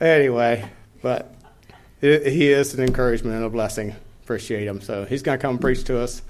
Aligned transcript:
anyway, 0.00 0.68
but 1.02 1.34
he 2.00 2.50
is 2.50 2.74
an 2.74 2.84
encouragement 2.84 3.36
and 3.36 3.44
a 3.44 3.50
blessing. 3.50 3.94
Appreciate 4.24 4.66
him. 4.66 4.80
So 4.80 5.04
he's 5.04 5.22
going 5.22 5.38
to 5.38 5.42
come 5.42 5.58
preach 5.58 5.84
to 5.84 5.98
us. 5.98 6.22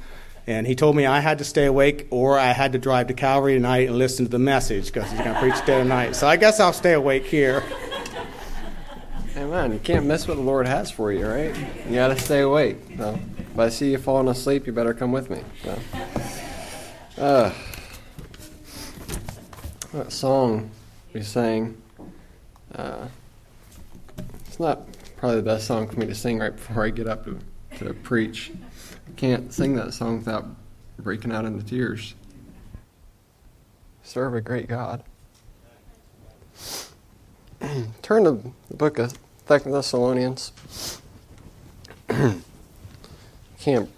And 0.47 0.67
he 0.67 0.77
told 0.77 0.95
me 0.95 1.07
I 1.07 1.19
had 1.19 1.39
to 1.39 1.45
stay 1.45 1.65
awake 1.65 2.07
or 2.11 2.39
I 2.39 2.53
had 2.53 2.73
to 2.73 2.79
drive 2.79 3.09
to 3.09 3.15
Calvary 3.15 3.55
tonight 3.55 3.89
and 3.89 3.99
listen 3.99 4.27
to 4.27 4.31
the 4.31 4.39
message 4.39 4.87
because 4.87 5.11
he's 5.11 5.21
going 5.21 5.35
to 5.35 5.41
preach 5.41 5.65
day 5.67 5.81
and 5.81 5.89
night. 5.89 6.15
So 6.15 6.29
I 6.29 6.37
guess 6.37 6.61
I'll 6.61 6.73
stay 6.73 6.93
awake 6.93 7.27
here. 7.27 7.65
Amen. 9.37 9.73
You 9.73 9.79
can't 9.79 10.07
miss 10.07 10.27
what 10.27 10.37
the 10.37 10.43
Lord 10.43 10.67
has 10.67 10.91
for 10.91 11.13
you, 11.13 11.27
right? 11.27 11.55
You 11.87 11.97
got 11.97 12.09
to 12.09 12.19
stay 12.19 12.41
awake. 12.41 12.79
So, 12.97 13.19
if 13.39 13.59
I 13.59 13.69
see 13.69 13.91
you 13.91 13.99
falling 13.99 14.29
asleep, 14.29 14.67
you 14.67 14.73
better 14.73 14.95
come 14.95 15.13
with 15.13 15.29
me. 15.29 15.43
So, 15.63 15.79
uh, 17.19 17.53
that 19.93 20.11
song 20.11 20.71
we 21.13 21.23
sang, 21.23 21.77
uh, 22.75 23.09
it's 24.57 24.61
not 24.63 24.87
probably 25.19 25.37
the 25.37 25.43
best 25.43 25.67
song 25.67 25.87
for 25.87 26.01
me 26.01 26.07
to 26.07 26.15
sing 26.15 26.39
right 26.39 26.57
before 26.57 26.83
I 26.83 26.89
get 26.89 27.07
up 27.07 27.27
to, 27.27 27.39
to 27.77 27.93
preach. 27.93 28.51
I 29.07 29.11
can't 29.15 29.53
sing 29.53 29.77
that 29.77 29.93
song 29.93 30.17
without 30.17 30.47
breaking 30.99 31.31
out 31.31 31.45
into 31.45 31.63
tears. 31.63 32.15
Serve 34.03 34.35
a 34.35 34.41
great 34.41 34.67
God. 34.67 35.03
Turn 38.01 38.25
to 38.25 38.41
the 38.71 38.75
book 38.75 38.99
of 38.99 39.13
Second 39.47 39.73
Thessalonians. 39.73 41.03
can't 43.61 43.91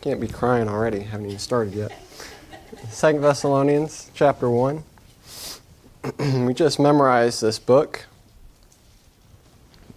can't 0.00 0.18
be 0.18 0.28
crying 0.28 0.66
already. 0.66 1.00
Haven't 1.00 1.26
even 1.26 1.38
started 1.38 1.74
yet. 1.74 1.92
Second 2.88 3.20
Thessalonians 3.20 4.10
chapter 4.14 4.48
one. 4.48 4.82
we 6.18 6.54
just 6.54 6.80
memorized 6.80 7.42
this 7.42 7.58
book. 7.58 8.06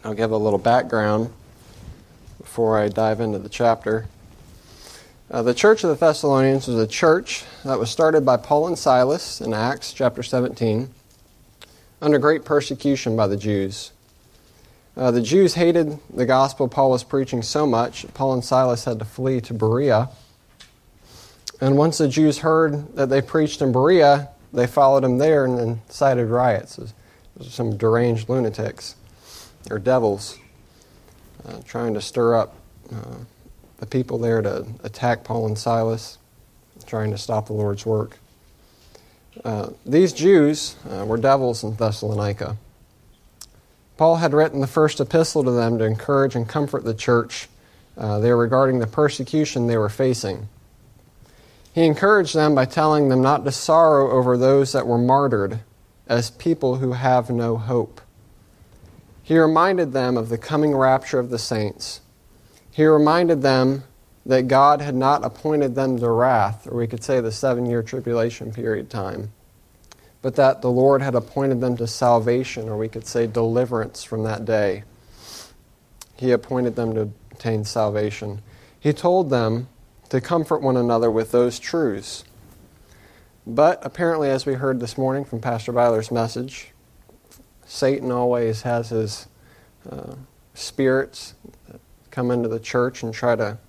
I'll 0.02 0.14
give 0.14 0.32
a 0.32 0.38
little 0.38 0.60
background 0.60 1.30
before 2.38 2.80
I 2.80 2.88
dive 2.88 3.20
into 3.20 3.38
the 3.38 3.50
chapter. 3.50 4.08
Uh, 5.30 5.44
the 5.44 5.54
church 5.54 5.84
of 5.84 5.90
the 5.90 5.96
Thessalonians 5.98 6.68
was 6.68 6.78
a 6.78 6.88
church 6.88 7.44
that 7.66 7.78
was 7.78 7.90
started 7.90 8.26
by 8.26 8.38
Paul 8.38 8.68
and 8.68 8.80
Silas 8.80 9.42
in 9.42 9.54
Acts 9.54 9.92
chapter 9.92 10.24
17 10.24 10.90
under 12.02 12.18
great 12.18 12.46
persecution 12.46 13.18
by 13.18 13.28
the 13.28 13.36
Jews. 13.36 13.92
Uh, 14.96 15.12
the 15.12 15.22
Jews 15.22 15.56
hated 15.56 16.00
the 16.14 16.26
gospel 16.26 16.70
Paul 16.70 16.92
was 16.92 17.04
preaching 17.04 17.42
so 17.42 17.68
much, 17.68 18.06
Paul 18.14 18.34
and 18.34 18.44
Silas 18.44 18.86
had 18.86 19.00
to 19.00 19.06
flee 19.06 19.42
to 19.42 19.54
Berea. 19.54 20.10
And 21.60 21.78
once 21.78 21.98
the 21.98 22.08
Jews 22.08 22.38
heard 22.38 22.96
that 22.96 23.10
they 23.10 23.22
preached 23.22 23.62
in 23.62 23.74
Berea, 23.74 24.30
they 24.54 24.66
followed 24.66 25.04
him 25.04 25.18
there 25.18 25.44
and 25.44 25.60
incited 25.60 26.30
riots. 26.30 26.78
Those 26.78 26.94
are 27.42 27.44
some 27.44 27.76
deranged 27.76 28.30
lunatics 28.30 28.96
or 29.70 29.80
devils 29.80 30.38
uh, 31.48 31.60
trying 31.66 31.94
to 31.94 32.02
stir 32.02 32.36
up 32.36 32.56
uh, 32.94 33.16
the 33.78 33.86
people 33.86 34.18
there 34.18 34.42
to 34.42 34.68
attack 34.84 35.24
Paul 35.24 35.48
and 35.48 35.58
Silas, 35.58 36.18
trying 36.86 37.12
to 37.12 37.18
stop 37.18 37.48
the 37.48 37.54
Lord's 37.54 37.86
work. 37.86 38.18
Uh, 39.44 39.70
these 39.86 40.12
Jews 40.12 40.76
uh, 40.90 41.06
were 41.06 41.18
devils 41.18 41.64
in 41.64 41.76
Thessalonica. 41.76 42.58
Paul 43.98 44.18
had 44.18 44.34
written 44.34 44.62
the 44.62 44.68
first 44.68 45.00
epistle 45.00 45.44
to 45.44 45.52
them 45.52 45.78
to 45.78 45.86
encourage 45.86 46.36
and 46.36 46.48
comfort 46.48 46.84
the 46.84 46.94
church 46.94 47.48
uh, 47.98 48.20
there 48.20 48.38
regarding 48.38 48.80
the 48.80 48.88
persecution 48.88 49.68
they 49.68 49.78
were 49.78 49.90
facing. 49.90 50.48
He 51.74 51.86
encouraged 51.86 52.34
them 52.34 52.56
by 52.56 52.66
telling 52.66 53.10
them 53.10 53.22
not 53.22 53.46
to 53.46 53.52
sorrow 53.52 54.12
over 54.12 54.38
those 54.38 54.72
that 54.72 54.88
were 54.88 54.98
martyred 54.98 55.60
as 56.08 56.32
people 56.32 56.78
who 56.78 56.94
have 56.94 57.30
no 57.30 57.58
hope. 57.58 58.02
He 59.30 59.38
reminded 59.38 59.94
them 59.94 60.18
of 60.18 60.28
the 60.28 60.38
coming 60.38 60.76
rapture 60.76 61.20
of 61.20 61.30
the 61.30 61.40
saints. 61.40 62.02
He 62.72 62.86
reminded 62.86 63.42
them 63.42 63.86
that 64.26 64.50
God 64.50 64.82
had 64.82 64.96
not 64.96 65.24
appointed 65.24 65.76
them 65.76 65.98
to 66.00 66.10
wrath, 66.10 66.68
or 66.68 66.76
we 66.76 66.88
could 66.88 67.04
say 67.04 67.22
the 67.22 67.32
seven 67.32 67.66
year 67.66 67.82
tribulation 67.82 68.52
period 68.52 68.90
time 68.90 69.32
but 70.22 70.36
that 70.36 70.62
the 70.62 70.72
Lord 70.72 71.02
had 71.02 71.16
appointed 71.16 71.62
them 71.62 71.78
to 71.78 71.88
salvation, 71.88 72.68
or 72.68 72.78
we 72.78 72.90
could 72.90 73.08
say 73.08 73.26
deliverance 73.26 74.04
from 74.04 74.24
that 74.24 74.46
day. 74.46 74.84
He 76.18 76.32
appointed 76.32 76.76
them 76.76 76.94
to 76.96 77.02
obtain 77.32 77.64
salvation. 77.64 78.42
He 78.80 78.92
told 78.92 79.30
them 79.30 79.70
to 80.10 80.20
comfort 80.20 80.62
one 80.62 80.76
another 80.76 81.10
with 81.10 81.32
those 81.32 81.60
truths. 81.60 82.26
But 83.48 83.80
apparently, 83.82 84.30
as 84.30 84.46
we 84.46 84.56
heard 84.56 84.80
this 84.80 84.98
morning 84.98 85.24
from 85.24 85.40
Pastor 85.40 85.72
Byler's 85.72 86.12
message, 86.12 86.72
Satan 87.70 88.12
always 88.12 88.64
has 88.64 88.90
his 88.90 89.28
uh, 89.90 90.16
spirits 90.56 91.36
come 92.10 92.32
into 92.32 92.50
the 92.50 92.60
church 92.60 93.04
and 93.04 93.14
try 93.14 93.36
to 93.36 93.60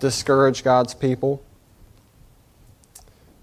discourage 0.00 0.64
God's 0.64 0.94
people. 0.94 1.42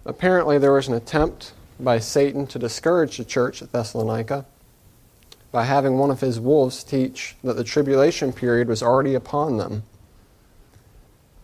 Apparently, 0.03 0.57
there 0.57 0.73
was 0.73 0.87
an 0.87 0.95
attempt 0.95 1.53
by 1.79 1.99
Satan 1.99 2.47
to 2.47 2.57
discourage 2.57 3.17
the 3.17 3.23
church 3.23 3.61
at 3.61 3.71
Thessalonica 3.71 4.45
by 5.51 5.65
having 5.65 5.99
one 5.99 6.09
of 6.09 6.21
his 6.21 6.39
wolves 6.39 6.83
teach 6.83 7.35
that 7.43 7.53
the 7.53 7.63
tribulation 7.63 8.33
period 8.33 8.67
was 8.67 8.81
already 8.81 9.13
upon 9.13 9.57
them. 9.57 9.83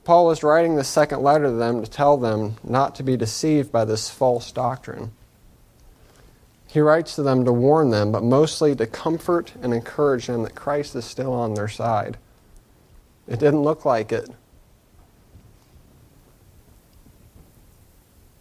Paul 0.04 0.26
was 0.26 0.42
writing 0.42 0.76
the 0.76 0.84
second 0.84 1.22
letter 1.22 1.46
to 1.46 1.52
them 1.52 1.84
to 1.84 1.90
tell 1.90 2.18
them 2.18 2.56
not 2.64 2.96
to 2.96 3.04
be 3.04 3.16
deceived 3.16 3.72
by 3.72 3.86
this 3.86 4.10
false 4.10 4.52
doctrine. 4.52 5.12
He 6.69 6.80
writes 6.80 7.16
to 7.16 7.24
them 7.24 7.46
to 7.46 7.52
warn 7.52 7.90
them, 7.90 8.12
but 8.12 8.24
mostly 8.24 8.75
to 8.75 8.85
comfort 8.85 9.53
and 9.62 9.74
encourage 9.74 10.28
them 10.28 10.44
that 10.44 10.56
Christ 10.56 10.96
is 10.96 11.03
still 11.03 11.34
on 11.34 11.56
their 11.56 11.68
side. 11.68 12.18
It 13.28 13.40
didn't 13.40 13.63
look 13.63 13.85
like 13.85 14.12
it 14.12 14.30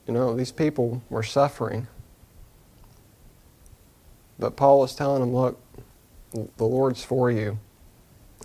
You 0.08 0.14
know, 0.14 0.34
these 0.34 0.52
people 0.52 1.02
were 1.10 1.22
suffering. 1.22 1.86
But 4.38 4.56
Paul 4.56 4.82
is 4.84 4.94
telling 4.94 5.20
them, 5.20 5.34
look, 5.34 5.60
the 6.32 6.64
Lord's 6.64 7.04
for 7.04 7.30
you. 7.30 7.58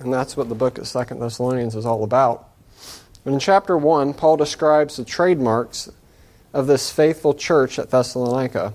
And 0.02 0.14
that's 0.14 0.36
what 0.36 0.50
the 0.50 0.56
book 0.56 0.78
of 0.78 0.88
Second 0.88 1.20
Thessalonians 1.20 1.76
is 1.76 1.86
all 1.86 2.04
about. 2.04 2.50
But 3.24 3.32
in 3.32 3.40
chapter 3.40 3.78
1, 3.78 4.14
Paul 4.14 4.36
describes 4.36 4.98
the 4.98 5.06
trademarks 5.06 5.90
of 6.52 6.68
this 6.68 6.92
faithful 6.92 7.34
church 7.34 7.80
at 7.80 7.92
Thessalonica 7.92 8.74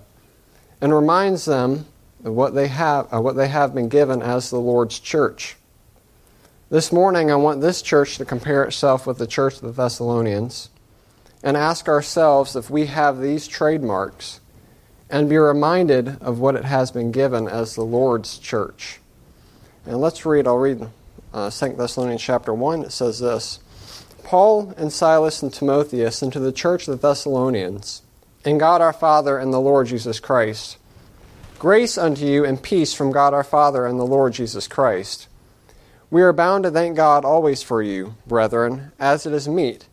and 0.81 0.95
reminds 0.95 1.45
them 1.45 1.87
of 2.25 2.35
what 2.35 2.55
they 2.55 2.69
have, 2.69 3.13
what 3.13 3.37
they 3.37 3.49
have 3.49 3.75
been 3.75 3.89
given 3.89 4.23
as 4.23 4.51
the 4.51 4.61
Lord's 4.61 4.99
church. 4.99 5.57
This 6.71 6.93
morning, 6.93 7.31
I 7.31 7.37
want 7.37 7.61
this 7.61 7.81
church 7.81 8.19
to 8.19 8.25
compare 8.25 8.65
itself 8.65 9.07
with 9.07 9.19
the 9.19 9.27
church 9.27 9.55
of 9.55 9.63
the 9.63 9.73
Thessalonians 9.73 10.71
and 11.43 11.57
ask 11.57 11.89
ourselves 11.89 12.57
if 12.57 12.69
we 12.69 12.87
have 12.87 13.21
these 13.21 13.47
trademarks 13.47 14.41
and 15.09 15.29
be 15.29 15.39
reminded 15.39 16.21
of 16.21 16.41
what 16.41 16.57
it 16.57 16.65
has 16.65 16.91
been 16.91 17.13
given 17.13 17.49
as 17.49 17.75
the 17.75 17.85
Lord's 17.85 18.39
church. 18.39 19.01
And 19.87 20.01
let's 20.01 20.27
read, 20.27 20.47
I'll 20.47 20.59
read 20.59 20.89
uh, 21.33 21.51
2 21.51 21.75
Thessalonians 21.75 22.23
chapter 22.23 22.53
1. 22.53 22.83
It 22.83 22.93
says 22.93 23.21
this 23.21 23.61
Paul 24.25 24.75
and 24.77 24.93
Silas 24.93 25.43
and 25.43 25.53
Timotheus 25.53 26.23
into 26.23 26.39
the 26.39 26.53
church 26.53 26.87
of 26.87 27.01
the 27.01 27.09
Thessalonians, 27.09 28.03
and 28.49 28.61
God 28.61 28.81
our 28.81 28.93
Father 28.93 29.39
and 29.39 29.53
the 29.53 29.61
Lord 29.61 29.89
Jesus 29.89 30.21
Christ. 30.21 30.79
Grace 31.59 31.99
unto 31.99 32.25
you 32.25 32.45
and 32.45 32.63
peace 32.63 32.95
from 32.95 33.13
God 33.13 33.35
our 33.35 33.45
Father 33.45 33.87
and 33.87 33.99
the 33.99 34.07
Lord 34.07 34.33
Jesus 34.33 34.67
Christ. 34.67 35.29
We 36.11 36.23
are 36.23 36.33
bound 36.33 36.65
to 36.65 36.71
thank 36.71 36.97
God 36.97 37.25
always 37.25 37.63
for 37.63 37.83
you, 37.83 38.15
brethren, 38.27 38.93
as 38.99 39.27
it 39.27 39.33
is 39.33 39.49
meet 39.49 39.89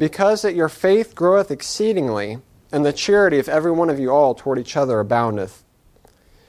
because 0.00 0.40
that 0.40 0.54
your 0.54 0.70
faith 0.70 1.14
groweth 1.14 1.50
exceedingly, 1.50 2.38
and 2.72 2.86
the 2.86 2.92
charity 2.92 3.38
of 3.38 3.50
every 3.50 3.70
one 3.70 3.90
of 3.90 4.00
you 4.00 4.10
all 4.10 4.34
toward 4.34 4.58
each 4.58 4.74
other 4.74 4.98
aboundeth. 4.98 5.62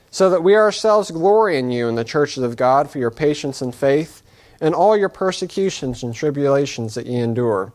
So 0.09 0.29
that 0.29 0.41
we 0.41 0.55
ourselves 0.55 1.11
glory 1.11 1.57
in 1.57 1.69
you 1.69 1.89
in 1.89 1.95
the 1.95 2.05
churches 2.05 2.43
of 2.43 2.55
God 2.55 2.89
for 2.89 2.97
your 2.97 3.11
patience 3.11 3.61
and 3.61 3.75
faith, 3.75 4.23
and 4.61 4.73
all 4.73 4.95
your 4.95 5.09
persecutions 5.09 6.01
and 6.01 6.15
tribulations 6.15 6.95
that 6.95 7.07
ye 7.07 7.17
endure, 7.17 7.73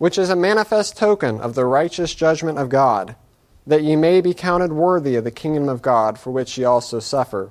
which 0.00 0.16
is 0.16 0.30
a 0.30 0.34
manifest 0.34 0.96
token 0.96 1.38
of 1.42 1.54
the 1.54 1.66
righteous 1.66 2.14
judgment 2.14 2.56
of 2.56 2.70
God, 2.70 3.14
that 3.66 3.82
ye 3.82 3.94
may 3.94 4.22
be 4.22 4.32
counted 4.32 4.72
worthy 4.72 5.14
of 5.14 5.24
the 5.24 5.30
kingdom 5.30 5.68
of 5.68 5.82
God, 5.82 6.18
for 6.18 6.30
which 6.30 6.56
ye 6.56 6.64
also 6.64 7.00
suffer. 7.00 7.50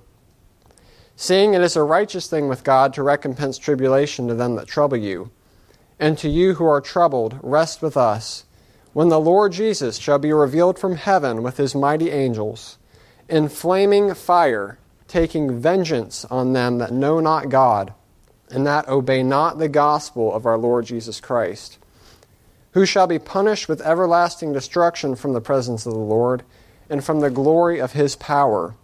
Seeing 1.15 1.53
it 1.53 1.61
is 1.61 1.75
a 1.75 1.83
righteous 1.83 2.27
thing 2.27 2.47
with 2.47 2.63
God 2.63 2.91
to 2.95 3.03
recompense 3.03 3.59
tribulation 3.59 4.27
to 4.27 4.33
them 4.33 4.55
that 4.55 4.67
trouble 4.67 4.97
you. 4.97 5.29
And 5.99 6.17
to 6.17 6.27
you 6.27 6.55
who 6.55 6.65
are 6.65 6.81
troubled, 6.81 7.39
rest 7.43 7.83
with 7.83 7.95
us, 7.95 8.45
when 8.93 9.09
the 9.09 9.19
Lord 9.19 9.51
Jesus 9.51 9.99
shall 9.99 10.17
be 10.17 10.33
revealed 10.33 10.79
from 10.79 10.95
heaven 10.95 11.43
with 11.43 11.57
his 11.57 11.75
mighty 11.75 12.09
angels, 12.09 12.79
in 13.27 13.47
flaming 13.47 14.15
fire, 14.15 14.79
taking 15.07 15.59
vengeance 15.59 16.25
on 16.25 16.53
them 16.53 16.79
that 16.79 16.91
know 16.91 17.19
not 17.19 17.49
God, 17.49 17.93
and 18.49 18.65
that 18.65 18.87
obey 18.87 19.21
not 19.21 19.59
the 19.59 19.69
gospel 19.69 20.33
of 20.33 20.47
our 20.47 20.57
Lord 20.57 20.87
Jesus 20.87 21.21
Christ, 21.21 21.77
who 22.71 22.85
shall 22.85 23.07
be 23.07 23.19
punished 23.19 23.67
with 23.67 23.81
everlasting 23.81 24.53
destruction 24.53 25.15
from 25.15 25.33
the 25.33 25.41
presence 25.41 25.85
of 25.85 25.93
the 25.93 25.99
Lord, 25.99 26.43
and 26.89 27.03
from 27.03 27.19
the 27.19 27.29
glory 27.29 27.79
of 27.79 27.93
his 27.93 28.15
power 28.15 28.75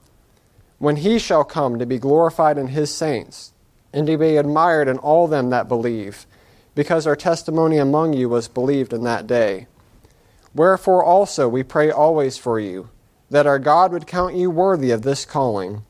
when 0.78 0.98
he 0.98 1.18
shall 1.18 1.44
come 1.44 1.80
to 1.80 1.86
be 1.86 1.98
glorified 1.98 2.58
in 2.58 2.68
his 2.68 2.94
saints, 2.94 3.54
and 3.94 4.06
to 4.08 4.18
be 4.18 4.38
admired 4.38 4.88
in 4.88 4.98
all 4.98 5.28
them 5.28 5.50
that 5.50 5.70
believe, 5.70 6.26
because 6.74 7.08
our 7.08 7.16
testimony 7.16 7.78
among 7.78 8.14
you 8.14 8.28
was 8.28 8.48
believed 8.48 8.92
in 8.92 9.04
that 9.04 9.26
day. 9.26 9.68
Wherefore 10.54 11.04
also 11.04 11.48
we 11.48 11.64
pray 11.64 11.90
always 11.90 12.38
for 12.38 12.60
you, 12.60 12.90
that 13.30 13.48
our 13.48 13.60
God 13.60 13.92
would 13.94 14.06
count 14.06 14.36
you 14.36 14.52
worthy 14.52 14.92
of 14.92 15.04
this 15.04 15.26
calling, 15.26 15.84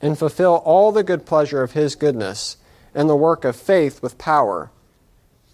and 0.00 0.18
fulfill 0.18 0.56
all 0.64 0.90
the 0.90 1.04
good 1.04 1.24
pleasure 1.24 1.62
of 1.62 1.72
his 1.72 1.94
goodness, 1.94 2.56
and 2.94 3.08
the 3.08 3.16
work 3.16 3.44
of 3.44 3.56
faith 3.56 4.02
with 4.02 4.18
power, 4.18 4.70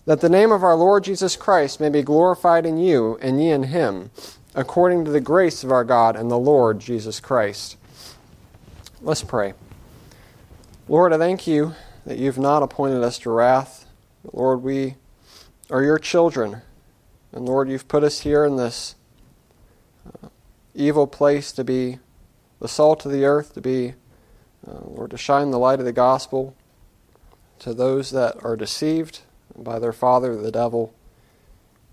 that 0.07 0.21
the 0.21 0.29
name 0.29 0.51
of 0.51 0.63
our 0.63 0.75
Lord 0.75 1.05
Jesus 1.05 1.37
Christ 1.37 1.81
may 1.81 1.89
be 1.89 2.03
glorified 2.03 2.65
in 2.65 2.79
you, 2.79 3.19
and 3.21 3.43
ye 3.43 3.51
in 3.51 3.65
him, 3.65 4.11
according 4.55 5.05
to 5.05 5.11
the 5.11 5.21
grace 5.21 5.63
of 5.63 5.71
our 5.71 5.85
God 5.85 6.17
and 6.17 6.31
the 6.31 6.39
Lord 6.39 6.81
Jesus 6.81 7.21
Christ. 7.21 7.77
Let's 9.03 9.23
pray. 9.23 9.55
Lord, 10.89 11.13
I 11.13 11.19
thank 11.19 11.47
you 11.47 11.75
that 12.07 12.19
you've 12.19 12.39
not 12.39 12.63
appointed 12.63 13.03
us 13.03 13.19
to 13.21 13.31
wrath. 13.31 13.87
Lord, 14.33 14.63
we 14.63 14.97
are 15.71 15.83
your 15.83 15.99
children. 15.99 16.63
And 17.33 17.47
Lord, 17.47 17.69
you've 17.69 17.89
put 17.89 18.03
us 18.03 18.21
here 18.21 18.45
in 18.45 18.57
this 18.57 18.97
uh, 20.23 20.29
evil 20.75 21.07
place 21.07 21.53
to 21.53 21.63
be 21.63 21.99
the 22.59 22.69
salt 22.69 23.07
of 23.07 23.13
the 23.13 23.25
earth, 23.25 23.55
to 23.55 23.61
be, 23.61 23.95
uh, 24.67 24.81
Lord, 24.85 25.13
to 25.13 25.17
shine 25.17 25.51
the 25.51 25.59
light 25.59 25.79
of 25.79 25.85
the 25.85 25.93
gospel 25.93 26.57
to 27.61 27.73
those 27.73 28.11
that 28.11 28.43
are 28.43 28.57
deceived 28.57 29.21
by 29.57 29.79
their 29.79 29.93
father, 29.93 30.37
the 30.37 30.53
devil. 30.53 30.95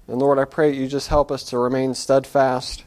And 0.07 0.19
Lord, 0.19 0.39
I 0.39 0.45
pray 0.45 0.73
you 0.73 0.87
just 0.87 1.09
help 1.09 1.31
us 1.31 1.43
to 1.45 1.57
remain 1.57 1.93
steadfast 1.93 2.83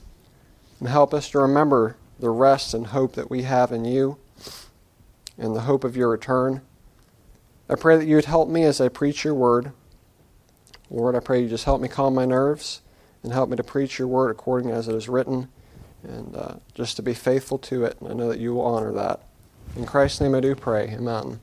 and 0.79 0.89
help 0.89 1.13
us 1.13 1.31
to 1.31 1.39
remember 1.39 1.97
the 2.19 2.31
rest 2.31 2.75
and 2.75 2.89
hope 2.89 3.15
that 3.15 3.31
we 3.31 3.43
have 3.43 3.73
in 3.73 3.85
you 3.85 4.19
and 5.39 5.55
the 5.55 5.63
hope 5.63 5.85
of 5.85 5.97
your 5.97 6.09
return. 6.09 6.63
I 7.69 7.75
pray 7.75 7.97
that 7.97 8.07
you 8.07 8.17
would 8.17 8.25
help 8.25 8.49
me 8.49 8.65
as 8.65 8.81
I 8.81 8.89
preach 8.89 9.25
your 9.25 9.35
word. 9.35 9.73
Lord, 10.91 11.15
I 11.15 11.21
pray 11.21 11.43
you 11.43 11.49
just 11.49 11.65
help 11.65 11.81
me 11.81 11.89
calm 11.89 12.15
my 12.15 12.25
nerves 12.25 12.83
and 13.23 13.33
help 13.33 13.49
me 13.49 13.57
to 13.57 13.65
preach 13.65 13.99
your 13.99 14.09
word 14.09 14.31
according 14.31 14.71
as 14.71 14.89
it 14.89 14.95
is 14.95 15.09
written 15.09 15.49
and 16.03 16.35
uh, 16.35 16.55
just 16.75 16.97
to 16.97 17.03
be 17.03 17.15
faithful 17.15 17.59
to 17.59 17.85
it. 17.85 17.97
And 18.01 18.11
I 18.11 18.15
know 18.15 18.29
that 18.29 18.41
you 18.41 18.55
will 18.55 18.65
honor 18.65 18.93
that. 18.93 19.21
In 19.77 19.87
Christ's 19.87 20.21
name 20.21 20.35
I 20.35 20.41
do 20.41 20.55
pray. 20.55 20.89
Amen. 20.89 21.41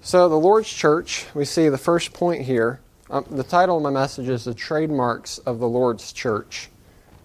So, 0.00 0.28
the 0.28 0.36
Lord's 0.36 0.68
Church, 0.72 1.26
we 1.34 1.44
see 1.44 1.68
the 1.68 1.78
first 1.78 2.12
point 2.12 2.42
here. 2.42 2.80
Um, 3.10 3.26
the 3.30 3.42
title 3.42 3.76
of 3.76 3.82
my 3.82 3.90
message 3.90 4.28
is 4.28 4.44
The 4.44 4.54
Trademarks 4.54 5.38
of 5.38 5.58
the 5.58 5.68
Lord's 5.68 6.12
Church 6.12 6.68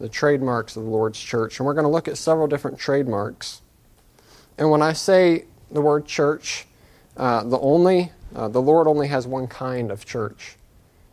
the 0.03 0.09
trademarks 0.09 0.75
of 0.75 0.83
the 0.83 0.89
Lord's 0.89 1.17
church. 1.17 1.59
And 1.59 1.65
we're 1.65 1.73
going 1.73 1.85
to 1.85 1.89
look 1.89 2.09
at 2.09 2.17
several 2.17 2.45
different 2.45 2.77
trademarks. 2.77 3.61
And 4.57 4.69
when 4.69 4.81
I 4.81 4.91
say 4.91 5.45
the 5.71 5.79
word 5.79 6.05
church, 6.05 6.65
uh, 7.15 7.43
the 7.45 7.57
only 7.59 8.11
uh, 8.35 8.49
the 8.49 8.61
Lord 8.61 8.87
only 8.87 9.07
has 9.07 9.25
one 9.25 9.47
kind 9.47 9.91
of 9.91 10.05
church. 10.05 10.57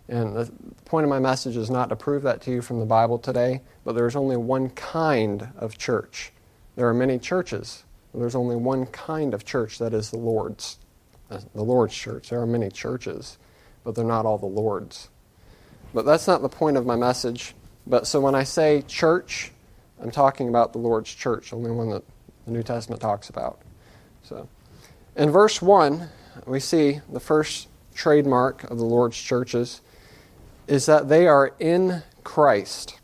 And 0.08 0.34
the 0.34 0.50
point 0.86 1.04
of 1.04 1.10
my 1.10 1.20
message 1.20 1.56
is 1.56 1.70
not 1.70 1.90
to 1.90 1.96
prove 1.96 2.24
that 2.24 2.40
to 2.42 2.50
you 2.50 2.62
from 2.62 2.80
the 2.80 2.86
Bible 2.86 3.16
today, 3.16 3.60
but 3.84 3.94
there's 3.94 4.16
only 4.16 4.36
one 4.36 4.70
kind 4.70 5.50
of 5.56 5.78
church. 5.78 6.32
There 6.74 6.88
are 6.88 6.94
many 6.94 7.20
churches. 7.20 7.84
But 8.10 8.18
there's 8.18 8.34
only 8.34 8.56
one 8.56 8.86
kind 8.86 9.34
of 9.34 9.44
church 9.44 9.78
that 9.78 9.94
is 9.94 10.10
the 10.10 10.18
Lord's. 10.18 10.78
The 11.30 11.62
Lord's 11.62 11.94
church. 11.94 12.30
There 12.30 12.40
are 12.40 12.46
many 12.46 12.70
churches, 12.70 13.38
but 13.84 13.94
they're 13.94 14.04
not 14.04 14.26
all 14.26 14.38
the 14.38 14.46
Lord's. 14.46 15.08
But 15.94 16.04
that's 16.04 16.26
not 16.26 16.42
the 16.42 16.48
point 16.48 16.76
of 16.76 16.86
my 16.86 16.96
message. 16.96 17.54
But 17.86 18.06
so 18.06 18.20
when 18.20 18.34
I 18.34 18.44
say 18.44 18.82
church, 18.86 19.52
I'm 20.00 20.10
talking 20.10 20.48
about 20.48 20.72
the 20.72 20.78
Lord's 20.78 21.14
church, 21.14 21.50
the 21.50 21.56
only 21.56 21.70
one 21.70 21.90
that 21.90 22.02
the 22.46 22.52
New 22.52 22.62
Testament 22.62 23.00
talks 23.00 23.28
about. 23.28 23.60
So 24.22 24.48
in 25.16 25.30
verse 25.30 25.62
1, 25.62 26.08
we 26.46 26.60
see 26.60 27.00
the 27.08 27.20
first 27.20 27.68
trademark 27.94 28.64
of 28.64 28.78
the 28.78 28.84
Lord's 28.84 29.20
churches 29.20 29.80
is 30.66 30.86
that 30.86 31.08
they 31.08 31.26
are 31.26 31.52
in 31.58 32.02
Christ. 32.22 32.98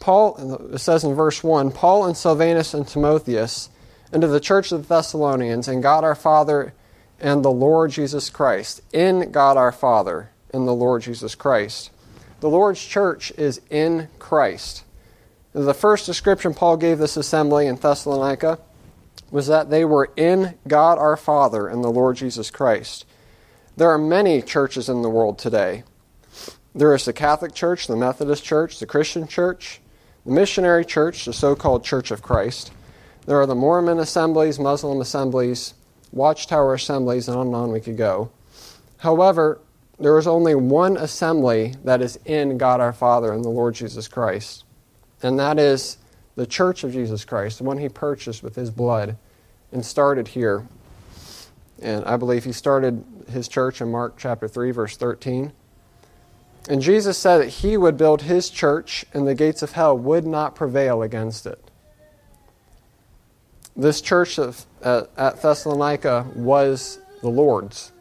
Paul, 0.00 0.70
it 0.72 0.78
says 0.78 1.02
in 1.02 1.14
verse 1.14 1.42
1 1.42 1.72
Paul 1.72 2.04
and 2.04 2.16
Silvanus 2.16 2.74
and 2.74 2.86
Timotheus, 2.86 3.68
into 4.12 4.28
the 4.28 4.38
church 4.38 4.70
of 4.70 4.82
the 4.82 4.94
Thessalonians, 4.94 5.66
and 5.66 5.82
God 5.82 6.04
our 6.04 6.14
Father 6.14 6.72
and 7.20 7.44
the 7.44 7.50
Lord 7.50 7.90
Jesus 7.90 8.30
Christ, 8.30 8.80
in 8.92 9.30
God 9.32 9.56
our 9.56 9.72
Father 9.72 10.30
and 10.52 10.66
the 10.66 10.74
Lord 10.74 11.02
Jesus 11.02 11.34
Christ. 11.34 11.90
The 12.40 12.50
Lord's 12.50 12.84
church 12.84 13.30
is 13.32 13.60
in 13.70 14.08
Christ. 14.18 14.84
The 15.52 15.74
first 15.74 16.04
description 16.04 16.52
Paul 16.52 16.76
gave 16.76 16.98
this 16.98 17.16
assembly 17.16 17.66
in 17.66 17.76
Thessalonica 17.76 18.58
was 19.30 19.46
that 19.46 19.70
they 19.70 19.84
were 19.84 20.10
in 20.16 20.56
God 20.68 20.98
our 20.98 21.16
Father 21.16 21.68
and 21.68 21.82
the 21.82 21.90
Lord 21.90 22.16
Jesus 22.16 22.50
Christ. 22.50 23.06
There 23.76 23.90
are 23.90 23.98
many 23.98 24.42
churches 24.42 24.88
in 24.88 25.02
the 25.02 25.10
world 25.10 25.38
today. 25.38 25.84
There 26.74 26.94
is 26.94 27.06
the 27.06 27.12
Catholic 27.12 27.54
Church, 27.54 27.86
the 27.86 27.96
Methodist 27.96 28.44
Church, 28.44 28.78
the 28.78 28.86
Christian 28.86 29.26
Church, 29.26 29.80
the 30.26 30.32
Missionary 30.32 30.84
Church, 30.84 31.24
the 31.24 31.32
so 31.32 31.56
called 31.56 31.84
Church 31.84 32.10
of 32.10 32.22
Christ. 32.22 32.70
There 33.24 33.40
are 33.40 33.46
the 33.46 33.54
Mormon 33.54 33.98
assemblies, 33.98 34.58
Muslim 34.58 35.00
assemblies, 35.00 35.74
Watchtower 36.16 36.74
assemblies, 36.74 37.28
and 37.28 37.36
on 37.36 37.48
and 37.48 37.56
on 37.56 37.72
we 37.72 37.80
could 37.80 37.98
go. 37.98 38.30
However, 38.98 39.60
there 39.98 40.16
is 40.18 40.26
only 40.26 40.54
one 40.54 40.96
assembly 40.96 41.74
that 41.84 42.00
is 42.00 42.18
in 42.24 42.56
God 42.56 42.80
our 42.80 42.92
Father 42.92 43.32
and 43.32 43.44
the 43.44 43.50
Lord 43.50 43.74
Jesus 43.74 44.08
Christ, 44.08 44.64
and 45.22 45.38
that 45.38 45.58
is 45.58 45.98
the 46.34 46.46
church 46.46 46.84
of 46.84 46.92
Jesus 46.92 47.24
Christ, 47.24 47.58
the 47.58 47.64
one 47.64 47.78
he 47.78 47.88
purchased 47.88 48.42
with 48.42 48.56
his 48.56 48.70
blood 48.70 49.16
and 49.72 49.84
started 49.84 50.28
here. 50.28 50.66
And 51.82 52.04
I 52.06 52.16
believe 52.16 52.44
he 52.44 52.52
started 52.52 53.04
his 53.30 53.48
church 53.48 53.82
in 53.82 53.90
Mark 53.90 54.14
chapter 54.16 54.48
3, 54.48 54.70
verse 54.70 54.96
13. 54.96 55.52
And 56.68 56.80
Jesus 56.80 57.18
said 57.18 57.38
that 57.38 57.48
he 57.48 57.76
would 57.76 57.96
build 57.96 58.22
his 58.22 58.48
church, 58.48 59.04
and 59.12 59.26
the 59.26 59.34
gates 59.34 59.62
of 59.62 59.72
hell 59.72 59.96
would 59.96 60.26
not 60.26 60.54
prevail 60.54 61.02
against 61.02 61.46
it. 61.46 61.65
This 63.76 64.00
church 64.00 64.38
of, 64.38 64.64
at 64.82 65.42
Thessalonica 65.42 66.26
was 66.34 66.98
the 67.20 67.28
Lord's. 67.28 67.92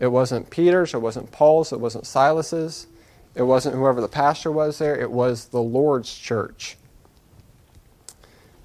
It 0.00 0.08
wasn't 0.08 0.50
Peter's, 0.50 0.92
it 0.92 1.00
wasn't 1.00 1.32
Paul's, 1.32 1.72
it 1.72 1.80
wasn't 1.80 2.06
Silas's, 2.06 2.86
it 3.34 3.42
wasn't 3.42 3.74
whoever 3.74 4.00
the 4.00 4.08
pastor 4.08 4.52
was 4.52 4.78
there, 4.78 4.96
it 4.96 5.10
was 5.10 5.46
the 5.46 5.62
Lord's 5.62 6.14
church. 6.14 6.76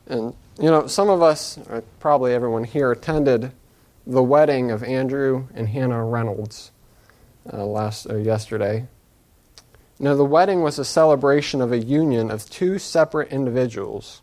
And, 0.07 0.33
you 0.59 0.69
know, 0.69 0.87
some 0.87 1.09
of 1.09 1.21
us, 1.21 1.59
probably 1.99 2.33
everyone 2.33 2.63
here, 2.63 2.91
attended 2.91 3.51
the 4.05 4.23
wedding 4.23 4.71
of 4.71 4.83
Andrew 4.83 5.47
and 5.53 5.67
Hannah 5.67 6.03
Reynolds 6.03 6.71
uh, 7.53 7.63
last 7.63 8.09
uh, 8.09 8.15
yesterday. 8.15 8.87
Now, 9.99 10.15
the 10.15 10.25
wedding 10.25 10.61
was 10.61 10.79
a 10.79 10.85
celebration 10.85 11.61
of 11.61 11.71
a 11.71 11.77
union 11.77 12.31
of 12.31 12.49
two 12.49 12.79
separate 12.79 13.31
individuals. 13.31 14.21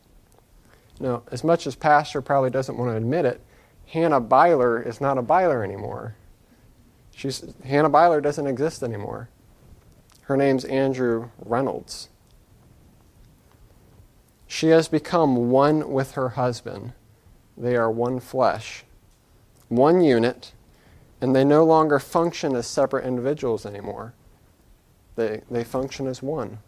Now, 0.99 1.23
as 1.31 1.45
much 1.45 1.67
as 1.67 1.75
Pastor 1.75 2.23
probably 2.23 2.51
doesn't 2.51 2.77
want 2.77 2.91
to 2.91 2.97
admit 2.97 3.25
it, 3.25 3.41
Hannah 3.87 4.21
Byler 4.21 4.81
is 4.81 5.01
not 5.01 5.19
a 5.19 5.23
Byler 5.23 5.63
anymore. 5.63 6.17
She's, 7.15 7.55
Hannah 7.65 7.89
Byler 7.89 8.21
doesn't 8.21 8.47
exist 8.47 8.83
anymore. 8.83 9.29
Her 10.23 10.37
name's 10.37 10.65
Andrew 10.65 11.31
Reynolds. 11.39 12.09
She 14.47 14.69
has 14.69 14.89
become 14.89 15.51
one 15.51 15.91
with 15.91 16.13
her 16.13 16.31
husband. 16.31 16.93
They 17.57 17.77
are 17.77 17.91
one 17.91 18.21
flesh, 18.21 18.85
one 19.69 20.01
unit, 20.01 20.53
and 21.21 21.35
they 21.35 21.45
no 21.45 21.65
longer 21.65 21.99
function 21.99 22.55
as 22.55 22.67
separate 22.67 23.05
individuals 23.07 23.65
anymore. 23.65 24.15
They, 25.17 25.43
they 25.51 25.65
function 25.65 26.07
as 26.07 26.23
one. 26.23 26.59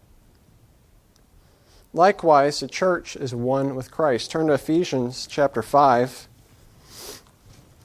Likewise, 1.98 2.60
the 2.60 2.68
church 2.68 3.16
is 3.16 3.34
one 3.34 3.74
with 3.74 3.90
Christ. 3.90 4.30
Turn 4.30 4.46
to 4.46 4.52
Ephesians 4.52 5.26
chapter 5.28 5.62
5. 5.62 6.28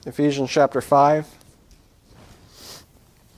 Ephesians 0.06 0.48
chapter 0.48 0.80
5. 0.80 1.26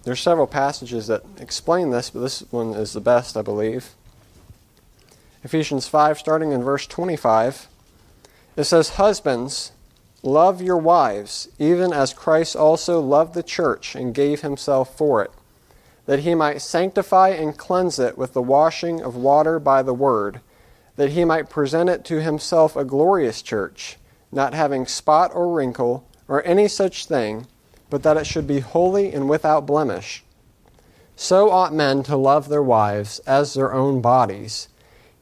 There 0.03 0.13
are 0.13 0.15
several 0.15 0.47
passages 0.47 1.07
that 1.07 1.23
explain 1.39 1.89
this, 1.89 2.11
but 2.11 2.21
this 2.21 2.41
one 2.51 2.75
is 2.75 2.93
the 2.93 3.01
best, 3.01 3.39
I 3.39 3.41
believe. 3.41 3.95
Ephesians 5.43 5.89
5, 5.89 6.19
starting 6.19 6.53
in 6.53 6.63
verse 6.63 6.87
25, 6.87 7.69
it 8.59 8.65
says, 8.65 8.91
Husbands, 8.91 9.73
love 10.23 10.61
your 10.61 10.77
wives, 10.77 11.49
even 11.59 11.95
as 11.95 12.13
Christ 12.13 12.55
also 12.55 13.01
loved 13.01 13.33
the 13.33 13.43
church 13.43 13.95
and 13.95 14.15
gave 14.15 14.43
himself 14.43 14.95
for 14.95 15.23
it, 15.23 15.31
that 16.05 16.19
he 16.19 16.35
might 16.35 16.61
sanctify 16.61 17.31
and 17.31 17.57
cleanse 17.57 17.99
it 17.99 18.19
with 18.19 18.35
the 18.35 18.43
washing 18.43 19.01
of 19.01 19.17
water 19.17 19.59
by 19.59 19.83
the 19.83 19.95
word, 19.95 20.43
that 20.97 21.11
he 21.11 21.25
might 21.25 21.51
present 21.51 21.89
it 21.89 22.05
to 22.07 22.21
himself 22.21 22.77
a 22.77 22.85
glorious 22.85 23.43
church, 23.43 23.97
not 24.33 24.55
having 24.55 24.87
spot 24.87 25.31
or 25.35 25.53
wrinkle 25.53 26.09
or 26.29 26.45
any 26.45 26.67
such 26.69 27.07
thing 27.07 27.47
but 27.91 28.03
that 28.03 28.17
it 28.17 28.27
should 28.27 28.47
be 28.47 28.61
holy 28.61 29.13
and 29.13 29.29
without 29.29 29.67
blemish. 29.67 30.25
So 31.15 31.51
ought 31.51 31.73
men 31.73 32.03
to 32.05 32.17
love 32.17 32.49
their 32.49 32.63
wives 32.63 33.21
as 33.21 33.55
their 33.55 33.73
own 33.73 34.01
bodies. 34.01 34.69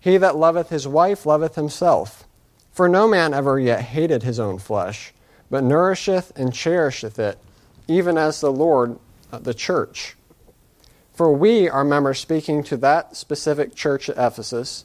He 0.01 0.17
that 0.17 0.37
loveth 0.37 0.71
his 0.71 0.89
wife 0.89 1.25
loveth 1.27 1.55
himself. 1.55 2.25
For 2.73 2.89
no 2.89 3.07
man 3.07 3.33
ever 3.33 3.59
yet 3.61 3.83
hated 3.83 4.23
his 4.23 4.41
own 4.41 4.59
flesh, 4.59 5.15
but 5.51 5.63
nourisheth 5.63 6.33
and 6.37 6.53
cherisheth 6.53 7.19
it, 7.19 7.39
even 7.87 8.19
as 8.19 8.41
the 8.41 8.51
Lord 8.51 8.99
uh, 9.31 9.39
the 9.39 9.55
church. 9.55 10.17
For 11.13 11.33
we 11.33 11.69
are 11.69 11.85
members, 11.85 12.19
speaking 12.19 12.65
to 12.65 12.77
that 12.79 13.17
specific 13.17 13.77
church 13.77 14.09
at 14.09 14.19
Ephesus, 14.19 14.85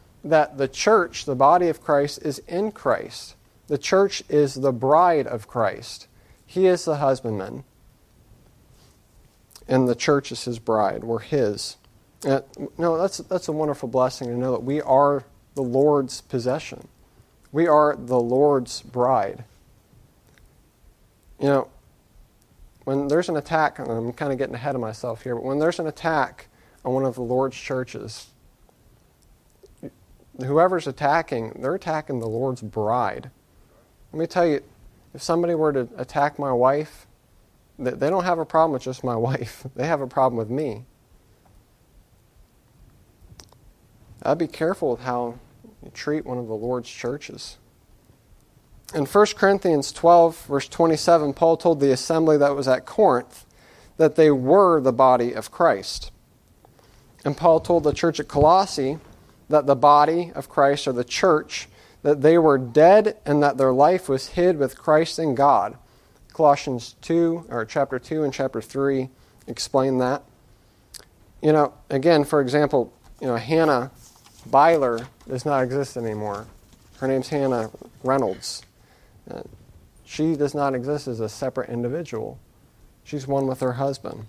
that 0.23 0.57
the 0.57 0.67
church, 0.67 1.25
the 1.25 1.35
body 1.35 1.67
of 1.67 1.81
Christ, 1.81 2.19
is 2.21 2.39
in 2.47 2.71
Christ. 2.71 3.35
The 3.67 3.77
church 3.77 4.23
is 4.29 4.55
the 4.55 4.73
bride 4.73 5.27
of 5.27 5.47
Christ. 5.47 6.07
He 6.45 6.67
is 6.67 6.85
the 6.85 6.97
husbandman, 6.97 7.63
and 9.67 9.87
the 9.87 9.95
church 9.95 10.31
is 10.31 10.43
his 10.43 10.59
bride. 10.59 11.03
We're 11.03 11.19
his. 11.19 11.77
Uh, 12.25 12.41
no, 12.77 12.97
that's, 12.97 13.17
that's 13.19 13.47
a 13.47 13.51
wonderful 13.53 13.89
blessing 13.89 14.27
to 14.27 14.35
know 14.35 14.51
that 14.51 14.63
we 14.63 14.81
are 14.81 15.23
the 15.55 15.63
Lord's 15.63 16.21
possession. 16.21 16.87
We 17.51 17.67
are 17.67 17.95
the 17.95 18.19
Lord's 18.19 18.81
bride. 18.81 19.43
You 21.39 21.47
know, 21.47 21.67
when 22.83 23.07
there's 23.07 23.29
an 23.29 23.37
attack, 23.37 23.79
and 23.79 23.89
I'm 23.89 24.13
kind 24.13 24.31
of 24.31 24.37
getting 24.37 24.55
ahead 24.55 24.75
of 24.75 24.81
myself 24.81 25.23
here, 25.23 25.35
but 25.35 25.43
when 25.43 25.59
there's 25.59 25.79
an 25.79 25.87
attack 25.87 26.47
on 26.83 26.93
one 26.93 27.05
of 27.05 27.15
the 27.15 27.21
Lord's 27.21 27.57
churches, 27.57 28.27
whoever's 30.45 30.87
attacking, 30.87 31.59
they're 31.61 31.75
attacking 31.75 32.19
the 32.19 32.27
Lord's 32.27 32.61
bride. 32.61 33.31
Let 34.11 34.19
me 34.19 34.27
tell 34.27 34.45
you, 34.45 34.61
if 35.13 35.21
somebody 35.21 35.55
were 35.55 35.73
to 35.73 35.89
attack 35.97 36.39
my 36.39 36.51
wife, 36.51 37.07
they 37.77 38.09
don't 38.09 38.23
have 38.23 38.39
a 38.39 38.45
problem 38.45 38.73
with 38.73 38.83
just 38.83 39.03
my 39.03 39.15
wife. 39.29 39.65
They 39.75 39.87
have 39.87 40.01
a 40.01 40.07
problem 40.07 40.37
with 40.37 40.49
me. 40.49 40.85
I'd 44.23 44.37
be 44.37 44.47
careful 44.47 44.91
with 44.91 45.01
how 45.01 45.39
you 45.83 45.89
treat 45.89 46.25
one 46.25 46.37
of 46.37 46.47
the 46.47 46.53
Lord's 46.53 46.89
churches. 46.89 47.57
In 48.93 49.05
1 49.05 49.25
Corinthians 49.35 49.91
12, 49.91 50.45
verse 50.45 50.67
27, 50.67 51.33
Paul 51.33 51.57
told 51.57 51.79
the 51.79 51.91
assembly 51.91 52.37
that 52.37 52.55
was 52.55 52.67
at 52.67 52.85
Corinth 52.85 53.45
that 53.97 54.15
they 54.15 54.29
were 54.29 54.81
the 54.81 54.91
body 54.91 55.33
of 55.33 55.49
Christ. 55.49 56.11
And 57.23 57.37
Paul 57.37 57.59
told 57.59 57.83
the 57.83 57.93
church 57.93 58.19
at 58.19 58.27
Colossae 58.27 58.99
that 59.51 59.67
the 59.67 59.75
body 59.75 60.31
of 60.33 60.49
Christ, 60.49 60.87
or 60.87 60.93
the 60.93 61.03
church, 61.03 61.67
that 62.03 62.21
they 62.21 62.37
were 62.37 62.57
dead 62.57 63.17
and 63.25 63.43
that 63.43 63.57
their 63.57 63.71
life 63.71 64.09
was 64.09 64.29
hid 64.29 64.57
with 64.57 64.77
Christ 64.77 65.19
in 65.19 65.35
God. 65.35 65.77
Colossians 66.33 66.95
2, 67.01 67.45
or 67.49 67.65
chapter 67.65 67.99
2 67.99 68.23
and 68.23 68.33
chapter 68.33 68.61
3 68.61 69.09
explain 69.47 69.99
that. 69.99 70.23
You 71.41 71.53
know, 71.53 71.73
again, 71.89 72.23
for 72.23 72.41
example, 72.41 72.93
you 73.19 73.27
know, 73.27 73.35
Hannah 73.35 73.91
Byler 74.45 75.07
does 75.27 75.45
not 75.45 75.63
exist 75.63 75.97
anymore. 75.97 76.47
Her 76.97 77.07
name's 77.07 77.29
Hannah 77.29 77.69
Reynolds. 78.03 78.63
Uh, 79.29 79.41
she 80.05 80.35
does 80.35 80.53
not 80.53 80.73
exist 80.75 81.07
as 81.07 81.19
a 81.19 81.29
separate 81.29 81.69
individual. 81.69 82.39
She's 83.03 83.27
one 83.27 83.47
with 83.47 83.59
her 83.59 83.73
husband. 83.73 84.25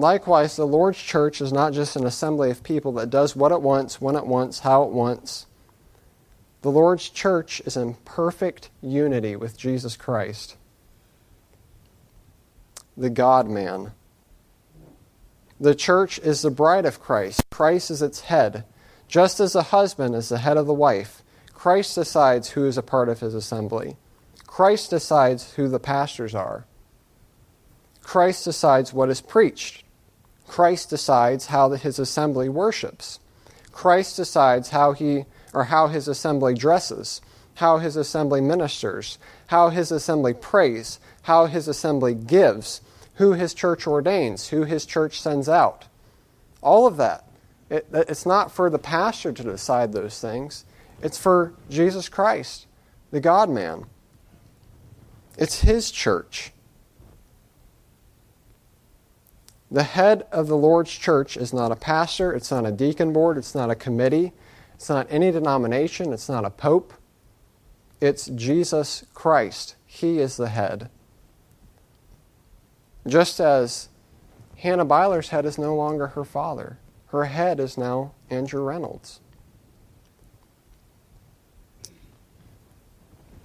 Likewise, 0.00 0.56
the 0.56 0.66
Lord's 0.66 0.98
church 0.98 1.42
is 1.42 1.52
not 1.52 1.74
just 1.74 1.94
an 1.94 2.06
assembly 2.06 2.50
of 2.50 2.62
people 2.62 2.92
that 2.92 3.10
does 3.10 3.36
what 3.36 3.52
it 3.52 3.60
wants, 3.60 4.00
when 4.00 4.16
it 4.16 4.26
wants, 4.26 4.60
how 4.60 4.82
it 4.84 4.92
wants. 4.92 5.44
The 6.62 6.70
Lord's 6.70 7.10
church 7.10 7.60
is 7.66 7.76
in 7.76 7.94
perfect 8.06 8.70
unity 8.80 9.36
with 9.36 9.58
Jesus 9.58 9.96
Christ, 9.96 10.56
the 12.96 13.10
God 13.10 13.46
man. 13.46 13.92
The 15.60 15.74
church 15.74 16.18
is 16.20 16.40
the 16.40 16.50
bride 16.50 16.86
of 16.86 16.98
Christ. 16.98 17.42
Christ 17.50 17.90
is 17.90 18.00
its 18.00 18.20
head. 18.20 18.64
Just 19.06 19.38
as 19.38 19.52
the 19.52 19.64
husband 19.64 20.14
is 20.14 20.30
the 20.30 20.38
head 20.38 20.56
of 20.56 20.66
the 20.66 20.72
wife, 20.72 21.22
Christ 21.52 21.94
decides 21.94 22.50
who 22.50 22.64
is 22.64 22.78
a 22.78 22.82
part 22.82 23.10
of 23.10 23.20
his 23.20 23.34
assembly. 23.34 23.98
Christ 24.46 24.88
decides 24.88 25.52
who 25.54 25.68
the 25.68 25.78
pastors 25.78 26.34
are. 26.34 26.64
Christ 28.02 28.46
decides 28.46 28.94
what 28.94 29.10
is 29.10 29.20
preached. 29.20 29.84
Christ 30.50 30.90
decides 30.90 31.46
how 31.46 31.70
his 31.70 32.00
assembly 32.00 32.48
worships. 32.48 33.20
Christ 33.70 34.16
decides 34.16 34.70
how 34.70 34.90
he 34.90 35.26
or 35.54 35.66
how 35.66 35.86
his 35.86 36.08
assembly 36.08 36.54
dresses, 36.54 37.20
how 37.54 37.78
his 37.78 37.94
assembly 37.94 38.40
ministers, 38.40 39.16
how 39.46 39.68
his 39.68 39.92
assembly 39.92 40.34
prays, 40.34 40.98
how 41.22 41.46
his 41.46 41.68
assembly 41.68 42.14
gives, 42.14 42.80
who 43.14 43.34
his 43.34 43.54
church 43.54 43.86
ordains, 43.86 44.48
who 44.48 44.64
his 44.64 44.84
church 44.84 45.20
sends 45.20 45.48
out. 45.48 45.86
All 46.62 46.84
of 46.84 46.96
that. 46.96 47.24
It, 47.70 47.86
it's 47.92 48.26
not 48.26 48.50
for 48.50 48.68
the 48.68 48.78
pastor 48.80 49.32
to 49.32 49.44
decide 49.44 49.92
those 49.92 50.20
things, 50.20 50.64
it's 51.00 51.16
for 51.16 51.54
Jesus 51.70 52.08
Christ, 52.08 52.66
the 53.12 53.20
God 53.20 53.50
man. 53.50 53.84
It's 55.38 55.60
his 55.60 55.92
church. 55.92 56.50
The 59.70 59.82
head 59.84 60.26
of 60.32 60.48
the 60.48 60.56
Lord's 60.56 60.90
church 60.90 61.36
is 61.36 61.52
not 61.52 61.70
a 61.70 61.76
pastor, 61.76 62.32
it's 62.32 62.50
not 62.50 62.66
a 62.66 62.72
deacon 62.72 63.12
board, 63.12 63.38
it's 63.38 63.54
not 63.54 63.70
a 63.70 63.76
committee, 63.76 64.32
it's 64.74 64.88
not 64.88 65.06
any 65.10 65.30
denomination, 65.30 66.12
it's 66.12 66.28
not 66.28 66.44
a 66.44 66.50
pope. 66.50 66.92
It's 68.00 68.26
Jesus 68.26 69.04
Christ. 69.14 69.76
He 69.86 70.18
is 70.18 70.36
the 70.36 70.48
head. 70.48 70.88
Just 73.06 73.40
as 73.40 73.88
Hannah 74.56 74.84
Byler's 74.84 75.28
head 75.28 75.44
is 75.44 75.58
no 75.58 75.76
longer 75.76 76.08
her 76.08 76.24
father, 76.24 76.78
her 77.08 77.24
head 77.26 77.60
is 77.60 77.78
now 77.78 78.12
Andrew 78.30 78.62
Reynolds. 78.62 79.20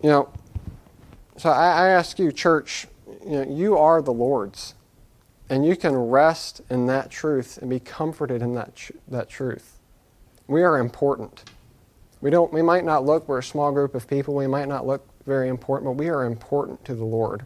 You 0.01 0.09
know, 0.09 0.29
so 1.37 1.49
I, 1.49 1.87
I 1.87 1.87
ask 1.89 2.19
you, 2.19 2.31
church, 2.31 2.87
you 3.25 3.31
know, 3.31 3.43
you 3.43 3.77
are 3.77 4.01
the 4.01 4.13
Lord's. 4.13 4.73
And 5.49 5.65
you 5.65 5.75
can 5.75 5.95
rest 5.95 6.61
in 6.69 6.87
that 6.87 7.11
truth 7.11 7.57
and 7.59 7.69
be 7.69 7.79
comforted 7.79 8.41
in 8.41 8.55
that, 8.55 8.75
tr- 8.75 8.93
that 9.07 9.29
truth. 9.29 9.79
We 10.47 10.63
are 10.63 10.79
important. 10.79 11.43
We, 12.21 12.29
don't, 12.29 12.51
we 12.51 12.61
might 12.61 12.83
not 12.85 13.05
look, 13.05 13.27
we're 13.27 13.39
a 13.39 13.43
small 13.43 13.71
group 13.71 13.93
of 13.93 14.07
people, 14.07 14.33
we 14.33 14.47
might 14.47 14.67
not 14.67 14.87
look 14.87 15.07
very 15.25 15.49
important, 15.49 15.89
but 15.91 16.03
we 16.03 16.09
are 16.09 16.23
important 16.23 16.83
to 16.85 16.95
the 16.95 17.05
Lord. 17.05 17.45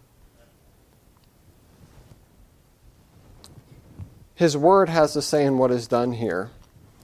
His 4.35 4.55
word 4.55 4.87
has 4.87 5.11
to 5.13 5.21
say 5.21 5.43
in 5.43 5.57
what 5.57 5.71
is 5.71 5.87
done 5.87 6.13
here. 6.13 6.49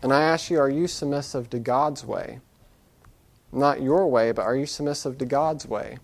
And 0.01 0.13
I 0.13 0.21
ask 0.21 0.49
you, 0.49 0.59
are 0.59 0.69
you 0.69 0.87
submissive 0.87 1.49
to 1.49 1.59
God's 1.59 2.05
way? 2.05 2.39
Not 3.51 3.81
your 3.81 4.07
way, 4.07 4.31
but 4.31 4.43
are 4.43 4.55
you 4.55 4.65
submissive 4.65 5.17
to 5.17 5.25
God's 5.25 5.65
way? 5.65 5.97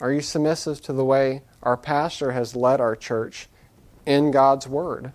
Are 0.00 0.12
you 0.12 0.20
submissive 0.20 0.80
to 0.82 0.92
the 0.92 1.04
way 1.04 1.42
our 1.62 1.76
pastor 1.76 2.32
has 2.32 2.56
led 2.56 2.80
our 2.80 2.96
church 2.96 3.48
in 4.06 4.30
God's 4.30 4.66
word? 4.66 5.12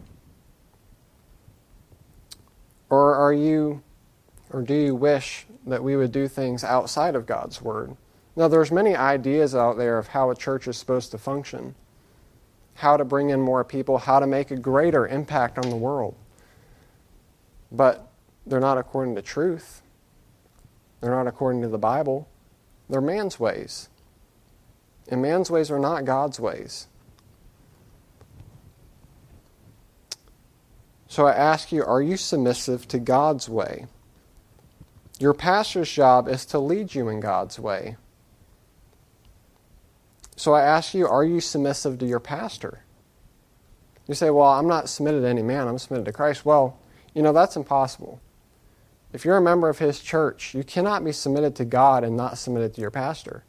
Or 2.90 3.16
are 3.16 3.34
you 3.34 3.82
or 4.52 4.62
do 4.62 4.74
you 4.74 4.94
wish 4.94 5.46
that 5.66 5.82
we 5.82 5.96
would 5.96 6.12
do 6.12 6.28
things 6.28 6.64
outside 6.64 7.16
of 7.16 7.26
God's 7.26 7.62
word? 7.62 7.96
Now 8.36 8.50
there's 8.50 8.72
many 8.72 8.96
ideas 8.96 9.56
out 9.56 9.78
there 9.78 9.98
of 9.98 10.08
how 10.08 10.30
a 10.30 10.36
church 10.36 10.68
is 10.68 10.78
supposed 10.78 11.12
to 11.12 11.18
function 11.18 11.76
how 12.82 12.98
to 12.98 13.06
bring 13.06 13.30
in 13.30 13.40
more 13.40 13.64
people, 13.64 14.00
how 14.00 14.20
to 14.20 14.26
make 14.26 14.50
a 14.50 14.56
greater 14.56 15.08
impact 15.08 15.58
on 15.58 15.70
the 15.70 15.76
world. 15.76 16.16
But 17.72 18.10
they're 18.46 18.60
not 18.60 18.80
according 18.80 19.16
to 19.16 19.22
truth. 19.22 19.84
They're 21.00 21.12
not 21.12 21.28
according 21.28 21.62
to 21.62 21.68
the 21.68 21.78
Bible. 21.78 22.28
They're 22.90 23.00
man's 23.00 23.40
ways. 23.40 23.90
And 25.08 25.22
man's 25.22 25.52
ways 25.52 25.70
are 25.70 25.80
not 25.80 26.06
God's 26.06 26.40
ways. 26.40 26.88
So 31.12 31.28
I 31.28 31.34
ask 31.34 31.74
you, 31.74 31.84
are 31.84 32.02
you 32.02 32.16
submissive 32.16 32.88
to 32.88 32.98
God's 32.98 33.50
way? 33.50 33.88
Your 35.20 35.34
pastor's 35.34 35.92
job 35.92 36.30
is 36.30 36.46
to 36.46 36.58
lead 36.58 36.96
you 36.96 37.10
in 37.10 37.20
God's 37.20 37.60
way. 37.60 37.98
So 40.38 40.54
I 40.54 40.62
ask 40.62 40.94
you, 40.94 41.06
are 41.06 41.26
you 41.26 41.42
submissive 41.42 42.00
to 42.00 42.06
your 42.06 42.22
pastor? 42.22 42.86
You 44.08 44.14
say, 44.14 44.30
well, 44.30 44.48
I'm 44.48 44.70
not 44.70 44.88
submitted 44.88 45.20
to 45.24 45.28
any 45.28 45.42
man, 45.42 45.68
I'm 45.68 45.80
submitted 45.80 46.06
to 46.06 46.14
Christ. 46.14 46.46
Well, 46.46 46.80
you 47.14 47.22
know, 47.22 47.34
that's 47.34 47.58
impossible. 47.58 48.22
If 49.12 49.26
you're 49.26 49.36
a 49.36 49.42
member 49.42 49.68
of 49.68 49.80
his 49.80 50.00
church, 50.00 50.54
you 50.56 50.64
cannot 50.64 51.04
be 51.04 51.12
submitted 51.12 51.58
to 51.58 51.66
God 51.66 52.06
and 52.06 52.16
not 52.16 52.38
submitted 52.38 52.74
to 52.76 52.82
your 52.82 52.90
pastor. 52.90 53.44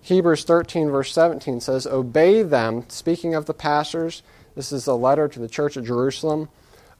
Hebrews 0.00 0.44
13, 0.44 0.90
verse 0.90 1.12
17 1.12 1.60
says, 1.60 1.88
Obey 1.88 2.44
them, 2.44 2.84
speaking 2.88 3.34
of 3.34 3.46
the 3.46 3.52
pastors, 3.52 4.22
this 4.60 4.72
is 4.72 4.86
a 4.86 4.94
letter 4.94 5.26
to 5.26 5.38
the 5.38 5.48
church 5.48 5.78
at 5.78 5.84
Jerusalem. 5.84 6.50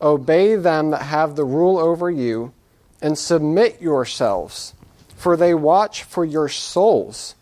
Obey 0.00 0.57
them 0.57 0.93
that 0.93 1.02
have 1.02 1.37
the 1.37 1.45
rule 1.45 1.76
over 1.76 2.11
you, 2.11 2.55
and 3.02 3.19
submit 3.19 3.83
yourselves, 3.83 4.73
for 5.14 5.37
they 5.37 5.52
watch 5.52 6.02
for 6.02 6.25
your 6.25 6.49
souls, 6.49 7.35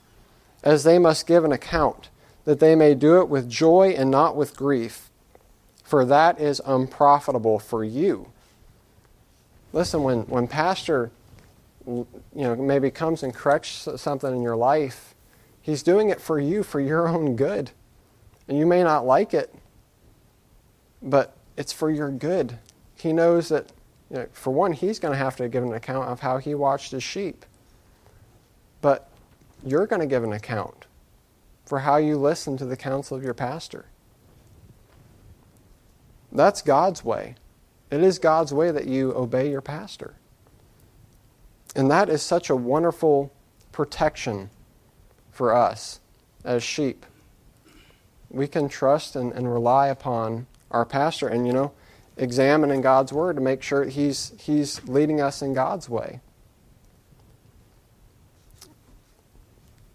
as 0.64 0.82
they 0.82 0.98
must 0.98 1.28
give 1.28 1.44
an 1.44 1.52
account, 1.52 2.08
that 2.46 2.58
they 2.58 2.74
may 2.74 2.96
do 2.96 3.20
it 3.20 3.28
with 3.28 3.48
joy 3.48 3.94
and 3.96 4.10
not 4.10 4.34
with 4.34 4.56
grief, 4.56 5.08
for 5.84 6.04
that 6.04 6.40
is 6.40 6.60
unprofitable 6.66 7.60
for 7.60 7.84
you. 7.84 8.32
Listen, 9.72 10.02
when, 10.02 10.22
when 10.22 10.48
pastor 10.48 11.12
you 11.86 12.06
know, 12.34 12.56
maybe 12.56 12.90
comes 12.90 13.22
and 13.22 13.32
corrects 13.32 13.86
something 13.94 14.34
in 14.34 14.42
your 14.42 14.56
life, 14.56 15.14
he's 15.62 15.84
doing 15.84 16.10
it 16.10 16.20
for 16.20 16.40
you, 16.40 16.64
for 16.64 16.80
your 16.80 17.06
own 17.06 17.36
good. 17.36 17.70
And 18.48 18.58
you 18.58 18.66
may 18.66 18.82
not 18.82 19.06
like 19.06 19.32
it, 19.32 19.54
but 21.02 21.36
it's 21.56 21.72
for 21.72 21.90
your 21.90 22.10
good. 22.10 22.58
He 22.96 23.12
knows 23.12 23.48
that, 23.48 23.70
you 24.10 24.18
know, 24.18 24.26
for 24.32 24.52
one, 24.52 24.72
he's 24.72 24.98
going 24.98 25.12
to 25.12 25.18
have 25.18 25.36
to 25.36 25.48
give 25.48 25.62
an 25.62 25.72
account 25.72 26.08
of 26.08 26.20
how 26.20 26.38
he 26.38 26.54
watched 26.54 26.92
his 26.92 27.02
sheep. 27.02 27.44
But 28.80 29.08
you're 29.64 29.86
going 29.86 30.00
to 30.00 30.06
give 30.06 30.24
an 30.24 30.32
account 30.32 30.86
for 31.66 31.80
how 31.80 31.96
you 31.96 32.16
listen 32.16 32.56
to 32.56 32.64
the 32.64 32.76
counsel 32.76 33.16
of 33.16 33.22
your 33.22 33.34
pastor. 33.34 33.86
That's 36.32 36.62
God's 36.62 37.04
way. 37.04 37.34
It 37.90 38.02
is 38.02 38.18
God's 38.18 38.52
way 38.52 38.70
that 38.70 38.86
you 38.86 39.14
obey 39.14 39.50
your 39.50 39.60
pastor. 39.60 40.14
And 41.74 41.90
that 41.90 42.08
is 42.08 42.22
such 42.22 42.50
a 42.50 42.56
wonderful 42.56 43.32
protection 43.72 44.50
for 45.30 45.54
us 45.54 46.00
as 46.44 46.62
sheep. 46.62 47.06
We 48.30 48.46
can 48.46 48.68
trust 48.68 49.16
and, 49.16 49.32
and 49.32 49.50
rely 49.50 49.88
upon 49.88 50.46
our 50.70 50.84
pastor 50.84 51.28
and, 51.28 51.46
you 51.46 51.52
know, 51.52 51.72
examining 52.16 52.80
God's 52.80 53.12
word 53.12 53.36
to 53.36 53.42
make 53.42 53.62
sure 53.62 53.84
he's, 53.84 54.32
he's 54.38 54.82
leading 54.84 55.20
us 55.20 55.40
in 55.40 55.54
God's 55.54 55.88
way. 55.88 56.20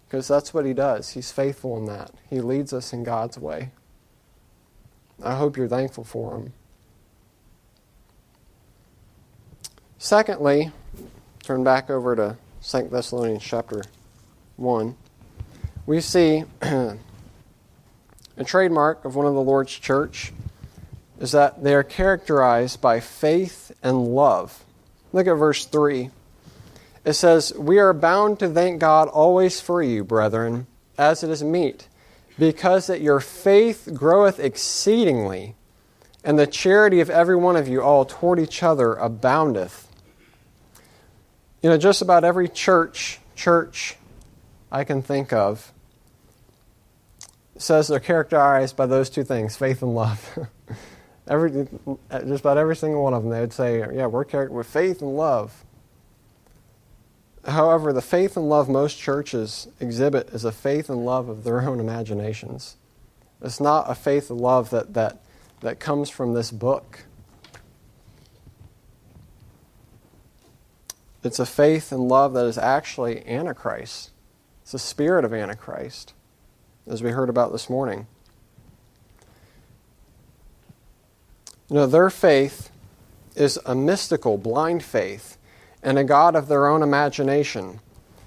Because 0.06 0.28
that's 0.28 0.54
what 0.54 0.64
he 0.64 0.72
does. 0.72 1.10
He's 1.10 1.32
faithful 1.32 1.76
in 1.76 1.86
that. 1.86 2.12
He 2.30 2.40
leads 2.40 2.72
us 2.72 2.92
in 2.92 3.04
God's 3.04 3.38
way. 3.38 3.70
I 5.22 5.36
hope 5.36 5.56
you're 5.56 5.68
thankful 5.68 6.04
for 6.04 6.36
him. 6.36 6.52
Secondly, 9.98 10.70
turn 11.42 11.64
back 11.64 11.88
over 11.90 12.14
to 12.14 12.36
2 12.62 12.88
Thessalonians 12.90 13.42
chapter 13.42 13.82
1. 14.56 14.96
We 15.86 16.00
see 16.00 16.44
a 16.62 16.96
trademark 18.44 19.04
of 19.04 19.16
one 19.16 19.26
of 19.26 19.34
the 19.34 19.40
Lord's 19.40 19.72
church 19.72 20.32
is 21.20 21.32
that 21.32 21.62
they 21.62 21.74
are 21.74 21.82
characterized 21.82 22.80
by 22.80 23.00
faith 23.00 23.72
and 23.82 24.08
love. 24.08 24.64
Look 25.12 25.26
at 25.26 25.34
verse 25.34 25.64
3. 25.64 26.10
It 27.04 27.12
says, 27.12 27.52
We 27.56 27.78
are 27.78 27.92
bound 27.92 28.38
to 28.40 28.48
thank 28.48 28.80
God 28.80 29.08
always 29.08 29.60
for 29.60 29.82
you, 29.82 30.04
brethren, 30.04 30.66
as 30.98 31.22
it 31.22 31.30
is 31.30 31.44
meet, 31.44 31.88
because 32.38 32.86
that 32.86 33.00
your 33.00 33.20
faith 33.20 33.90
groweth 33.94 34.40
exceedingly, 34.40 35.54
and 36.24 36.38
the 36.38 36.46
charity 36.46 37.00
of 37.00 37.10
every 37.10 37.36
one 37.36 37.56
of 37.56 37.68
you 37.68 37.82
all 37.82 38.04
toward 38.04 38.40
each 38.40 38.62
other 38.62 38.94
aboundeth. 38.94 39.88
You 41.62 41.70
know, 41.70 41.78
just 41.78 42.02
about 42.02 42.24
every 42.24 42.48
church, 42.48 43.20
church 43.36 43.96
I 44.72 44.84
can 44.84 45.02
think 45.02 45.32
of, 45.32 45.72
says 47.56 47.88
they're 47.88 48.00
characterized 48.00 48.76
by 48.76 48.86
those 48.86 49.10
two 49.10 49.24
things 49.24 49.56
faith 49.56 49.82
and 49.82 49.94
love. 49.94 50.38
every, 51.28 51.68
just 52.10 52.40
about 52.40 52.58
every 52.58 52.76
single 52.76 53.02
one 53.02 53.14
of 53.14 53.22
them, 53.22 53.30
they 53.30 53.40
would 53.40 53.52
say, 53.52 53.78
Yeah, 53.78 54.06
we're 54.06 54.24
characterized 54.24 54.56
with 54.56 54.66
faith 54.66 55.00
and 55.00 55.16
love. 55.16 55.64
However, 57.46 57.92
the 57.92 58.02
faith 58.02 58.36
and 58.36 58.48
love 58.48 58.68
most 58.68 58.98
churches 58.98 59.68
exhibit 59.78 60.30
is 60.30 60.44
a 60.44 60.52
faith 60.52 60.88
and 60.88 61.04
love 61.04 61.28
of 61.28 61.44
their 61.44 61.60
own 61.62 61.78
imaginations. 61.78 62.76
It's 63.42 63.60
not 63.60 63.90
a 63.90 63.94
faith 63.94 64.30
and 64.30 64.40
love 64.40 64.70
that, 64.70 64.94
that, 64.94 65.20
that 65.60 65.78
comes 65.78 66.08
from 66.08 66.32
this 66.32 66.50
book. 66.50 67.04
It's 71.22 71.38
a 71.38 71.46
faith 71.46 71.92
and 71.92 72.08
love 72.08 72.32
that 72.34 72.46
is 72.46 72.56
actually 72.56 73.26
Antichrist. 73.26 74.10
It's 74.62 74.74
a 74.74 74.78
spirit 74.78 75.24
of 75.24 75.34
Antichrist 75.34 76.14
as 76.86 77.02
we 77.02 77.10
heard 77.10 77.28
about 77.28 77.52
this 77.52 77.68
morning. 77.68 78.06
Know, 81.70 81.86
their 81.86 82.10
faith 82.10 82.70
is 83.34 83.58
a 83.64 83.74
mystical, 83.74 84.38
blind 84.38 84.82
faith 84.82 85.38
in 85.82 85.98
a 85.98 86.04
God 86.04 86.36
of 86.36 86.48
their 86.48 86.66
own 86.66 86.82
imagination. 86.82 87.80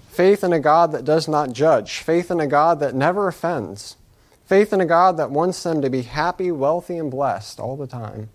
Faith 0.08 0.42
in 0.42 0.52
a 0.52 0.60
God 0.60 0.92
that 0.92 1.04
does 1.04 1.28
not 1.28 1.52
judge. 1.52 1.98
Faith 1.98 2.30
in 2.30 2.40
a 2.40 2.46
God 2.46 2.80
that 2.80 2.94
never 2.94 3.28
offends. 3.28 3.96
Faith 4.44 4.72
in 4.72 4.80
a 4.80 4.86
God 4.86 5.16
that 5.16 5.30
wants 5.30 5.62
them 5.62 5.82
to 5.82 5.90
be 5.90 6.02
happy, 6.02 6.50
wealthy, 6.50 6.98
and 6.98 7.10
blessed 7.10 7.60
all 7.60 7.76
the 7.76 7.86
time. 7.86 8.30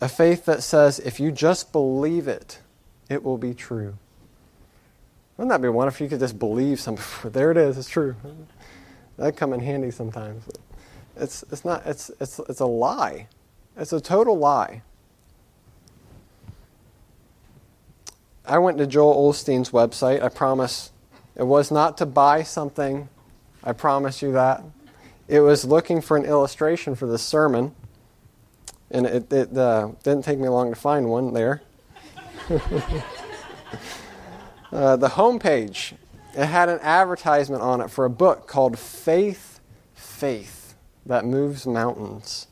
A 0.00 0.08
faith 0.08 0.44
that 0.46 0.62
says, 0.62 0.98
if 0.98 1.20
you 1.20 1.30
just 1.30 1.72
believe 1.72 2.26
it, 2.26 2.58
it 3.08 3.22
will 3.22 3.38
be 3.38 3.54
true. 3.54 3.96
Wouldn't 5.36 5.50
that 5.50 5.62
be 5.62 5.68
wonderful 5.68 5.96
if 5.96 6.00
you 6.00 6.08
could 6.08 6.20
just 6.20 6.38
believe 6.38 6.80
something? 6.80 7.04
There 7.32 7.50
it 7.50 7.56
is, 7.56 7.78
it's 7.78 7.88
true. 7.88 8.16
That'd 9.16 9.36
come 9.36 9.52
in 9.52 9.60
handy 9.60 9.90
sometimes. 9.90 10.44
It's, 11.16 11.44
it's, 11.52 11.64
not, 11.64 11.86
it's, 11.86 12.10
it's, 12.20 12.40
it's 12.40 12.60
a 12.60 12.66
lie. 12.66 13.28
It's 13.76 13.92
a 13.92 14.00
total 14.00 14.36
lie. 14.36 14.82
I 18.46 18.58
went 18.58 18.78
to 18.78 18.86
Joel 18.86 19.32
Osteen's 19.32 19.70
website. 19.70 20.22
I 20.22 20.28
promise 20.28 20.90
it 21.36 21.44
was 21.44 21.70
not 21.70 21.96
to 21.98 22.06
buy 22.06 22.42
something. 22.42 23.08
I 23.62 23.72
promise 23.72 24.22
you 24.22 24.32
that. 24.32 24.62
It 25.28 25.40
was 25.40 25.64
looking 25.64 26.00
for 26.00 26.16
an 26.16 26.24
illustration 26.24 26.94
for 26.94 27.06
this 27.06 27.22
sermon. 27.22 27.74
And 28.90 29.06
it, 29.06 29.32
it 29.32 29.56
uh, 29.56 29.92
didn't 30.02 30.24
take 30.24 30.38
me 30.38 30.48
long 30.48 30.70
to 30.70 30.78
find 30.78 31.08
one 31.08 31.32
there. 31.32 31.62
Uh, 34.72 34.96
the 34.96 35.10
homepage, 35.10 35.92
it 36.36 36.46
had 36.46 36.68
an 36.68 36.80
advertisement 36.82 37.62
on 37.62 37.80
it 37.80 37.88
for 37.88 38.04
a 38.06 38.10
book 38.10 38.48
called 38.48 38.76
Faith, 38.76 39.60
Faith 39.94 40.63
That 41.06 41.26
Moves 41.26 41.66
Mountains. 41.66 42.46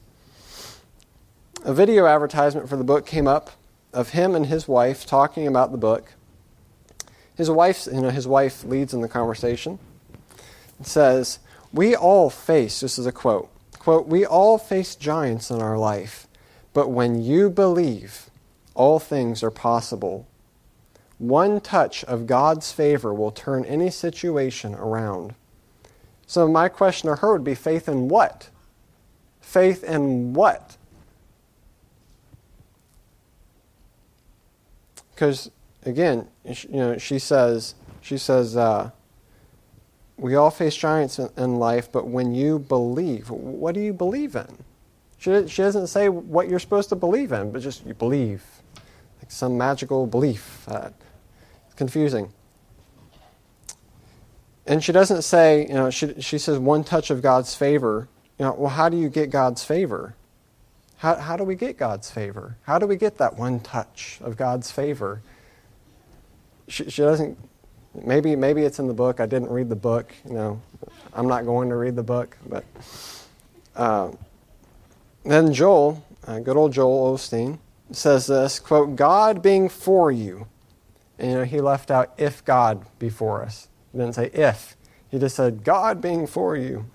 A 1.65 1.73
video 1.73 2.05
advertisement 2.05 2.69
for 2.69 2.77
the 2.77 2.85
book 2.85 3.07
came 3.07 3.27
up 3.27 3.53
of 3.95 4.11
him 4.11 4.35
and 4.35 4.47
his 4.47 4.69
wife 4.69 5.07
talking 5.07 5.47
about 5.47 5.73
the 5.73 5.79
book. 5.79 6.13
His 7.35 7.51
wife, 7.51 7.89
you 7.91 8.03
know, 8.03 8.11
his 8.11 8.29
wife 8.29 8.63
leads 8.63 8.93
in 8.93 9.01
the 9.01 9.09
conversation. 9.09 9.79
It 10.79 10.87
says, 10.87 11.39
"We 11.73 11.97
all 11.97 12.29
face." 12.29 12.81
This 12.81 12.99
is 12.99 13.07
a 13.07 13.13
quote. 13.13 13.49
"Quote: 13.79 14.07
We 14.07 14.27
all 14.27 14.59
face 14.59 14.97
giants 14.97 15.51
in 15.51 15.63
our 15.63 15.79
life, 15.79 16.29
but 16.75 16.91
when 16.91 17.23
you 17.23 17.49
believe, 17.49 18.29
all 18.75 18.99
things 18.99 19.43
are 19.43 19.51
possible." 19.51 20.27
One 21.17 21.59
touch 21.61 22.05
of 22.05 22.27
God's 22.27 22.71
favor 22.71 23.15
will 23.15 23.31
turn 23.31 23.65
any 23.65 23.89
situation 23.89 24.75
around. 24.75 25.37
So, 26.33 26.49
my 26.49 26.71
question 26.71 27.11
to 27.11 27.17
her 27.17 27.35
would 27.35 27.45
be 27.45 27.55
faith 27.55 27.91
in 27.91 28.09
what? 28.09 28.49
Faith 29.43 29.85
in 29.85 30.33
what? 30.33 30.79
Because, 35.11 35.51
again, 35.85 36.27
you 36.47 36.57
know, 36.71 36.97
she 36.97 37.19
says, 37.19 37.75
she 38.01 38.17
says, 38.17 38.57
uh, 38.57 38.93
we 40.17 40.35
all 40.35 40.51
face 40.51 40.75
giants 40.75 41.19
in, 41.19 41.57
life, 41.57 41.93
but 41.93 42.07
when 42.07 42.35
you 42.35 42.61
believe, 42.61 43.29
what 43.29 43.75
do 43.75 43.83
you 43.83 43.93
believe 43.93 44.35
in? 44.35 44.65
She, 45.19 45.47
she 45.49 45.61
doesn't 45.61 45.89
say 45.89 46.09
what 46.09 46.49
you're 46.49 46.61
supposed 46.61 46.89
to 46.89 46.97
believe 46.97 47.33
in, 47.33 47.53
but 47.53 47.61
just 47.61 47.85
you 47.85 47.93
believe, 47.93 48.43
like 49.21 49.31
some 49.31 49.59
magical 49.59 50.07
belief. 50.07 50.67
Uh, 50.67 50.89
confusing. 51.77 52.33
And 54.67 54.83
she 54.83 54.93
doesn't 54.93 55.23
say, 55.23 55.67
you 55.67 55.75
know, 55.75 55.91
she, 55.91 56.21
she 56.21 56.39
says 56.39 56.59
one 56.59 56.85
touch 56.85 57.11
of 57.11 57.21
God's 57.21 57.55
favor. 57.55 58.09
You 58.39 58.47
know, 58.47 58.55
well, 58.55 58.71
how 58.71 58.89
do 58.89 58.97
you 58.97 59.09
get 59.09 59.31
God's 59.31 59.65
favor? 59.65 60.15
How, 60.99 61.17
how 61.17 61.37
do 61.37 61.45
we 61.45 61.57
get 61.57 61.77
God's 61.77 62.11
favor? 62.11 62.57
How 62.63 62.79
do 62.79 62.87
we 62.87 62.97
get 62.97 63.19
that 63.19 63.37
one 63.37 63.61
touch 63.61 64.19
of 64.23 64.37
God's 64.37 64.71
favor? 64.71 65.21
She, 66.69 66.89
she 66.91 67.03
doesn't, 67.03 67.37
maybe, 68.05 68.37
maybe 68.37 68.63
it's 68.63 68.79
in 68.79 68.87
the 68.87 68.95
book. 68.95 69.19
I 69.19 69.27
didn't 69.27 69.51
read 69.51 69.69
the 69.69 69.77
book. 69.77 70.15
You 70.25 70.35
know, 70.35 70.63
I'm 71.13 71.27
not 71.27 71.45
going 71.45 71.71
to 71.71 71.77
read 71.77 71.97
the 71.97 72.05
book. 72.05 72.37
But 72.49 72.65
uh, 73.75 74.13
then 75.25 75.53
Joel 75.53 76.05
uh, 76.27 76.39
good 76.39 76.57
old 76.57 76.73
Joel 76.73 77.17
Osteen, 77.17 77.59
says 77.91 78.27
this 78.27 78.59
quote, 78.59 78.97
God 78.97 79.43
being 79.43 79.69
for 79.69 80.11
you. 80.11 80.47
And 81.19 81.31
you 81.31 81.37
know, 81.39 81.45
he 81.45 81.61
left 81.61 81.91
out 81.91 82.13
if 82.17 82.45
God 82.45 82.85
be 82.99 83.11
for 83.11 83.43
us. 83.43 83.69
He 83.93 83.99
didn't 83.99 84.15
say 84.15 84.27
if. 84.33 84.77
He 85.11 85.19
just 85.19 85.37
said, 85.37 85.65
God 85.65 86.01
being 86.01 86.27
for 86.27 86.57
you 86.57 86.87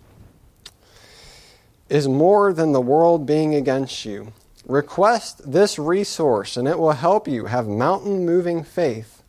is 1.89 2.07
more 2.07 2.51
than 2.51 2.71
the 2.71 2.81
world 2.81 3.25
being 3.25 3.55
against 3.55 4.03
you. 4.05 4.33
Request 4.65 5.49
this 5.49 5.79
resource, 5.79 6.57
and 6.57 6.67
it 6.67 6.77
will 6.77 6.91
help 6.91 7.27
you 7.27 7.45
have 7.45 7.67
mountain 7.67 8.25
moving 8.25 8.63
faith. 8.63 9.23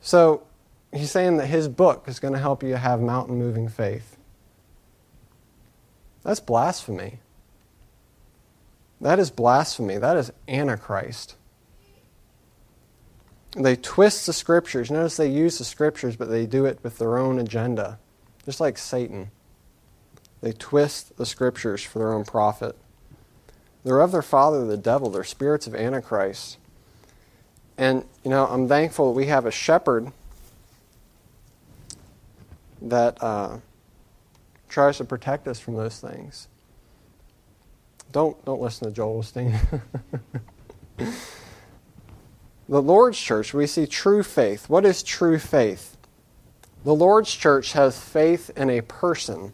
So, 0.00 0.44
he's 0.92 1.10
saying 1.10 1.36
that 1.36 1.46
his 1.46 1.68
book 1.68 2.04
is 2.06 2.20
going 2.20 2.32
to 2.32 2.40
help 2.40 2.62
you 2.62 2.76
have 2.76 3.00
mountain 3.00 3.36
moving 3.36 3.68
faith. 3.68 4.16
That's 6.22 6.40
blasphemy. 6.40 7.18
That 9.00 9.18
is 9.18 9.30
blasphemy. 9.30 9.98
That 9.98 10.16
is 10.16 10.32
antichrist. 10.48 11.35
They 13.56 13.74
twist 13.74 14.26
the 14.26 14.34
scriptures. 14.34 14.90
Notice 14.90 15.16
they 15.16 15.30
use 15.30 15.56
the 15.58 15.64
scriptures, 15.64 16.14
but 16.14 16.28
they 16.28 16.44
do 16.44 16.66
it 16.66 16.78
with 16.82 16.98
their 16.98 17.16
own 17.16 17.38
agenda, 17.38 17.98
just 18.44 18.60
like 18.60 18.76
Satan. 18.76 19.30
They 20.42 20.52
twist 20.52 21.16
the 21.16 21.24
scriptures 21.24 21.82
for 21.82 21.98
their 21.98 22.12
own 22.12 22.24
profit. 22.24 22.76
They're 23.82 24.00
of 24.00 24.12
their 24.12 24.20
father, 24.20 24.66
the 24.66 24.76
devil. 24.76 25.08
They're 25.08 25.24
spirits 25.24 25.66
of 25.66 25.74
Antichrist. 25.74 26.58
And, 27.78 28.04
you 28.24 28.30
know, 28.30 28.46
I'm 28.46 28.68
thankful 28.68 29.14
we 29.14 29.26
have 29.26 29.46
a 29.46 29.50
shepherd 29.50 30.12
that 32.82 33.22
uh, 33.22 33.58
tries 34.68 34.98
to 34.98 35.04
protect 35.04 35.48
us 35.48 35.58
from 35.58 35.76
those 35.76 35.98
things. 35.98 36.48
Don't, 38.12 38.42
don't 38.44 38.60
listen 38.60 38.86
to 38.86 38.94
Joel 38.94 39.22
Osteen. 39.22 39.80
the 42.68 42.82
Lord's 42.82 43.18
church, 43.18 43.54
we 43.54 43.66
see 43.66 43.86
true 43.86 44.22
faith. 44.22 44.68
What 44.68 44.84
is 44.84 45.02
true 45.02 45.38
faith? 45.38 45.96
The 46.84 46.94
Lord's 46.94 47.32
church 47.32 47.72
has 47.72 48.00
faith 48.00 48.50
in 48.56 48.70
a 48.70 48.80
person, 48.80 49.52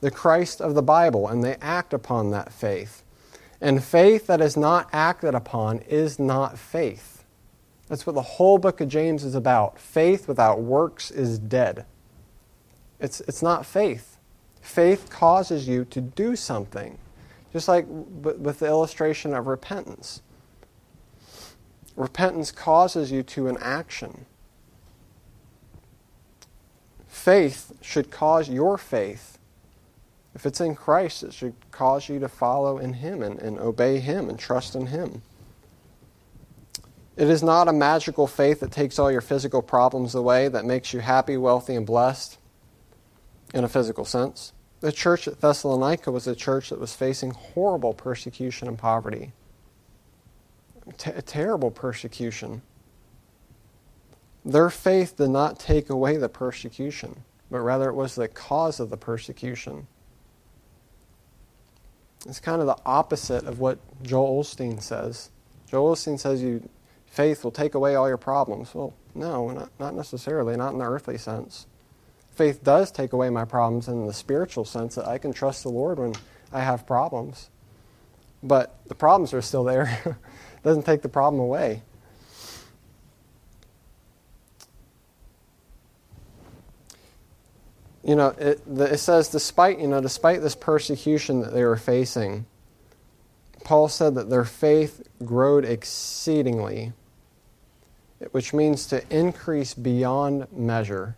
the 0.00 0.10
Christ 0.10 0.60
of 0.60 0.74
the 0.74 0.82
Bible, 0.82 1.28
and 1.28 1.42
they 1.42 1.56
act 1.60 1.92
upon 1.92 2.30
that 2.30 2.52
faith. 2.52 3.02
And 3.60 3.82
faith 3.82 4.26
that 4.28 4.40
is 4.40 4.56
not 4.56 4.88
acted 4.92 5.34
upon 5.34 5.80
is 5.80 6.18
not 6.18 6.58
faith. 6.58 7.24
That's 7.88 8.06
what 8.06 8.14
the 8.14 8.22
whole 8.22 8.58
book 8.58 8.80
of 8.80 8.88
James 8.88 9.24
is 9.24 9.34
about. 9.34 9.78
Faith 9.78 10.28
without 10.28 10.60
works 10.60 11.10
is 11.10 11.38
dead. 11.38 11.86
It's, 13.00 13.20
it's 13.22 13.42
not 13.42 13.64
faith. 13.64 14.18
Faith 14.60 15.08
causes 15.10 15.66
you 15.66 15.84
to 15.86 16.00
do 16.00 16.36
something. 16.36 16.98
Just 17.52 17.66
like 17.66 17.86
with 17.88 18.58
the 18.58 18.66
illustration 18.66 19.34
of 19.34 19.46
repentance. 19.46 20.22
Repentance 21.98 22.52
causes 22.52 23.10
you 23.10 23.24
to 23.24 23.48
an 23.48 23.58
action. 23.60 24.24
Faith 27.08 27.72
should 27.80 28.12
cause 28.12 28.48
your 28.48 28.78
faith. 28.78 29.36
If 30.32 30.46
it's 30.46 30.60
in 30.60 30.76
Christ, 30.76 31.24
it 31.24 31.34
should 31.34 31.54
cause 31.72 32.08
you 32.08 32.20
to 32.20 32.28
follow 32.28 32.78
in 32.78 32.92
Him 32.92 33.20
and, 33.20 33.40
and 33.40 33.58
obey 33.58 33.98
Him 33.98 34.30
and 34.30 34.38
trust 34.38 34.76
in 34.76 34.86
Him. 34.86 35.22
It 37.16 37.28
is 37.28 37.42
not 37.42 37.66
a 37.66 37.72
magical 37.72 38.28
faith 38.28 38.60
that 38.60 38.70
takes 38.70 39.00
all 39.00 39.10
your 39.10 39.20
physical 39.20 39.60
problems 39.60 40.14
away, 40.14 40.46
that 40.46 40.64
makes 40.64 40.92
you 40.92 41.00
happy, 41.00 41.36
wealthy, 41.36 41.74
and 41.74 41.84
blessed 41.84 42.38
in 43.52 43.64
a 43.64 43.68
physical 43.68 44.04
sense. 44.04 44.52
The 44.78 44.92
church 44.92 45.26
at 45.26 45.40
Thessalonica 45.40 46.12
was 46.12 46.28
a 46.28 46.36
church 46.36 46.70
that 46.70 46.78
was 46.78 46.94
facing 46.94 47.32
horrible 47.32 47.92
persecution 47.92 48.68
and 48.68 48.78
poverty. 48.78 49.32
Terrible 50.96 51.70
persecution. 51.70 52.62
Their 54.44 54.70
faith 54.70 55.16
did 55.16 55.30
not 55.30 55.58
take 55.58 55.90
away 55.90 56.16
the 56.16 56.28
persecution, 56.28 57.24
but 57.50 57.60
rather 57.60 57.88
it 57.88 57.94
was 57.94 58.14
the 58.14 58.28
cause 58.28 58.80
of 58.80 58.90
the 58.90 58.96
persecution. 58.96 59.86
It's 62.26 62.40
kind 62.40 62.60
of 62.60 62.66
the 62.66 62.78
opposite 62.86 63.44
of 63.44 63.60
what 63.60 63.78
Joel 64.02 64.42
Osteen 64.42 64.80
says. 64.80 65.30
Joel 65.70 65.94
Osteen 65.94 66.18
says 66.18 66.42
you 66.42 66.68
faith 67.06 67.44
will 67.44 67.50
take 67.50 67.74
away 67.74 67.94
all 67.94 68.08
your 68.08 68.16
problems. 68.16 68.74
Well, 68.74 68.94
no, 69.14 69.50
not, 69.50 69.70
not 69.78 69.94
necessarily, 69.94 70.56
not 70.56 70.72
in 70.72 70.78
the 70.78 70.84
earthly 70.84 71.18
sense 71.18 71.66
faith 72.38 72.62
does 72.62 72.92
take 72.92 73.12
away 73.12 73.28
my 73.30 73.44
problems 73.44 73.88
in 73.88 74.06
the 74.06 74.12
spiritual 74.12 74.64
sense 74.64 74.94
that 74.94 75.08
I 75.08 75.18
can 75.18 75.32
trust 75.32 75.64
the 75.64 75.70
Lord 75.70 75.98
when 75.98 76.14
I 76.52 76.60
have 76.60 76.86
problems. 76.86 77.50
But 78.44 78.78
the 78.86 78.94
problems 78.94 79.34
are 79.34 79.42
still 79.42 79.64
there. 79.64 80.16
doesn't 80.62 80.84
take 80.84 81.02
the 81.02 81.08
problem 81.08 81.40
away. 81.40 81.82
You 88.04 88.16
know, 88.16 88.28
it, 88.38 88.62
it 88.66 89.00
says, 89.00 89.28
despite, 89.28 89.78
you 89.78 89.86
know, 89.86 90.00
despite 90.00 90.40
this 90.40 90.54
persecution 90.54 91.40
that 91.40 91.52
they 91.52 91.62
were 91.64 91.76
facing, 91.76 92.46
Paul 93.64 93.88
said 93.88 94.14
that 94.14 94.30
their 94.30 94.46
faith 94.46 95.06
growed 95.24 95.64
exceedingly, 95.64 96.94
which 98.30 98.54
means 98.54 98.86
to 98.86 99.02
increase 99.14 99.74
beyond 99.74 100.46
measure. 100.50 101.16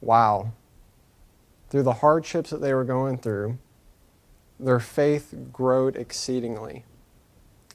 Wow. 0.00 0.52
Through 1.70 1.84
the 1.84 1.94
hardships 1.94 2.50
that 2.50 2.60
they 2.60 2.74
were 2.74 2.84
going 2.84 3.18
through, 3.18 3.58
their 4.58 4.80
faith 4.80 5.34
growed 5.52 5.94
exceedingly. 5.94 6.84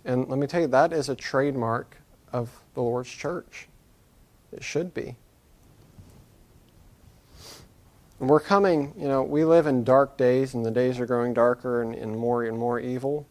And 0.06 0.28
let 0.28 0.40
me 0.40 0.48
tell 0.48 0.62
you, 0.62 0.68
that 0.68 0.94
is 0.94 1.10
a 1.10 1.16
trademark 1.16 1.98
of 2.32 2.50
the 2.74 2.82
Lord's 2.82 3.10
church. 3.10 3.68
It 4.52 4.64
should 4.64 4.94
be. 4.94 5.16
And 8.20 8.30
we're 8.30 8.40
coming, 8.40 8.94
you 8.98 9.08
know, 9.08 9.24
we 9.24 9.46
live 9.46 9.66
in 9.66 9.84
dark 9.84 10.18
days, 10.18 10.54
and 10.54 10.66
the 10.66 10.72
days 10.72 11.00
are 11.00 11.06
growing 11.06 11.34
darker 11.34 11.82
and, 11.82 11.96
and 11.96 12.18
more 12.18 12.44
and 12.44 12.58
more 12.58 12.80
evil. 12.80 13.28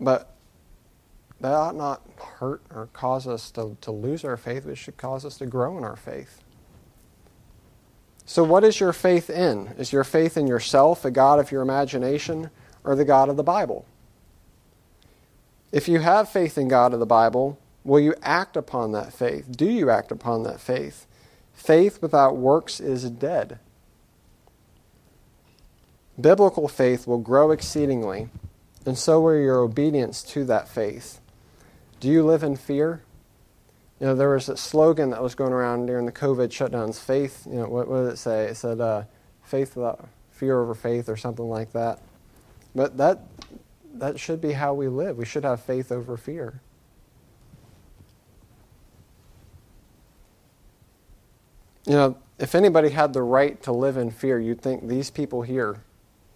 But 0.00 0.34
that 1.40 1.52
ought 1.52 1.74
not 1.74 2.02
hurt 2.38 2.62
or 2.70 2.88
cause 2.92 3.26
us 3.26 3.50
to, 3.52 3.76
to 3.80 3.90
lose 3.90 4.24
our 4.24 4.36
faith. 4.36 4.66
It 4.66 4.76
should 4.76 4.96
cause 4.96 5.24
us 5.24 5.38
to 5.38 5.46
grow 5.46 5.76
in 5.76 5.84
our 5.84 5.96
faith. 5.96 6.42
So, 8.24 8.44
what 8.44 8.62
is 8.62 8.78
your 8.78 8.92
faith 8.92 9.30
in? 9.30 9.68
Is 9.78 9.92
your 9.92 10.04
faith 10.04 10.36
in 10.36 10.46
yourself, 10.46 11.04
a 11.04 11.10
God 11.10 11.38
of 11.38 11.50
your 11.50 11.62
imagination, 11.62 12.50
or 12.84 12.94
the 12.94 13.04
God 13.04 13.28
of 13.28 13.36
the 13.36 13.42
Bible? 13.42 13.86
If 15.70 15.88
you 15.88 16.00
have 16.00 16.28
faith 16.28 16.56
in 16.56 16.68
God 16.68 16.94
of 16.94 17.00
the 17.00 17.06
Bible, 17.06 17.58
will 17.84 18.00
you 18.00 18.14
act 18.22 18.56
upon 18.56 18.92
that 18.92 19.12
faith? 19.12 19.56
Do 19.56 19.66
you 19.66 19.90
act 19.90 20.10
upon 20.10 20.42
that 20.44 20.60
faith? 20.60 21.06
Faith 21.52 22.00
without 22.00 22.36
works 22.36 22.80
is 22.80 23.10
dead. 23.10 23.58
Biblical 26.18 26.68
faith 26.68 27.06
will 27.06 27.18
grow 27.18 27.50
exceedingly, 27.50 28.28
and 28.86 28.96
so 28.96 29.20
will 29.20 29.36
your 29.36 29.58
obedience 29.58 30.22
to 30.24 30.44
that 30.46 30.68
faith. 30.68 31.20
Do 32.00 32.08
you 32.08 32.24
live 32.24 32.42
in 32.42 32.56
fear? 32.56 33.02
You 34.00 34.06
know, 34.06 34.14
there 34.14 34.30
was 34.30 34.48
a 34.48 34.56
slogan 34.56 35.10
that 35.10 35.22
was 35.22 35.34
going 35.34 35.52
around 35.52 35.86
during 35.86 36.06
the 36.06 36.12
COVID 36.12 36.48
shutdowns. 36.48 37.00
Faith, 37.00 37.46
you 37.46 37.56
know, 37.56 37.68
what, 37.68 37.88
what 37.88 38.04
did 38.04 38.12
it 38.12 38.18
say? 38.18 38.44
It 38.44 38.56
said, 38.56 38.80
uh, 38.80 39.04
"Faith 39.42 39.76
without 39.76 40.08
fear 40.30 40.60
over 40.60 40.74
faith," 40.74 41.08
or 41.08 41.16
something 41.16 41.48
like 41.48 41.72
that. 41.72 42.00
But 42.74 42.96
that 42.98 43.20
that 44.00 44.18
should 44.18 44.40
be 44.40 44.52
how 44.52 44.74
we 44.74 44.88
live. 44.88 45.16
We 45.16 45.24
should 45.24 45.44
have 45.44 45.60
faith 45.60 45.90
over 45.92 46.16
fear. 46.16 46.60
You 51.86 51.94
know, 51.94 52.18
if 52.38 52.54
anybody 52.54 52.90
had 52.90 53.12
the 53.12 53.22
right 53.22 53.62
to 53.62 53.72
live 53.72 53.96
in 53.96 54.10
fear, 54.10 54.38
you'd 54.38 54.60
think 54.60 54.86
these 54.86 55.10
people 55.10 55.42
here, 55.42 55.82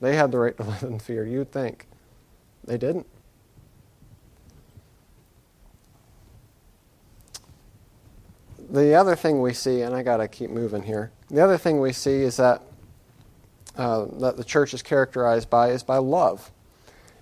they 0.01 0.17
had 0.17 0.33
the 0.33 0.39
right 0.39 0.57
to 0.57 0.63
live 0.65 0.83
in 0.83 0.99
fear. 0.99 1.27
You'd 1.27 1.53
think. 1.53 1.87
They 2.65 2.79
didn't. 2.79 3.07
the 8.73 8.95
other 8.95 9.15
thing 9.15 9.43
we 9.43 9.53
see, 9.53 9.83
and 9.83 9.95
I 9.95 10.03
got 10.03 10.17
to 10.17 10.27
keep 10.27 10.51
moving 10.51 10.83
here. 10.83 11.13
The 11.29 11.43
other 11.45 11.59
thing 11.59 11.79
we 11.81 11.93
see 11.93 12.23
is 12.23 12.39
that 12.39 12.63
uh, 13.77 14.07
that 14.21 14.37
the 14.37 14.45
church 14.45 14.75
is 14.75 14.83
characterized 14.83 15.49
by 15.51 15.71
is 15.71 15.83
by 15.83 15.99
love. 15.99 16.51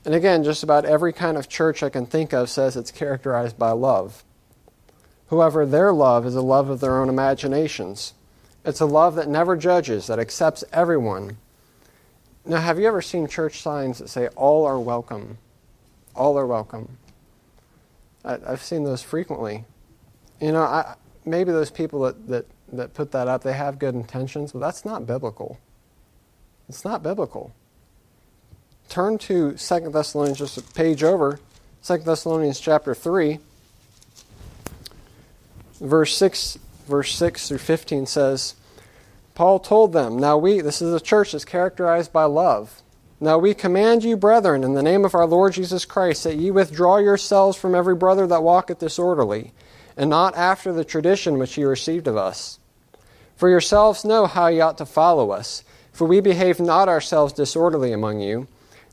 And 0.04 0.14
again, 0.14 0.44
just 0.44 0.62
about 0.62 0.84
every 0.84 1.12
kind 1.12 1.36
of 1.36 1.48
church 1.48 1.82
I 1.82 1.90
can 1.90 2.06
think 2.06 2.32
of 2.32 2.48
says 2.48 2.76
it's 2.76 2.90
characterized 2.90 3.58
by 3.58 3.72
love. 3.72 4.24
However, 5.28 5.66
their 5.66 5.92
love 5.92 6.26
is 6.26 6.34
a 6.34 6.42
love 6.42 6.68
of 6.70 6.80
their 6.80 6.98
own 6.98 7.08
imaginations. 7.08 8.14
It's 8.64 8.80
a 8.80 8.86
love 8.86 9.14
that 9.14 9.28
never 9.28 9.56
judges, 9.56 10.06
that 10.06 10.18
accepts 10.18 10.64
everyone. 10.72 11.36
Now, 12.44 12.60
have 12.60 12.78
you 12.78 12.86
ever 12.86 13.02
seen 13.02 13.26
church 13.26 13.60
signs 13.60 13.98
that 13.98 14.08
say, 14.08 14.28
All 14.28 14.66
are 14.66 14.78
welcome? 14.78 15.38
All 16.16 16.38
are 16.38 16.46
welcome. 16.46 16.98
I, 18.24 18.38
have 18.46 18.62
seen 18.62 18.84
those 18.84 19.02
frequently. 19.02 19.64
You 20.40 20.52
know, 20.52 20.62
I, 20.62 20.94
maybe 21.24 21.52
those 21.52 21.70
people 21.70 22.00
that, 22.02 22.26
that, 22.28 22.46
that 22.72 22.94
put 22.94 23.12
that 23.12 23.28
up, 23.28 23.42
they 23.42 23.52
have 23.52 23.78
good 23.78 23.94
intentions, 23.94 24.52
but 24.52 24.58
that's 24.58 24.84
not 24.84 25.06
biblical. 25.06 25.58
It's 26.68 26.84
not 26.84 27.02
biblical. 27.02 27.52
Turn 28.90 29.18
to 29.18 29.57
Second 29.57 29.92
Thessalonians 29.92 30.38
just 30.38 30.59
a 30.59 30.62
page 30.62 31.05
over. 31.05 31.38
Second 31.81 32.07
Thessalonians 32.07 32.59
chapter 32.61 32.94
3 32.94 33.38
verse 35.81 36.14
6 36.16 36.59
verse 36.87 37.14
6 37.14 37.48
through 37.48 37.59
15 37.59 38.05
says 38.05 38.55
Paul 39.35 39.61
told 39.61 39.92
them, 39.92 40.18
Now 40.18 40.37
we, 40.37 40.61
this 40.61 40.83
is 40.83 40.92
a 40.92 41.00
church 41.00 41.33
that's 41.33 41.44
characterized 41.44 42.12
by 42.12 42.24
love. 42.24 42.83
Now 43.20 43.38
we 43.38 43.55
command 43.55 44.03
you, 44.03 44.16
brethren, 44.16 44.64
in 44.64 44.74
the 44.74 44.83
name 44.83 45.05
of 45.05 45.14
our 45.14 45.26
Lord 45.26 45.55
Jesus 45.55 45.85
Christ, 45.85 46.24
that 46.24 46.37
ye 46.37 46.50
withdraw 46.50 46.98
yourselves 46.98 47.57
from 47.57 47.74
every 47.74 47.94
brother 47.94 48.26
that 48.26 48.42
walketh 48.42 48.81
disorderly, 48.81 49.53
and 49.96 50.11
not 50.11 50.37
after 50.37 50.72
the 50.72 50.85
tradition 50.85 51.38
which 51.38 51.57
ye 51.57 51.64
received 51.64 52.07
of 52.07 52.16
us. 52.16 52.59
For 53.37 53.48
yourselves 53.48 54.05
know 54.05 54.26
how 54.26 54.48
ye 54.48 54.61
ought 54.61 54.76
to 54.79 54.85
follow 54.85 55.31
us, 55.31 55.64
for 55.92 56.07
we 56.07 56.20
behave 56.20 56.61
not 56.61 56.88
ourselves 56.88 57.33
disorderly 57.33 57.92
among 57.92 58.20
you, 58.20 58.46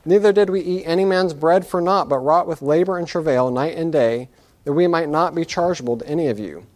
neither 0.04 0.32
did 0.32 0.50
we 0.50 0.60
eat 0.60 0.84
any 0.84 1.04
man's 1.04 1.34
bread 1.34 1.66
for 1.66 1.80
naught, 1.80 2.08
but 2.08 2.18
wrought 2.18 2.46
with 2.46 2.62
labor 2.62 2.98
and 2.98 3.06
travail 3.06 3.50
night 3.50 3.76
and 3.76 3.92
day, 3.92 4.28
that 4.64 4.72
we 4.72 4.86
might 4.86 5.08
not 5.08 5.34
be 5.34 5.44
chargeable 5.44 5.96
to 5.96 6.06
any 6.06 6.28
of 6.28 6.38
you. 6.38 6.66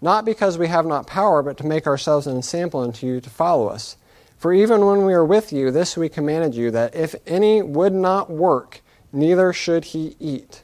Not 0.00 0.24
because 0.24 0.58
we 0.58 0.68
have 0.68 0.86
not 0.86 1.06
power, 1.06 1.42
but 1.42 1.56
to 1.58 1.66
make 1.66 1.86
ourselves 1.86 2.26
an 2.26 2.36
ensample 2.36 2.80
unto 2.80 3.06
you 3.06 3.20
to 3.20 3.30
follow 3.30 3.68
us. 3.68 3.96
For 4.36 4.52
even 4.52 4.84
when 4.84 5.06
we 5.06 5.14
were 5.14 5.24
with 5.24 5.52
you, 5.52 5.70
this 5.70 5.96
we 5.96 6.08
commanded 6.08 6.54
you, 6.54 6.70
that 6.70 6.94
if 6.94 7.14
any 7.26 7.62
would 7.62 7.94
not 7.94 8.30
work, 8.30 8.82
neither 9.12 9.52
should 9.52 9.86
he 9.86 10.16
eat. 10.20 10.62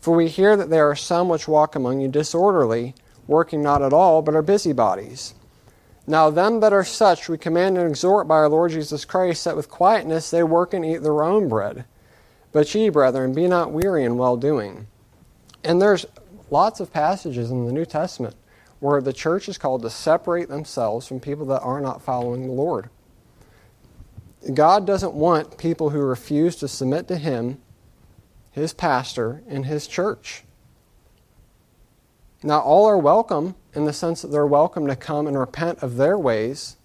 For 0.00 0.14
we 0.14 0.28
hear 0.28 0.56
that 0.56 0.70
there 0.70 0.90
are 0.90 0.96
some 0.96 1.28
which 1.28 1.48
walk 1.48 1.74
among 1.74 2.00
you 2.00 2.08
disorderly, 2.08 2.94
working 3.26 3.62
not 3.62 3.82
at 3.82 3.92
all, 3.92 4.22
but 4.22 4.34
are 4.34 4.42
busybodies. 4.42 5.34
Now, 6.06 6.30
them 6.30 6.60
that 6.60 6.72
are 6.72 6.84
such 6.84 7.28
we 7.28 7.38
command 7.38 7.78
and 7.78 7.88
exhort 7.88 8.26
by 8.26 8.36
our 8.36 8.48
Lord 8.48 8.72
Jesus 8.72 9.04
Christ 9.04 9.44
that 9.44 9.56
with 9.56 9.68
quietness 9.68 10.30
they 10.30 10.42
work 10.42 10.74
and 10.74 10.84
eat 10.84 11.02
their 11.02 11.22
own 11.22 11.48
bread. 11.48 11.84
But 12.52 12.74
ye, 12.74 12.88
brethren, 12.88 13.34
be 13.34 13.46
not 13.46 13.72
weary 13.72 14.04
in 14.04 14.16
well 14.16 14.36
doing. 14.36 14.86
And 15.62 15.80
there's 15.80 16.06
lots 16.50 16.80
of 16.80 16.92
passages 16.92 17.50
in 17.50 17.66
the 17.66 17.72
New 17.72 17.84
Testament 17.84 18.34
where 18.80 19.00
the 19.00 19.12
church 19.12 19.48
is 19.48 19.58
called 19.58 19.82
to 19.82 19.90
separate 19.90 20.48
themselves 20.48 21.06
from 21.06 21.20
people 21.20 21.46
that 21.46 21.60
are 21.60 21.80
not 21.80 22.02
following 22.02 22.46
the 22.46 22.52
Lord. 22.52 22.88
God 24.54 24.86
doesn't 24.86 25.12
want 25.12 25.58
people 25.58 25.90
who 25.90 26.00
refuse 26.00 26.56
to 26.56 26.68
submit 26.68 27.06
to 27.08 27.18
Him, 27.18 27.60
His 28.50 28.72
pastor, 28.72 29.42
and 29.46 29.66
His 29.66 29.86
church. 29.86 30.44
Now, 32.42 32.60
all 32.60 32.86
are 32.86 32.96
welcome 32.96 33.54
in 33.74 33.84
the 33.84 33.92
sense 33.92 34.22
that 34.22 34.28
they're 34.28 34.46
welcome 34.46 34.86
to 34.86 34.96
come 34.96 35.26
and 35.26 35.38
repent 35.38 35.82
of 35.82 35.96
their 35.96 36.16
ways 36.16 36.76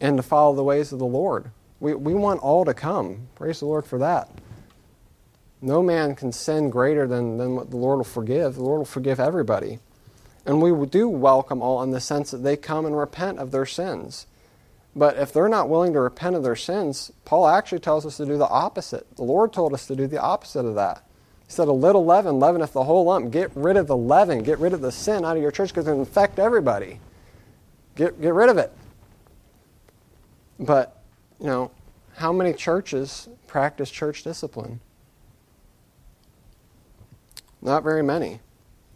and 0.00 0.16
to 0.16 0.22
follow 0.22 0.54
the 0.54 0.62
ways 0.62 0.92
of 0.92 1.00
the 1.00 1.04
Lord. 1.04 1.50
We, 1.80 1.94
we 1.94 2.14
want 2.14 2.40
all 2.42 2.64
to 2.64 2.74
come. 2.74 3.26
Praise 3.34 3.58
the 3.58 3.66
Lord 3.66 3.84
for 3.84 3.98
that. 3.98 4.30
No 5.60 5.82
man 5.82 6.14
can 6.14 6.30
sin 6.30 6.70
greater 6.70 7.08
than, 7.08 7.38
than 7.38 7.56
what 7.56 7.70
the 7.70 7.76
Lord 7.76 7.98
will 7.98 8.04
forgive. 8.04 8.54
The 8.54 8.62
Lord 8.62 8.78
will 8.78 8.84
forgive 8.84 9.18
everybody. 9.18 9.80
And 10.46 10.62
we 10.62 10.86
do 10.86 11.08
welcome 11.08 11.60
all 11.60 11.82
in 11.82 11.90
the 11.90 12.00
sense 12.00 12.30
that 12.30 12.44
they 12.44 12.56
come 12.56 12.86
and 12.86 12.96
repent 12.96 13.40
of 13.40 13.50
their 13.50 13.66
sins. 13.66 14.26
But 14.94 15.18
if 15.18 15.32
they're 15.32 15.48
not 15.48 15.68
willing 15.68 15.92
to 15.92 16.00
repent 16.00 16.36
of 16.36 16.44
their 16.44 16.56
sins, 16.56 17.10
Paul 17.24 17.48
actually 17.48 17.80
tells 17.80 18.06
us 18.06 18.16
to 18.18 18.26
do 18.26 18.38
the 18.38 18.48
opposite. 18.48 19.16
The 19.16 19.24
Lord 19.24 19.52
told 19.52 19.74
us 19.74 19.86
to 19.88 19.96
do 19.96 20.06
the 20.06 20.20
opposite 20.20 20.64
of 20.64 20.76
that. 20.76 21.02
He 21.50 21.54
said, 21.54 21.66
A 21.66 21.72
little 21.72 22.04
leaven 22.04 22.38
leaveneth 22.38 22.72
the 22.72 22.84
whole 22.84 23.06
lump. 23.06 23.32
Get 23.32 23.50
rid 23.56 23.76
of 23.76 23.88
the 23.88 23.96
leaven. 23.96 24.44
Get 24.44 24.60
rid 24.60 24.72
of 24.72 24.80
the 24.80 24.92
sin 24.92 25.24
out 25.24 25.36
of 25.36 25.42
your 25.42 25.50
church 25.50 25.70
because 25.70 25.88
it'll 25.88 25.98
infect 25.98 26.38
everybody. 26.38 27.00
Get, 27.96 28.20
get 28.20 28.32
rid 28.34 28.50
of 28.50 28.56
it. 28.56 28.72
But, 30.60 31.02
you 31.40 31.46
know, 31.46 31.72
how 32.14 32.32
many 32.32 32.52
churches 32.52 33.28
practice 33.48 33.90
church 33.90 34.22
discipline? 34.22 34.78
Not 37.60 37.82
very 37.82 38.04
many 38.04 38.38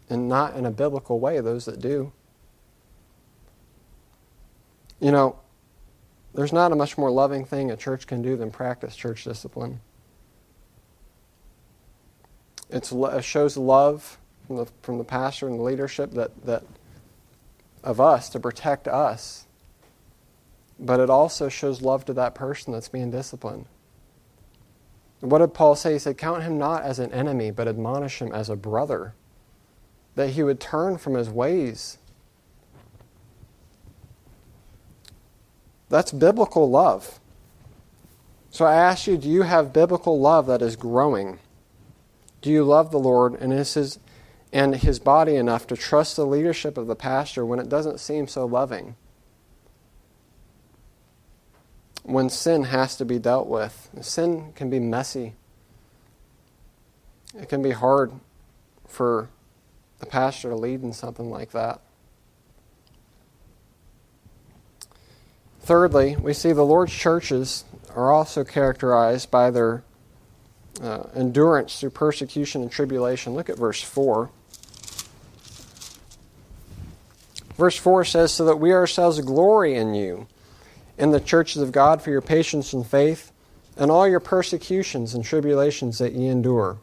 and 0.09 0.29
not 0.29 0.55
in 0.55 0.65
a 0.65 0.71
biblical 0.71 1.19
way, 1.19 1.41
those 1.41 1.65
that 1.65 1.81
do. 1.81 2.13
You 5.01 5.11
know, 5.11 5.39
there's 6.33 6.53
not 6.53 6.71
a 6.71 6.75
much 6.75 6.97
more 6.97 7.11
loving 7.11 7.43
thing 7.43 7.69
a 7.69 7.75
church 7.75 8.07
can 8.07 8.21
do 8.21 8.37
than 8.37 8.49
practice 8.49 8.95
church 8.95 9.25
discipline. 9.25 9.81
It's, 12.75 12.91
it 12.91 13.23
shows 13.23 13.55
love 13.55 14.17
from 14.45 14.57
the, 14.57 14.67
from 14.81 14.97
the 14.97 15.05
pastor 15.05 15.47
and 15.47 15.57
the 15.57 15.63
leadership 15.63 16.11
that, 16.11 16.45
that 16.45 16.63
of 17.85 18.01
us 18.01 18.27
to 18.29 18.39
protect 18.39 18.85
us. 18.89 19.45
But 20.77 20.99
it 20.99 21.09
also 21.09 21.47
shows 21.47 21.81
love 21.81 22.03
to 22.05 22.13
that 22.13 22.35
person 22.35 22.73
that's 22.73 22.89
being 22.89 23.11
disciplined. 23.11 23.65
What 25.21 25.37
did 25.37 25.53
Paul 25.53 25.77
say? 25.77 25.93
He 25.93 25.99
said, 25.99 26.17
Count 26.17 26.43
him 26.43 26.57
not 26.57 26.83
as 26.83 26.99
an 26.99 27.13
enemy, 27.13 27.49
but 27.49 27.69
admonish 27.69 28.21
him 28.21 28.33
as 28.33 28.49
a 28.49 28.57
brother 28.57 29.13
that 30.15 30.31
he 30.31 30.43
would 30.43 30.59
turn 30.59 30.97
from 30.97 31.13
his 31.13 31.29
ways. 31.29 31.97
That's 35.87 36.11
biblical 36.11 36.69
love. 36.69 37.21
So 38.49 38.65
I 38.65 38.75
ask 38.75 39.07
you, 39.07 39.17
do 39.17 39.29
you 39.29 39.43
have 39.43 39.71
biblical 39.71 40.19
love 40.19 40.47
that 40.47 40.61
is 40.61 40.75
growing? 40.75 41.39
Do 42.45 42.51
you 42.51 42.63
love 42.63 42.91
the 42.91 42.99
Lord 42.99 43.33
and 43.41 43.51
his, 43.51 43.97
and 44.53 44.75
his 44.75 44.99
body 44.99 45.35
enough 45.35 45.65
to 45.65 45.75
trust 45.75 46.15
the 46.15 46.27
leadership 46.27 46.77
of 46.77 46.85
the 46.85 46.95
pastor 46.95 47.43
when 47.43 47.57
it 47.57 47.69
doesn't 47.69 47.99
seem 47.99 48.27
so 48.27 48.45
loving? 48.45 48.95
When 52.03 52.29
sin 52.29 52.65
has 52.65 52.95
to 52.97 53.03
be 53.03 53.17
dealt 53.17 53.47
with, 53.47 53.89
sin 53.99 54.53
can 54.53 54.69
be 54.69 54.77
messy. 54.77 55.33
It 57.33 57.49
can 57.49 57.63
be 57.63 57.71
hard 57.71 58.11
for 58.87 59.29
the 59.97 60.05
pastor 60.05 60.49
to 60.49 60.55
lead 60.55 60.83
in 60.83 60.93
something 60.93 61.31
like 61.31 61.49
that. 61.49 61.81
Thirdly, 65.61 66.15
we 66.15 66.33
see 66.33 66.51
the 66.51 66.61
Lord's 66.61 66.93
churches 66.93 67.63
are 67.95 68.11
also 68.11 68.43
characterized 68.43 69.31
by 69.31 69.49
their 69.49 69.83
uh, 70.81 71.03
endurance 71.15 71.79
through 71.79 71.91
persecution 71.91 72.61
and 72.61 72.71
tribulation. 72.71 73.33
Look 73.33 73.49
at 73.49 73.57
verse 73.57 73.81
4. 73.81 74.29
Verse 77.57 77.77
4 77.77 78.05
says, 78.05 78.31
So 78.31 78.45
that 78.45 78.57
we 78.57 78.73
ourselves 78.73 79.19
glory 79.21 79.75
in 79.75 79.93
you, 79.93 80.27
in 80.97 81.11
the 81.11 81.19
churches 81.19 81.61
of 81.61 81.71
God, 81.71 82.01
for 82.01 82.09
your 82.09 82.21
patience 82.21 82.73
and 82.73 82.85
faith, 82.85 83.31
and 83.77 83.89
all 83.89 84.07
your 84.07 84.19
persecutions 84.19 85.13
and 85.13 85.23
tribulations 85.23 85.97
that 85.99 86.13
ye 86.13 86.27
endure 86.27 86.77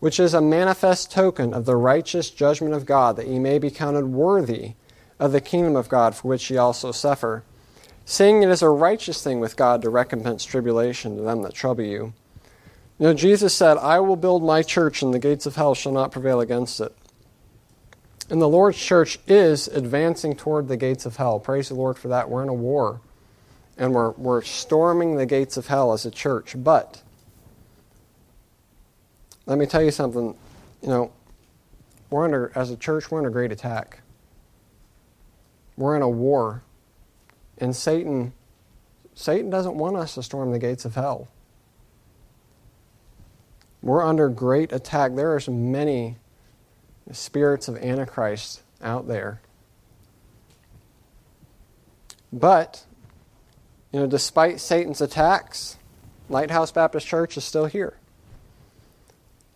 which 0.00 0.20
is 0.20 0.34
a 0.34 0.40
manifest 0.40 1.10
token 1.10 1.52
of 1.52 1.64
the 1.64 1.76
righteous 1.76 2.30
judgment 2.30 2.74
of 2.74 2.86
God, 2.86 3.16
that 3.16 3.26
ye 3.26 3.38
may 3.38 3.58
be 3.58 3.70
counted 3.70 4.06
worthy 4.06 4.74
of 5.18 5.32
the 5.32 5.40
kingdom 5.40 5.74
of 5.74 5.88
God 5.88 6.14
for 6.14 6.28
which 6.28 6.50
ye 6.50 6.56
also 6.56 6.92
suffer, 6.92 7.42
seeing 8.04 8.42
it 8.42 8.48
is 8.48 8.62
a 8.62 8.68
righteous 8.68 9.22
thing 9.22 9.40
with 9.40 9.56
God 9.56 9.82
to 9.82 9.90
recompense 9.90 10.44
tribulation 10.44 11.16
to 11.16 11.22
them 11.22 11.42
that 11.42 11.54
trouble 11.54 11.84
you. 11.84 12.12
You 12.98 13.06
know, 13.06 13.14
Jesus 13.14 13.54
said, 13.54 13.76
I 13.76 14.00
will 14.00 14.16
build 14.16 14.42
my 14.42 14.62
church, 14.62 15.02
and 15.02 15.14
the 15.14 15.20
gates 15.20 15.46
of 15.46 15.54
hell 15.54 15.74
shall 15.74 15.92
not 15.92 16.10
prevail 16.10 16.40
against 16.40 16.80
it. 16.80 16.92
And 18.28 18.42
the 18.42 18.48
Lord's 18.48 18.78
church 18.78 19.18
is 19.28 19.68
advancing 19.68 20.34
toward 20.34 20.66
the 20.68 20.76
gates 20.76 21.06
of 21.06 21.16
hell. 21.16 21.38
Praise 21.38 21.68
the 21.68 21.74
Lord 21.74 21.96
for 21.96 22.08
that. 22.08 22.28
We're 22.28 22.42
in 22.42 22.48
a 22.48 22.54
war, 22.54 23.00
and 23.76 23.94
we're, 23.94 24.10
we're 24.12 24.42
storming 24.42 25.16
the 25.16 25.26
gates 25.26 25.56
of 25.56 25.68
hell 25.68 25.92
as 25.92 26.04
a 26.04 26.10
church. 26.10 26.54
But 26.56 27.02
let 29.46 29.58
me 29.58 29.66
tell 29.66 29.82
you 29.82 29.92
something. 29.92 30.36
You 30.82 30.88
know, 30.88 31.12
we're 32.10 32.24
under, 32.24 32.50
as 32.56 32.70
a 32.70 32.76
church, 32.76 33.10
we're 33.10 33.18
under 33.18 33.30
great 33.30 33.52
attack. 33.52 34.00
We're 35.76 35.94
in 35.94 36.02
a 36.02 36.08
war. 36.08 36.62
And 37.58 37.74
Satan, 37.74 38.32
Satan 39.14 39.50
doesn't 39.50 39.74
want 39.76 39.96
us 39.96 40.14
to 40.14 40.22
storm 40.22 40.50
the 40.50 40.58
gates 40.58 40.84
of 40.84 40.96
hell. 40.96 41.28
We're 43.82 44.04
under 44.04 44.28
great 44.28 44.72
attack. 44.72 45.14
There 45.14 45.34
are 45.34 45.40
many 45.50 46.16
spirits 47.12 47.68
of 47.68 47.76
Antichrist 47.76 48.62
out 48.82 49.08
there. 49.08 49.40
But, 52.32 52.84
you 53.92 54.00
know, 54.00 54.06
despite 54.06 54.60
Satan's 54.60 55.00
attacks, 55.00 55.78
Lighthouse 56.28 56.72
Baptist 56.72 57.06
Church 57.06 57.36
is 57.36 57.44
still 57.44 57.66
here. 57.66 57.94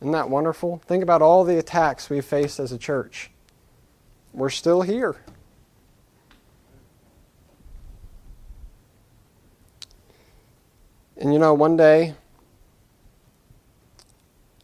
Isn't 0.01 0.13
that 0.13 0.31
wonderful? 0.31 0.83
Think 0.87 1.03
about 1.03 1.23
all 1.23 1.45
the 1.45 1.59
attacks 1.59 2.09
we've 2.09 2.25
faced 2.25 2.59
as 2.59 2.73
a 2.73 2.79
church. 2.79 3.31
We're 4.33 4.51
still 4.51 4.83
here. 4.83 5.17
And 11.17 11.33
you 11.33 11.39
know, 11.39 11.55
one 11.55 11.77
day, 11.77 12.15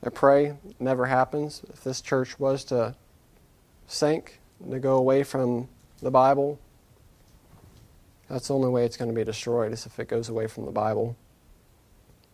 I 0.02 0.10
pray 0.10 0.46
it 0.46 0.80
never 0.80 1.06
happens. 1.06 1.62
If 1.70 1.82
this 1.82 2.00
church 2.00 2.38
was 2.38 2.64
to 2.64 2.94
sink, 3.86 4.40
to 4.70 4.78
go 4.78 4.96
away 4.96 5.22
from 5.22 5.68
the 6.00 6.10
Bible, 6.10 6.58
that's 8.28 8.48
the 8.48 8.54
only 8.54 8.68
way 8.68 8.84
it's 8.84 8.96
going 8.96 9.10
to 9.10 9.14
be 9.14 9.24
destroyed 9.24 9.72
is 9.72 9.86
if 9.86 9.98
it 9.98 10.08
goes 10.08 10.28
away 10.28 10.46
from 10.46 10.66
the 10.66 10.70
Bible. 10.70 11.16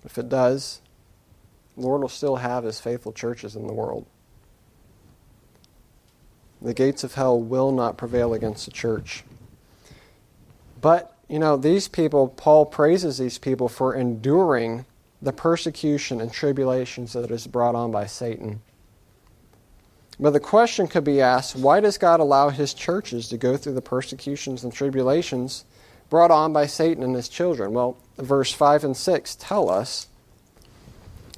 If 0.05 0.19
it 0.19 0.29
does, 0.29 0.81
Lord 1.77 2.03
will 2.03 2.09
still 2.09 2.37
have 2.37 2.65
his 2.65 2.81
faithful 2.81 3.13
churches 3.13 3.57
in 3.57 3.67
the 3.67 3.73
world. 3.73 4.07
The 6.61 6.75
gates 6.75 7.05
of 7.05 7.15
hell 7.15 7.41
will 7.41 7.73
not 7.73 7.97
prevail 7.97 8.35
against 8.35 8.65
the 8.65 8.73
church. 8.73 9.25
But, 10.81 11.17
you 11.29 11.39
know, 11.39 11.57
these 11.57 11.89
people, 11.89 12.29
Paul 12.29 12.67
praises 12.67 13.19
these 13.19 13.39
people 13.39 13.69
for 13.69 13.95
enduring 13.95 14.85
the 15.25 15.33
persecution 15.33 16.21
and 16.21 16.31
tribulations 16.31 17.15
that 17.15 17.31
is 17.31 17.47
brought 17.47 17.75
on 17.75 17.91
by 17.91 18.07
Satan. 18.07 18.61
But 20.21 20.31
the 20.31 20.41
question 20.41 20.87
could 20.87 21.03
be 21.03 21.21
asked 21.21 21.57
why 21.57 21.81
does 21.81 21.99
God 21.99 22.21
allow 22.21 22.51
his 22.51 22.75
churches 22.75 23.29
to 23.31 23.39
go 23.39 23.57
through 23.57 23.75
the 23.75 23.83
persecutions 23.83 24.63
and 24.63 24.73
tribulations 24.73 25.65
brought 26.11 26.31
on 26.31 26.53
by 26.53 26.67
Satan 26.67 27.03
and 27.03 27.17
his 27.17 27.29
children? 27.29 27.73
Well, 27.73 27.97
verse 28.19 28.53
5 28.53 28.85
and 28.85 28.97
6 28.97 29.37
tell 29.37 29.71
us. 29.71 30.07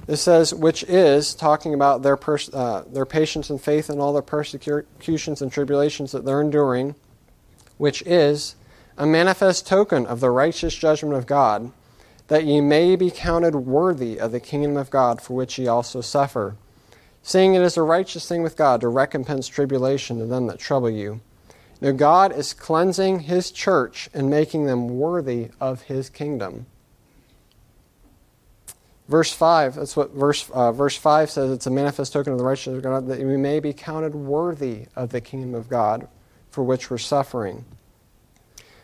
It 0.07 0.17
says, 0.17 0.53
which 0.53 0.83
is 0.83 1.33
talking 1.33 1.73
about 1.73 2.01
their, 2.01 2.15
pers- 2.15 2.53
uh, 2.53 2.83
their 2.87 3.05
patience 3.05 3.49
and 3.49 3.59
faith 3.59 3.89
and 3.89 3.99
all 3.99 4.13
the 4.13 4.21
persecutions 4.21 5.41
and 5.41 5.51
tribulations 5.51 6.11
that 6.11 6.23
they're 6.23 6.39
enduring, 6.39 6.95
which 7.77 8.03
is 8.03 8.55
a 8.97 9.05
manifest 9.05 9.67
token 9.67 10.05
of 10.05 10.19
the 10.19 10.29
righteous 10.29 10.75
judgment 10.75 11.15
of 11.15 11.25
God, 11.25 11.71
that 12.27 12.45
ye 12.45 12.61
may 12.61 12.95
be 12.95 13.09
counted 13.09 13.55
worthy 13.55 14.19
of 14.19 14.31
the 14.31 14.39
kingdom 14.39 14.77
of 14.77 14.89
God 14.89 15.21
for 15.21 15.33
which 15.33 15.57
ye 15.57 15.67
also 15.67 16.01
suffer 16.01 16.55
seeing 17.27 17.55
it 17.55 17.61
is 17.61 17.75
a 17.75 17.81
righteous 17.81 18.25
thing 18.25 18.41
with 18.41 18.55
God 18.55 18.79
to 18.79 18.87
recompense 18.87 19.49
tribulation 19.49 20.17
to 20.19 20.25
them 20.25 20.47
that 20.47 20.59
trouble 20.59 20.89
you. 20.89 21.19
Now, 21.81 21.91
God 21.91 22.31
is 22.31 22.53
cleansing 22.53 23.19
His 23.19 23.51
church 23.51 24.09
and 24.13 24.29
making 24.29 24.65
them 24.65 24.97
worthy 24.97 25.49
of 25.59 25.81
His 25.81 26.09
kingdom. 26.09 26.67
Verse 29.09 29.33
5, 29.33 29.75
that's 29.75 29.97
what 29.97 30.11
verse, 30.11 30.49
uh, 30.51 30.71
verse 30.71 30.95
5 30.95 31.29
says 31.29 31.51
it's 31.51 31.67
a 31.67 31.69
manifest 31.69 32.13
token 32.13 32.31
of 32.31 32.39
the 32.39 32.45
righteousness 32.45 32.77
of 32.77 32.83
God 32.83 33.07
that 33.07 33.19
we 33.19 33.35
may 33.35 33.59
be 33.59 33.73
counted 33.73 34.15
worthy 34.15 34.85
of 34.95 35.09
the 35.09 35.19
kingdom 35.19 35.53
of 35.53 35.67
God 35.67 36.07
for 36.49 36.63
which 36.63 36.89
we're 36.89 36.97
suffering. 36.97 37.65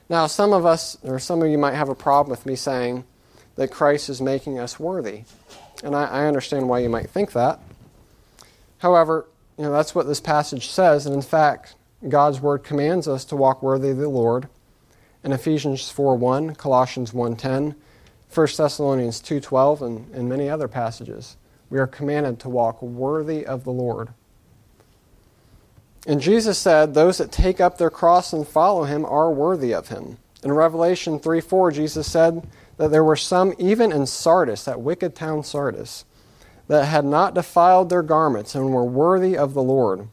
Now, 0.10 0.28
some 0.28 0.52
of 0.52 0.66
us, 0.66 0.98
or 1.02 1.18
some 1.18 1.42
of 1.42 1.50
you 1.50 1.58
might 1.58 1.76
have 1.76 1.88
a 1.88 1.96
problem 1.96 2.30
with 2.30 2.46
me 2.46 2.58
saying 2.58 3.06
that 3.56 3.72
Christ 3.72 4.10
is 4.10 4.22
making 4.22 4.60
us 4.60 4.80
worthy. 4.80 5.24
And 5.84 5.96
I, 5.96 6.06
I 6.06 6.26
understand 6.26 6.70
why 6.70 6.80
you 6.80 6.90
might 6.90 7.10
think 7.10 7.34
that. 7.34 7.60
However, 8.80 9.28
you 9.58 9.66
know, 9.66 9.72
that's 9.72 9.94
what 9.94 10.08
this 10.08 10.20
passage 10.20 10.70
says, 10.70 11.06
and 11.06 11.16
in 11.16 11.22
fact, 11.22 11.76
God's 12.08 12.42
word 12.42 12.64
commands 12.64 13.08
us 13.08 13.24
to 13.26 13.36
walk 13.36 13.62
worthy 13.62 13.90
of 13.90 13.98
the 13.98 14.10
Lord. 14.10 14.50
In 15.24 15.32
Ephesians 15.32 15.92
4:1, 15.92 16.58
Colossians 16.58 17.12
1:10, 17.12 17.76
1 18.34 18.58
Thessalonians 18.58 19.22
2:12, 19.22 19.82
and, 19.82 20.14
and 20.14 20.28
many 20.28 20.50
other 20.50 20.68
passages, 20.68 21.38
we 21.70 21.80
are 21.80 21.88
commanded 21.88 22.40
to 22.40 22.50
walk 22.50 22.82
worthy 22.82 23.46
of 23.46 23.64
the 23.64 23.72
Lord. 23.72 24.10
And 26.06 26.20
Jesus 26.20 26.58
said, 26.58 26.94
Those 26.94 27.18
that 27.20 27.32
take 27.32 27.62
up 27.62 27.78
their 27.78 27.90
cross 27.90 28.34
and 28.34 28.48
follow 28.48 28.84
him 28.84 29.06
are 29.06 29.32
worthy 29.32 29.74
of 29.74 29.88
him. 29.88 30.18
In 30.44 30.52
Revelation 30.52 31.20
3 31.20 31.40
4, 31.40 31.72
Jesus 31.72 32.12
said 32.12 32.46
that 32.78 32.92
there 32.92 33.04
were 33.04 33.16
some, 33.16 33.54
even 33.58 33.92
in 33.92 34.06
Sardis, 34.06 34.64
that 34.66 34.82
wicked 34.82 35.16
town 35.16 35.44
Sardis, 35.44 36.06
that 36.68 36.86
had 36.86 37.06
not 37.06 37.36
defiled 37.36 37.90
their 37.90 38.02
garments 38.02 38.56
and 38.56 38.74
were 38.74 38.86
worthy 38.86 39.38
of 39.38 39.54
the 39.54 39.64
Lord. 39.64 40.08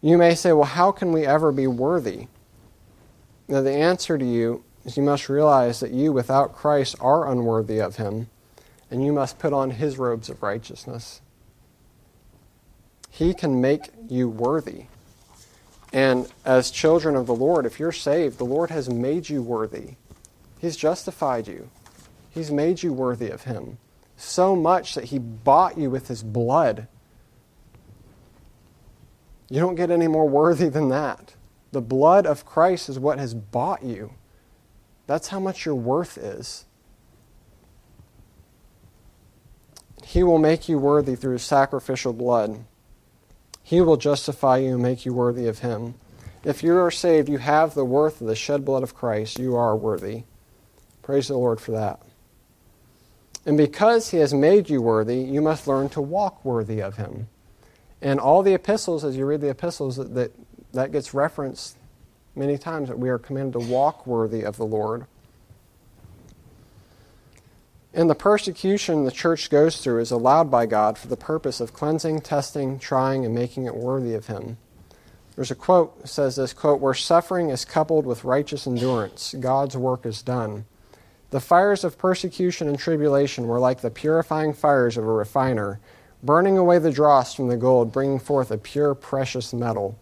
You 0.00 0.18
may 0.18 0.34
say, 0.34 0.52
well, 0.52 0.64
how 0.64 0.92
can 0.92 1.12
we 1.12 1.26
ever 1.26 1.50
be 1.50 1.66
worthy? 1.66 2.28
Now, 3.48 3.60
the 3.60 3.72
answer 3.72 4.16
to 4.16 4.24
you 4.24 4.64
is 4.84 4.96
you 4.96 5.02
must 5.02 5.28
realize 5.28 5.80
that 5.80 5.90
you, 5.90 6.12
without 6.12 6.54
Christ, 6.54 6.96
are 7.00 7.30
unworthy 7.30 7.80
of 7.80 7.96
Him, 7.96 8.28
and 8.90 9.04
you 9.04 9.12
must 9.12 9.38
put 9.38 9.52
on 9.52 9.72
His 9.72 9.98
robes 9.98 10.28
of 10.28 10.42
righteousness. 10.42 11.20
He 13.10 13.34
can 13.34 13.60
make 13.60 13.90
you 14.08 14.28
worthy. 14.28 14.86
And 15.92 16.30
as 16.44 16.70
children 16.70 17.16
of 17.16 17.26
the 17.26 17.34
Lord, 17.34 17.66
if 17.66 17.78
you're 17.78 17.92
saved, 17.92 18.38
the 18.38 18.44
Lord 18.44 18.70
has 18.70 18.90
made 18.90 19.28
you 19.28 19.42
worthy. 19.42 19.94
He's 20.64 20.76
justified 20.76 21.46
you, 21.46 21.70
He's 22.30 22.50
made 22.50 22.82
you 22.82 22.92
worthy 22.92 23.30
of 23.30 23.44
Him 23.44 23.78
so 24.16 24.54
much 24.54 24.94
that 24.94 25.04
he 25.04 25.18
bought 25.18 25.78
you 25.78 25.90
with 25.90 26.08
his 26.08 26.22
blood. 26.22 26.88
You 29.50 29.60
don't 29.60 29.74
get 29.74 29.90
any 29.90 30.08
more 30.08 30.28
worthy 30.28 30.68
than 30.68 30.88
that. 30.88 31.34
The 31.72 31.80
blood 31.80 32.26
of 32.26 32.46
Christ 32.46 32.88
is 32.88 32.98
what 32.98 33.18
has 33.18 33.34
bought 33.34 33.82
you. 33.82 34.12
That's 35.06 35.28
how 35.28 35.40
much 35.40 35.66
your 35.66 35.74
worth 35.74 36.16
is. 36.16 36.64
He 40.04 40.22
will 40.22 40.38
make 40.38 40.68
you 40.68 40.78
worthy 40.78 41.16
through 41.16 41.32
his 41.32 41.42
sacrificial 41.42 42.12
blood. 42.12 42.64
He 43.62 43.80
will 43.80 43.96
justify 43.96 44.58
you 44.58 44.74
and 44.74 44.82
make 44.82 45.04
you 45.04 45.12
worthy 45.12 45.46
of 45.46 45.60
him. 45.60 45.94
If 46.44 46.62
you 46.62 46.76
are 46.76 46.90
saved, 46.90 47.28
you 47.28 47.38
have 47.38 47.74
the 47.74 47.84
worth 47.84 48.20
of 48.20 48.26
the 48.26 48.36
shed 48.36 48.64
blood 48.64 48.82
of 48.82 48.94
Christ. 48.94 49.38
You 49.38 49.56
are 49.56 49.74
worthy. 49.74 50.24
Praise 51.04 51.28
the 51.28 51.36
Lord 51.36 51.60
for 51.60 51.72
that. 51.72 52.00
And 53.46 53.58
because 53.58 54.10
he 54.10 54.16
has 54.16 54.32
made 54.32 54.70
you 54.70 54.80
worthy, 54.80 55.18
you 55.18 55.42
must 55.42 55.68
learn 55.68 55.90
to 55.90 56.00
walk 56.00 56.42
worthy 56.44 56.80
of 56.80 56.96
him. 56.96 57.28
And 58.00 58.18
all 58.18 58.42
the 58.42 58.54
epistles, 58.54 59.04
as 59.04 59.16
you 59.16 59.26
read 59.26 59.42
the 59.42 59.50
epistles, 59.50 59.96
that, 59.96 60.14
that, 60.14 60.32
that 60.72 60.92
gets 60.92 61.12
referenced 61.12 61.76
many 62.34 62.56
times 62.56 62.88
that 62.88 62.98
we 62.98 63.10
are 63.10 63.18
commanded 63.18 63.52
to 63.52 63.66
walk 63.66 64.06
worthy 64.06 64.42
of 64.42 64.56
the 64.56 64.64
Lord. 64.64 65.04
And 67.92 68.08
the 68.08 68.14
persecution 68.14 69.04
the 69.04 69.12
church 69.12 69.50
goes 69.50 69.80
through 69.80 70.00
is 70.00 70.10
allowed 70.10 70.50
by 70.50 70.64
God 70.64 70.96
for 70.96 71.08
the 71.08 71.16
purpose 71.16 71.60
of 71.60 71.74
cleansing, 71.74 72.22
testing, 72.22 72.78
trying, 72.78 73.26
and 73.26 73.34
making 73.34 73.66
it 73.66 73.76
worthy 73.76 74.14
of 74.14 74.26
Him. 74.26 74.56
There's 75.36 75.50
a 75.50 75.54
quote 75.54 76.00
that 76.00 76.08
says 76.08 76.36
this 76.36 76.52
quote, 76.52 76.80
where 76.80 76.94
suffering 76.94 77.50
is 77.50 77.64
coupled 77.64 78.06
with 78.06 78.24
righteous 78.24 78.66
endurance, 78.66 79.34
God's 79.38 79.76
work 79.76 80.06
is 80.06 80.22
done. 80.22 80.64
The 81.30 81.40
fires 81.40 81.84
of 81.84 81.98
persecution 81.98 82.68
and 82.68 82.78
tribulation 82.78 83.46
were 83.46 83.58
like 83.58 83.80
the 83.80 83.90
purifying 83.90 84.52
fires 84.52 84.96
of 84.96 85.04
a 85.04 85.12
refiner, 85.12 85.80
burning 86.22 86.56
away 86.56 86.78
the 86.78 86.92
dross 86.92 87.34
from 87.34 87.48
the 87.48 87.56
gold, 87.56 87.92
bringing 87.92 88.18
forth 88.18 88.50
a 88.50 88.58
pure, 88.58 88.94
precious 88.94 89.52
metal. 89.52 89.98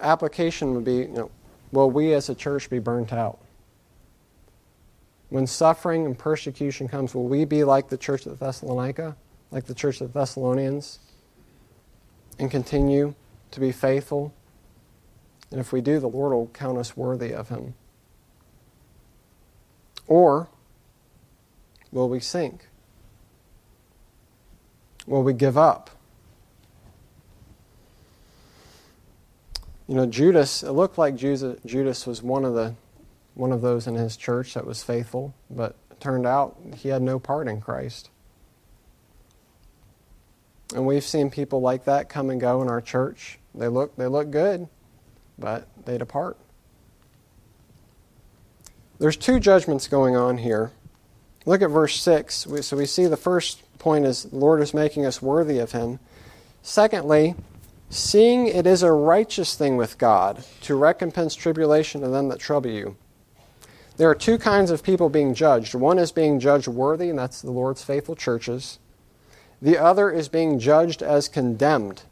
Application 0.00 0.74
would 0.74 0.84
be 0.84 0.96
you 0.96 1.08
know, 1.08 1.30
will 1.72 1.90
we 1.90 2.12
as 2.14 2.28
a 2.28 2.34
church 2.34 2.68
be 2.68 2.78
burnt 2.78 3.12
out? 3.12 3.38
When 5.28 5.46
suffering 5.46 6.06
and 6.06 6.18
persecution 6.18 6.88
comes, 6.88 7.14
will 7.14 7.28
we 7.28 7.44
be 7.44 7.64
like 7.64 7.88
the 7.88 7.98
church 7.98 8.26
at 8.26 8.38
Thessalonica, 8.38 9.16
like 9.50 9.64
the 9.64 9.74
church 9.74 10.00
of 10.00 10.12
the 10.12 10.18
Thessalonians, 10.18 11.00
and 12.38 12.50
continue 12.50 13.14
to 13.50 13.60
be 13.60 13.72
faithful? 13.72 14.32
And 15.50 15.60
if 15.60 15.72
we 15.72 15.80
do, 15.80 16.00
the 16.00 16.08
Lord 16.08 16.32
will 16.32 16.48
count 16.48 16.78
us 16.78 16.96
worthy 16.96 17.32
of 17.32 17.48
Him. 17.48 17.74
Or 20.08 20.48
will 21.92 22.08
we 22.08 22.18
sink? 22.18 22.66
Will 25.06 25.22
we 25.22 25.32
give 25.32 25.56
up? 25.56 25.90
You 29.86 29.94
know, 29.94 30.06
Judas, 30.06 30.62
it 30.62 30.72
looked 30.72 30.98
like 30.98 31.16
Judas 31.16 32.06
was 32.06 32.22
one 32.22 32.44
of 32.44 32.54
the 32.54 32.74
one 33.34 33.52
of 33.52 33.60
those 33.62 33.86
in 33.86 33.94
his 33.94 34.16
church 34.16 34.54
that 34.54 34.66
was 34.66 34.82
faithful, 34.82 35.32
but 35.48 35.76
turned 36.00 36.26
out 36.26 36.56
he 36.76 36.88
had 36.88 37.00
no 37.00 37.18
part 37.18 37.46
in 37.46 37.60
Christ. 37.60 38.10
And 40.74 40.84
we've 40.84 41.04
seen 41.04 41.30
people 41.30 41.60
like 41.60 41.84
that 41.84 42.08
come 42.08 42.30
and 42.30 42.40
go 42.40 42.60
in 42.60 42.68
our 42.68 42.80
church. 42.80 43.38
They 43.54 43.68
look 43.68 43.96
they 43.96 44.06
look 44.06 44.30
good, 44.30 44.68
but 45.38 45.68
they 45.84 45.96
depart. 45.96 46.36
There's 48.98 49.16
two 49.16 49.38
judgments 49.38 49.86
going 49.86 50.16
on 50.16 50.38
here. 50.38 50.72
Look 51.46 51.62
at 51.62 51.70
verse 51.70 52.00
6. 52.00 52.48
So 52.62 52.76
we 52.76 52.86
see 52.86 53.06
the 53.06 53.16
first 53.16 53.62
point 53.78 54.04
is 54.04 54.24
the 54.24 54.36
Lord 54.36 54.60
is 54.60 54.74
making 54.74 55.06
us 55.06 55.22
worthy 55.22 55.58
of 55.58 55.72
Him. 55.72 56.00
Secondly, 56.62 57.36
seeing 57.90 58.48
it 58.48 58.66
is 58.66 58.82
a 58.82 58.92
righteous 58.92 59.54
thing 59.54 59.76
with 59.76 59.98
God 59.98 60.44
to 60.62 60.74
recompense 60.74 61.34
tribulation 61.34 62.00
to 62.00 62.08
them 62.08 62.28
that 62.28 62.40
trouble 62.40 62.70
you. 62.70 62.96
There 63.98 64.10
are 64.10 64.14
two 64.14 64.38
kinds 64.38 64.70
of 64.70 64.82
people 64.82 65.08
being 65.08 65.34
judged. 65.34 65.74
One 65.74 65.98
is 65.98 66.12
being 66.12 66.38
judged 66.38 66.68
worthy, 66.68 67.08
and 67.08 67.18
that's 67.18 67.40
the 67.40 67.50
Lord's 67.50 67.82
faithful 67.82 68.14
churches. 68.14 68.78
The 69.60 69.78
other 69.78 70.10
is 70.10 70.28
being 70.28 70.58
judged 70.58 71.02
as 71.02 71.28
condemned. 71.28 72.02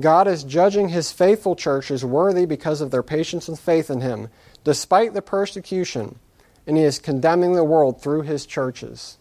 God 0.00 0.26
is 0.26 0.44
judging 0.44 0.88
His 0.88 1.12
faithful 1.12 1.56
churches 1.56 2.04
worthy 2.04 2.46
because 2.46 2.80
of 2.80 2.90
their 2.90 3.02
patience 3.02 3.48
and 3.48 3.58
faith 3.58 3.90
in 3.90 4.00
Him, 4.00 4.28
despite 4.64 5.14
the 5.14 5.22
persecution, 5.22 6.18
and 6.66 6.76
he 6.76 6.84
is 6.84 6.98
condemning 6.98 7.54
the 7.54 7.64
world 7.64 8.00
through 8.00 8.22
his 8.22 8.46
churches. 8.46 9.18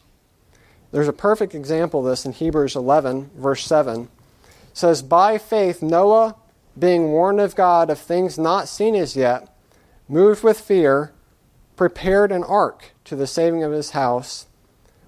There's 0.92 1.08
a 1.08 1.14
perfect 1.14 1.56
example 1.56 2.02
of 2.02 2.06
this 2.06 2.26
in 2.26 2.34
Hebrews 2.34 2.76
11, 2.76 3.32
verse 3.36 3.66
7. 3.66 4.04
It 4.04 4.10
says, 4.74 5.02
By 5.02 5.38
faith, 5.38 5.82
Noah, 5.82 6.36
being 6.78 7.12
warned 7.12 7.39
of 7.39 7.56
God 7.56 7.89
of 7.89 8.00
things 8.00 8.38
not 8.38 8.68
seen 8.68 8.96
as 8.96 9.16
yet, 9.16 9.54
moved 10.08 10.44
with 10.44 10.60
fear, 10.60 11.14
prepared 11.76 12.32
an 12.32 12.44
ark 12.44 12.92
to 13.06 13.16
the 13.16 13.28
saving 13.28 13.64
of 13.64 13.72
his 13.72 13.92
house, 13.92 14.48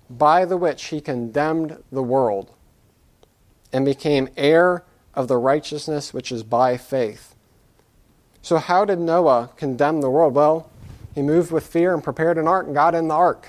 by 0.09 0.45
the 0.45 0.57
which 0.57 0.85
he 0.85 1.01
condemned 1.01 1.83
the 1.91 2.03
world 2.03 2.51
and 3.71 3.83
became 3.83 4.29
heir 4.37 4.83
of 5.13 5.27
the 5.27 5.37
righteousness 5.37 6.13
which 6.13 6.31
is 6.31 6.43
by 6.43 6.77
faith. 6.77 7.35
So, 8.41 8.57
how 8.57 8.85
did 8.85 8.99
Noah 8.99 9.51
condemn 9.57 10.01
the 10.01 10.09
world? 10.09 10.35
Well, 10.35 10.69
he 11.13 11.21
moved 11.21 11.51
with 11.51 11.65
fear 11.65 11.93
and 11.93 12.03
prepared 12.03 12.37
an 12.37 12.47
ark 12.47 12.65
and 12.65 12.75
got 12.75 12.95
in 12.95 13.07
the 13.07 13.13
ark. 13.13 13.47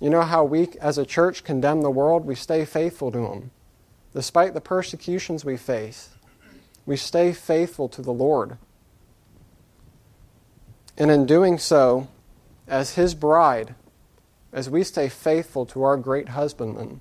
You 0.00 0.10
know 0.10 0.22
how 0.22 0.44
we 0.44 0.68
as 0.80 0.98
a 0.98 1.06
church 1.06 1.44
condemn 1.44 1.82
the 1.82 1.90
world? 1.90 2.24
We 2.24 2.34
stay 2.34 2.64
faithful 2.64 3.12
to 3.12 3.26
him. 3.26 3.50
Despite 4.14 4.54
the 4.54 4.60
persecutions 4.60 5.44
we 5.44 5.56
face, 5.56 6.10
we 6.86 6.96
stay 6.96 7.32
faithful 7.32 7.88
to 7.90 8.02
the 8.02 8.12
Lord. 8.12 8.58
And 10.96 11.10
in 11.10 11.26
doing 11.26 11.58
so, 11.58 12.08
as 12.66 12.94
his 12.94 13.14
bride, 13.14 13.74
as 14.52 14.68
we 14.68 14.82
stay 14.84 15.08
faithful 15.08 15.64
to 15.66 15.82
our 15.82 15.96
great 15.96 16.30
husbandman, 16.30 17.00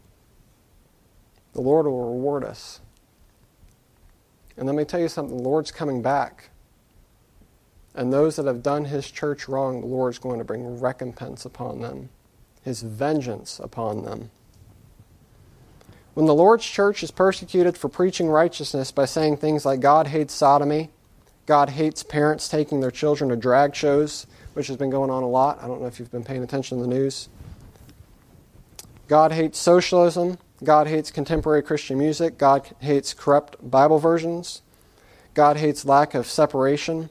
the 1.53 1.61
Lord 1.61 1.85
will 1.85 2.13
reward 2.13 2.43
us. 2.43 2.79
And 4.55 4.67
let 4.67 4.75
me 4.75 4.85
tell 4.85 4.99
you 4.99 5.07
something 5.07 5.37
the 5.37 5.43
Lord's 5.43 5.71
coming 5.71 6.01
back. 6.01 6.49
And 7.95 8.13
those 8.13 8.35
that 8.35 8.45
have 8.45 8.63
done 8.63 8.85
his 8.85 9.09
church 9.09 9.47
wrong, 9.47 9.81
the 9.81 9.87
Lord 9.87 10.13
is 10.13 10.19
going 10.19 10.39
to 10.39 10.45
bring 10.45 10.79
recompense 10.79 11.45
upon 11.45 11.81
them, 11.81 12.09
his 12.63 12.81
vengeance 12.81 13.59
upon 13.59 14.03
them. 14.03 14.31
When 16.13 16.25
the 16.25 16.35
Lord's 16.35 16.65
church 16.65 17.01
is 17.03 17.11
persecuted 17.11 17.77
for 17.77 17.87
preaching 17.87 18.27
righteousness 18.27 18.91
by 18.91 19.05
saying 19.05 19.37
things 19.37 19.65
like 19.65 19.79
God 19.79 20.07
hates 20.07 20.33
sodomy, 20.33 20.89
God 21.45 21.69
hates 21.69 22.03
parents 22.03 22.47
taking 22.47 22.79
their 22.79 22.91
children 22.91 23.29
to 23.29 23.35
drag 23.35 23.73
shows, 23.73 24.27
which 24.53 24.67
has 24.67 24.77
been 24.77 24.89
going 24.89 25.09
on 25.09 25.23
a 25.23 25.27
lot. 25.27 25.57
I 25.63 25.67
don't 25.67 25.81
know 25.81 25.87
if 25.87 25.99
you've 25.99 26.11
been 26.11 26.23
paying 26.23 26.43
attention 26.43 26.77
to 26.77 26.83
the 26.83 26.89
news. 26.89 27.29
God 29.07 29.31
hates 29.31 29.57
socialism. 29.57 30.37
God 30.63 30.87
hates 30.87 31.09
contemporary 31.09 31.63
Christian 31.63 31.97
music. 31.97 32.37
God 32.37 32.69
hates 32.79 33.13
corrupt 33.13 33.55
Bible 33.71 33.97
versions. 33.97 34.61
God 35.33 35.57
hates 35.57 35.85
lack 35.85 36.13
of 36.13 36.27
separation. 36.27 37.09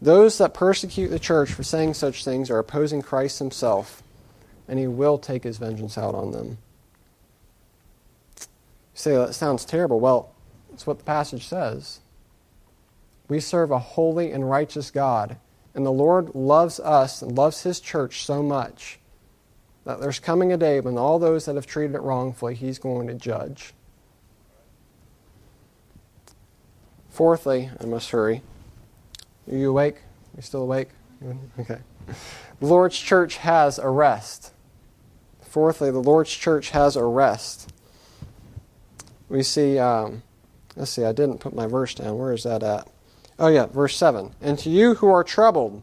Those 0.00 0.38
that 0.38 0.54
persecute 0.54 1.08
the 1.08 1.18
church 1.18 1.52
for 1.52 1.62
saying 1.62 1.94
such 1.94 2.24
things 2.24 2.50
are 2.50 2.58
opposing 2.58 3.02
Christ 3.02 3.38
himself, 3.38 4.02
and 4.68 4.78
he 4.78 4.86
will 4.86 5.18
take 5.18 5.44
his 5.44 5.58
vengeance 5.58 5.96
out 5.96 6.14
on 6.14 6.32
them. 6.32 6.58
You 8.38 8.46
say, 8.94 9.16
that 9.16 9.34
sounds 9.34 9.64
terrible. 9.64 10.00
Well, 10.00 10.32
it's 10.72 10.86
what 10.86 10.98
the 10.98 11.04
passage 11.04 11.46
says. 11.46 12.00
We 13.28 13.40
serve 13.40 13.70
a 13.70 13.78
holy 13.78 14.32
and 14.32 14.48
righteous 14.48 14.90
God, 14.90 15.36
and 15.74 15.84
the 15.84 15.90
Lord 15.90 16.34
loves 16.34 16.78
us 16.78 17.22
and 17.22 17.36
loves 17.36 17.62
his 17.62 17.80
church 17.80 18.24
so 18.24 18.42
much 18.42 18.98
that 19.84 20.00
there's 20.00 20.18
coming 20.18 20.52
a 20.52 20.56
day 20.56 20.80
when 20.80 20.98
all 20.98 21.18
those 21.18 21.46
that 21.46 21.54
have 21.54 21.66
treated 21.66 21.94
it 21.94 22.02
wrongfully, 22.02 22.54
he's 22.54 22.78
going 22.78 23.06
to 23.06 23.14
judge. 23.14 23.72
Fourthly, 27.08 27.70
I 27.80 27.86
must 27.86 28.10
hurry. 28.10 28.42
Are 29.50 29.56
you 29.56 29.70
awake? 29.70 29.96
Are 29.96 30.36
you 30.36 30.42
still 30.42 30.62
awake? 30.62 30.88
Okay. 31.58 31.78
The 32.60 32.66
Lord's 32.66 32.98
church 32.98 33.38
has 33.38 33.78
a 33.78 33.88
rest. 33.88 34.52
Fourthly, 35.40 35.90
the 35.90 35.98
Lord's 35.98 36.30
church 36.30 36.70
has 36.70 36.94
a 36.94 37.04
rest. 37.04 37.72
We 39.28 39.42
see, 39.42 39.78
um, 39.78 40.22
let's 40.76 40.90
see, 40.90 41.04
I 41.04 41.12
didn't 41.12 41.38
put 41.38 41.54
my 41.54 41.66
verse 41.66 41.94
down. 41.94 42.16
Where 42.18 42.32
is 42.32 42.44
that 42.44 42.62
at? 42.62 42.88
Oh, 43.38 43.48
yeah, 43.48 43.66
verse 43.66 43.96
7. 43.96 44.34
And 44.40 44.58
to 44.60 44.70
you 44.70 44.94
who 44.94 45.08
are 45.08 45.24
troubled, 45.24 45.82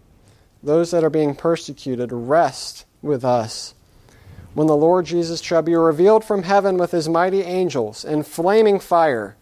those 0.61 0.91
that 0.91 1.03
are 1.03 1.09
being 1.09 1.36
persecuted, 1.36 2.11
rest 2.14 2.86
with 3.01 3.26
us 3.26 3.74
when 4.53 4.68
the 4.68 4.78
Lord 4.78 5.05
Jesus 5.05 5.41
shall 5.41 5.61
be 5.61 5.76
revealed 5.76 6.24
from 6.24 6.43
heaven 6.43 6.78
with 6.78 6.91
his 6.91 7.09
mighty 7.09 7.41
angels 7.41 8.05
in 8.05 8.24
flaming 8.24 8.80
fire, 8.80 9.36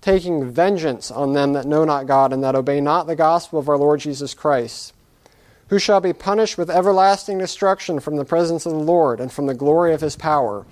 taking 0.00 0.50
vengeance 0.50 1.10
on 1.10 1.32
them 1.32 1.52
that 1.54 1.66
know 1.66 1.84
not 1.84 2.06
God 2.06 2.32
and 2.32 2.42
that 2.44 2.54
obey 2.54 2.80
not 2.80 3.06
the 3.06 3.16
gospel 3.16 3.58
of 3.58 3.68
our 3.68 3.76
Lord 3.76 4.00
Jesus 4.00 4.34
Christ, 4.34 4.92
who 5.68 5.78
shall 5.78 6.00
be 6.00 6.12
punished 6.12 6.56
with 6.56 6.70
everlasting 6.70 7.38
destruction 7.38 8.00
from 8.00 8.16
the 8.16 8.24
presence 8.24 8.64
of 8.64 8.72
the 8.72 8.78
Lord 8.78 9.20
and 9.20 9.30
from 9.30 9.46
the 9.46 9.54
glory 9.54 9.92
of 9.92 10.00
his 10.00 10.16
power, 10.16 10.66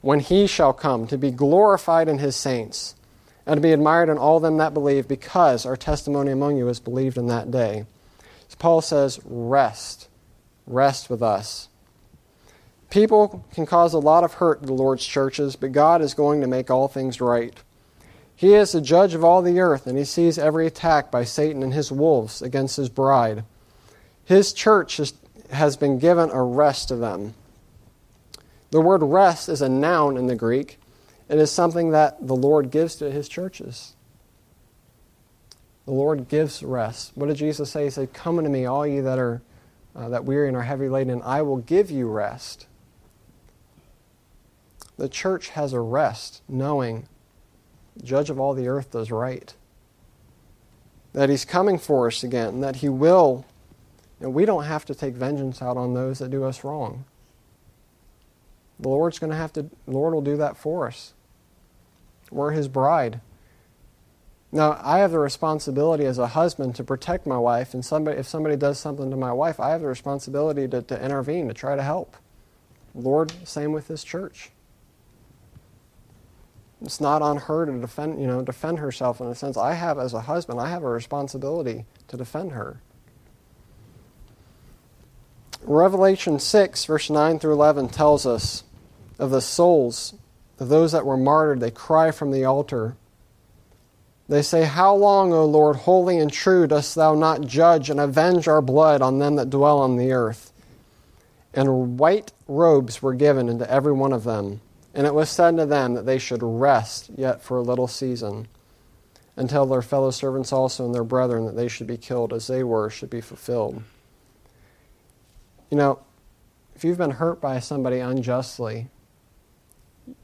when 0.00 0.20
he 0.20 0.46
shall 0.46 0.72
come 0.72 1.06
to 1.06 1.18
be 1.18 1.30
glorified 1.30 2.08
in 2.08 2.18
his 2.18 2.36
saints, 2.36 2.94
and 3.46 3.56
to 3.56 3.60
be 3.60 3.72
admired 3.72 4.08
in 4.08 4.18
all 4.18 4.38
them 4.38 4.58
that 4.58 4.74
believe, 4.74 5.08
because 5.08 5.66
our 5.66 5.76
testimony 5.76 6.30
among 6.30 6.56
you 6.56 6.68
is 6.68 6.80
believed 6.80 7.16
in 7.16 7.26
that 7.26 7.50
day. 7.50 7.86
So 8.48 8.56
Paul 8.58 8.82
says, 8.82 9.20
Rest, 9.24 10.08
rest 10.66 11.10
with 11.10 11.22
us. 11.22 11.68
People 12.90 13.44
can 13.54 13.64
cause 13.64 13.94
a 13.94 13.98
lot 13.98 14.22
of 14.22 14.34
hurt 14.34 14.60
to 14.60 14.66
the 14.66 14.74
Lord's 14.74 15.04
churches, 15.04 15.56
but 15.56 15.72
God 15.72 16.02
is 16.02 16.14
going 16.14 16.40
to 16.42 16.46
make 16.46 16.70
all 16.70 16.88
things 16.88 17.20
right. 17.20 17.54
He 18.42 18.54
is 18.54 18.72
the 18.72 18.80
judge 18.80 19.14
of 19.14 19.22
all 19.22 19.40
the 19.40 19.60
earth, 19.60 19.86
and 19.86 19.96
he 19.96 20.02
sees 20.02 20.36
every 20.36 20.66
attack 20.66 21.12
by 21.12 21.22
Satan 21.22 21.62
and 21.62 21.72
his 21.72 21.92
wolves 21.92 22.42
against 22.42 22.76
his 22.76 22.88
bride. 22.88 23.44
His 24.24 24.52
church 24.52 25.00
has 25.52 25.76
been 25.76 26.00
given 26.00 26.28
a 26.28 26.42
rest 26.42 26.88
to 26.88 26.96
them. 26.96 27.34
The 28.72 28.80
word 28.80 29.04
rest 29.04 29.48
is 29.48 29.62
a 29.62 29.68
noun 29.68 30.16
in 30.16 30.26
the 30.26 30.34
Greek. 30.34 30.80
It 31.28 31.38
is 31.38 31.52
something 31.52 31.92
that 31.92 32.26
the 32.26 32.34
Lord 32.34 32.72
gives 32.72 32.96
to 32.96 33.12
his 33.12 33.28
churches. 33.28 33.94
The 35.84 35.92
Lord 35.92 36.28
gives 36.28 36.64
rest. 36.64 37.12
What 37.14 37.28
did 37.28 37.36
Jesus 37.36 37.70
say? 37.70 37.84
He 37.84 37.90
said, 37.90 38.12
Come 38.12 38.38
unto 38.38 38.50
me, 38.50 38.64
all 38.64 38.84
you 38.84 39.02
that 39.02 39.20
are 39.20 39.40
uh, 39.94 40.08
that 40.08 40.24
weary 40.24 40.48
and 40.48 40.56
are 40.56 40.62
heavy 40.62 40.88
laden, 40.88 41.12
and 41.12 41.22
I 41.22 41.42
will 41.42 41.58
give 41.58 41.92
you 41.92 42.08
rest 42.08 42.66
the 44.96 45.08
church 45.08 45.50
has 45.50 45.72
a 45.72 45.80
rest 45.80 46.42
knowing 46.48 47.08
judge 48.02 48.30
of 48.30 48.40
all 48.40 48.54
the 48.54 48.68
earth 48.68 48.90
does 48.90 49.10
right. 49.10 49.54
That 51.12 51.28
he's 51.28 51.44
coming 51.44 51.78
for 51.78 52.06
us 52.06 52.22
again 52.22 52.60
that 52.60 52.76
he 52.76 52.88
will 52.88 53.44
and 54.20 54.32
we 54.32 54.44
don't 54.44 54.64
have 54.64 54.84
to 54.84 54.94
take 54.94 55.14
vengeance 55.14 55.60
out 55.60 55.76
on 55.76 55.94
those 55.94 56.20
that 56.20 56.30
do 56.30 56.44
us 56.44 56.62
wrong. 56.62 57.04
The 58.78 58.88
lord's 58.88 59.18
going 59.18 59.30
to 59.30 59.36
have 59.36 59.52
to 59.54 59.66
lord 59.86 60.14
will 60.14 60.22
do 60.22 60.36
that 60.36 60.56
for 60.56 60.86
us. 60.86 61.12
We're 62.30 62.52
his 62.52 62.68
bride. 62.68 63.20
Now 64.50 64.80
i 64.82 64.98
have 64.98 65.10
the 65.10 65.18
responsibility 65.18 66.04
as 66.04 66.18
a 66.18 66.28
husband 66.28 66.74
to 66.76 66.84
protect 66.84 67.26
my 67.26 67.38
wife 67.38 67.74
and 67.74 67.84
somebody 67.84 68.18
if 68.18 68.26
somebody 68.26 68.56
does 68.56 68.78
something 68.78 69.10
to 69.10 69.16
my 69.16 69.32
wife 69.32 69.58
i 69.60 69.70
have 69.70 69.80
the 69.80 69.86
responsibility 69.86 70.68
to, 70.68 70.82
to 70.82 71.04
intervene 71.04 71.48
to 71.48 71.54
try 71.54 71.76
to 71.76 71.82
help. 71.82 72.16
Lord 72.94 73.32
same 73.46 73.72
with 73.72 73.88
this 73.88 74.04
church 74.04 74.50
it's 76.82 77.00
not 77.00 77.22
on 77.22 77.36
her 77.36 77.64
to 77.66 77.72
defend, 77.78 78.20
you 78.20 78.26
know, 78.26 78.42
defend 78.42 78.78
herself 78.78 79.20
in 79.20 79.28
a 79.28 79.34
sense. 79.34 79.56
I 79.56 79.74
have, 79.74 79.98
as 79.98 80.14
a 80.14 80.22
husband, 80.22 80.60
I 80.60 80.68
have 80.68 80.82
a 80.82 80.88
responsibility 80.88 81.84
to 82.08 82.16
defend 82.16 82.52
her. 82.52 82.80
Revelation 85.62 86.38
6, 86.38 86.84
verse 86.86 87.08
9 87.08 87.38
through 87.38 87.52
11, 87.52 87.88
tells 87.88 88.26
us 88.26 88.64
of 89.18 89.30
the 89.30 89.40
souls 89.40 90.14
of 90.58 90.68
those 90.68 90.90
that 90.92 91.06
were 91.06 91.16
martyred. 91.16 91.60
They 91.60 91.70
cry 91.70 92.10
from 92.10 92.32
the 92.32 92.44
altar. 92.44 92.96
They 94.28 94.42
say, 94.42 94.64
How 94.64 94.94
long, 94.94 95.32
O 95.32 95.44
Lord, 95.44 95.76
holy 95.76 96.18
and 96.18 96.32
true, 96.32 96.66
dost 96.66 96.96
thou 96.96 97.14
not 97.14 97.42
judge 97.42 97.90
and 97.90 98.00
avenge 98.00 98.48
our 98.48 98.62
blood 98.62 99.02
on 99.02 99.20
them 99.20 99.36
that 99.36 99.50
dwell 99.50 99.78
on 99.78 99.96
the 99.96 100.12
earth? 100.12 100.52
And 101.54 101.98
white 101.98 102.32
robes 102.48 103.00
were 103.02 103.14
given 103.14 103.48
unto 103.48 103.64
every 103.64 103.92
one 103.92 104.12
of 104.12 104.24
them 104.24 104.60
and 104.94 105.06
it 105.06 105.14
was 105.14 105.30
said 105.30 105.56
to 105.56 105.66
them 105.66 105.94
that 105.94 106.06
they 106.06 106.18
should 106.18 106.42
rest 106.42 107.10
yet 107.16 107.42
for 107.42 107.56
a 107.56 107.62
little 107.62 107.88
season, 107.88 108.48
until 109.36 109.64
their 109.66 109.82
fellow 109.82 110.10
servants 110.10 110.52
also 110.52 110.84
and 110.84 110.94
their 110.94 111.04
brethren 111.04 111.46
that 111.46 111.56
they 111.56 111.68
should 111.68 111.86
be 111.86 111.96
killed 111.96 112.32
as 112.32 112.46
they 112.46 112.62
were 112.62 112.90
should 112.90 113.10
be 113.10 113.20
fulfilled. 113.20 113.82
You 115.70 115.78
know, 115.78 116.00
if 116.74 116.84
you've 116.84 116.98
been 116.98 117.12
hurt 117.12 117.40
by 117.40 117.58
somebody 117.60 117.98
unjustly, 117.98 118.88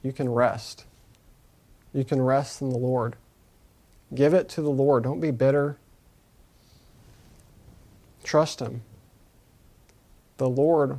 you 0.03 0.13
can 0.13 0.29
rest. 0.29 0.85
You 1.95 2.05
can 2.05 2.21
rest 2.21 2.61
in 2.61 2.69
the 2.71 2.79
Lord. 2.79 3.17
Give 4.15 4.35
it 4.35 4.49
to 4.51 4.63
the 4.63 4.71
Lord. 4.71 5.05
Don't 5.05 5.21
be 5.21 5.31
bitter. 5.31 5.79
Trust 8.25 8.61
Him. 8.61 8.83
The 10.37 10.49
Lord 10.49 10.99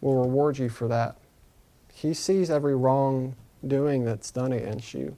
will 0.00 0.22
reward 0.22 0.58
you 0.58 0.68
for 0.68 0.86
that. 0.88 1.16
He 1.96 2.12
sees 2.12 2.50
every 2.50 2.76
wrongdoing 2.76 4.04
that's 4.04 4.30
done 4.30 4.52
against 4.52 4.92
you. 4.92 5.16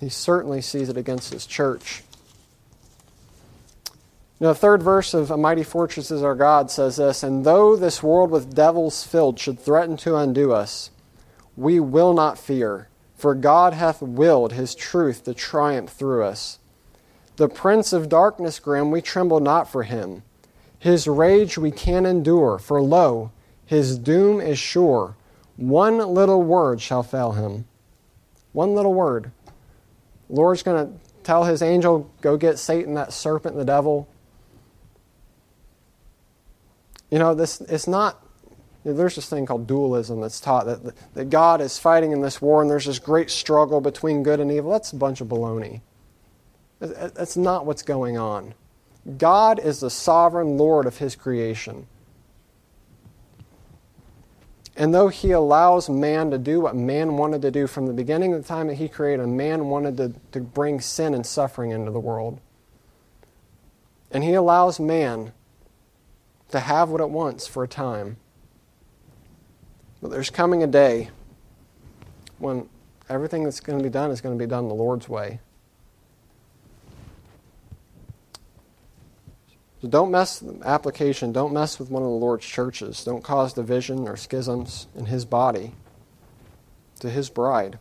He 0.00 0.08
certainly 0.08 0.62
sees 0.62 0.88
it 0.88 0.96
against 0.96 1.34
his 1.34 1.44
church. 1.44 2.02
Now, 4.40 4.48
the 4.48 4.54
third 4.54 4.82
verse 4.82 5.12
of 5.12 5.30
A 5.30 5.36
Mighty 5.36 5.64
Fortress 5.64 6.10
is 6.10 6.22
Our 6.22 6.34
God 6.34 6.70
says 6.70 6.96
this 6.96 7.22
And 7.22 7.44
though 7.44 7.76
this 7.76 8.02
world 8.02 8.30
with 8.30 8.54
devils 8.54 9.02
filled 9.02 9.38
should 9.38 9.60
threaten 9.60 9.98
to 9.98 10.16
undo 10.16 10.52
us, 10.52 10.90
we 11.58 11.78
will 11.78 12.14
not 12.14 12.38
fear, 12.38 12.88
for 13.16 13.34
God 13.34 13.74
hath 13.74 14.00
willed 14.00 14.54
his 14.54 14.74
truth 14.74 15.24
to 15.24 15.34
triumph 15.34 15.90
through 15.90 16.24
us. 16.24 16.58
The 17.36 17.50
prince 17.50 17.92
of 17.92 18.08
darkness 18.08 18.58
grim, 18.58 18.90
we 18.90 19.02
tremble 19.02 19.40
not 19.40 19.70
for 19.70 19.82
him. 19.82 20.22
His 20.78 21.06
rage 21.06 21.58
we 21.58 21.70
can 21.70 22.06
endure, 22.06 22.58
for 22.58 22.80
lo, 22.80 23.30
his 23.66 23.98
doom 23.98 24.40
is 24.40 24.58
sure. 24.58 25.16
One 25.56 25.98
little 25.98 26.42
word 26.42 26.80
shall 26.80 27.02
fail 27.02 27.32
him. 27.32 27.66
One 28.52 28.74
little 28.74 28.94
word. 28.94 29.32
Lord's 30.28 30.62
going 30.62 30.86
to 30.86 30.98
tell 31.22 31.44
his 31.44 31.60
angel, 31.62 32.10
go 32.20 32.36
get 32.36 32.58
Satan, 32.58 32.94
that 32.94 33.12
serpent, 33.12 33.56
the 33.56 33.64
devil. 33.64 34.08
You 37.10 37.18
know, 37.18 37.34
this 37.34 37.60
it's 37.60 37.86
not 37.86 38.22
there's 38.84 39.16
this 39.16 39.28
thing 39.28 39.46
called 39.46 39.66
dualism 39.66 40.20
that's 40.20 40.40
taught 40.40 40.66
that, 40.66 40.94
that 41.14 41.30
God 41.30 41.60
is 41.60 41.78
fighting 41.78 42.12
in 42.12 42.20
this 42.20 42.40
war 42.40 42.62
and 42.62 42.70
there's 42.70 42.84
this 42.84 43.00
great 43.00 43.30
struggle 43.30 43.80
between 43.80 44.22
good 44.22 44.38
and 44.38 44.50
evil. 44.50 44.70
That's 44.70 44.92
a 44.92 44.96
bunch 44.96 45.20
of 45.20 45.26
baloney. 45.26 45.80
That's 46.78 47.36
not 47.36 47.66
what's 47.66 47.82
going 47.82 48.16
on. 48.16 48.54
God 49.18 49.58
is 49.58 49.80
the 49.80 49.90
sovereign 49.90 50.56
Lord 50.56 50.86
of 50.86 50.98
his 50.98 51.16
creation. 51.16 51.86
And 54.76 54.94
though 54.94 55.08
he 55.08 55.30
allows 55.30 55.88
man 55.88 56.30
to 56.30 56.38
do 56.38 56.60
what 56.60 56.76
man 56.76 57.16
wanted 57.16 57.40
to 57.42 57.50
do 57.50 57.66
from 57.66 57.86
the 57.86 57.94
beginning 57.94 58.34
of 58.34 58.42
the 58.42 58.48
time 58.48 58.66
that 58.66 58.74
he 58.74 58.88
created, 58.88 59.26
man 59.26 59.68
wanted 59.68 59.96
to, 59.96 60.12
to 60.32 60.40
bring 60.40 60.82
sin 60.82 61.14
and 61.14 61.24
suffering 61.24 61.70
into 61.70 61.90
the 61.90 61.98
world. 61.98 62.40
And 64.10 64.22
he 64.22 64.34
allows 64.34 64.78
man 64.78 65.32
to 66.50 66.60
have 66.60 66.90
what 66.90 67.00
it 67.00 67.08
wants 67.08 67.46
for 67.46 67.64
a 67.64 67.68
time. 67.68 68.18
But 70.02 70.10
there's 70.10 70.30
coming 70.30 70.62
a 70.62 70.66
day 70.66 71.08
when 72.38 72.68
everything 73.08 73.44
that's 73.44 73.60
going 73.60 73.78
to 73.78 73.82
be 73.82 73.90
done 73.90 74.10
is 74.10 74.20
going 74.20 74.38
to 74.38 74.38
be 74.38 74.48
done 74.48 74.68
the 74.68 74.74
Lord's 74.74 75.08
way. 75.08 75.40
So 79.82 79.88
don't 79.88 80.10
mess 80.10 80.42
application, 80.64 81.32
don't 81.32 81.52
mess 81.52 81.78
with 81.78 81.90
one 81.90 82.02
of 82.02 82.08
the 82.08 82.14
Lord's 82.14 82.46
churches. 82.46 83.04
Don't 83.04 83.22
cause 83.22 83.52
division 83.52 84.08
or 84.08 84.16
schisms 84.16 84.86
in 84.94 85.06
his 85.06 85.24
body 85.24 85.72
to 87.00 87.10
his 87.10 87.28
bride. 87.28 87.78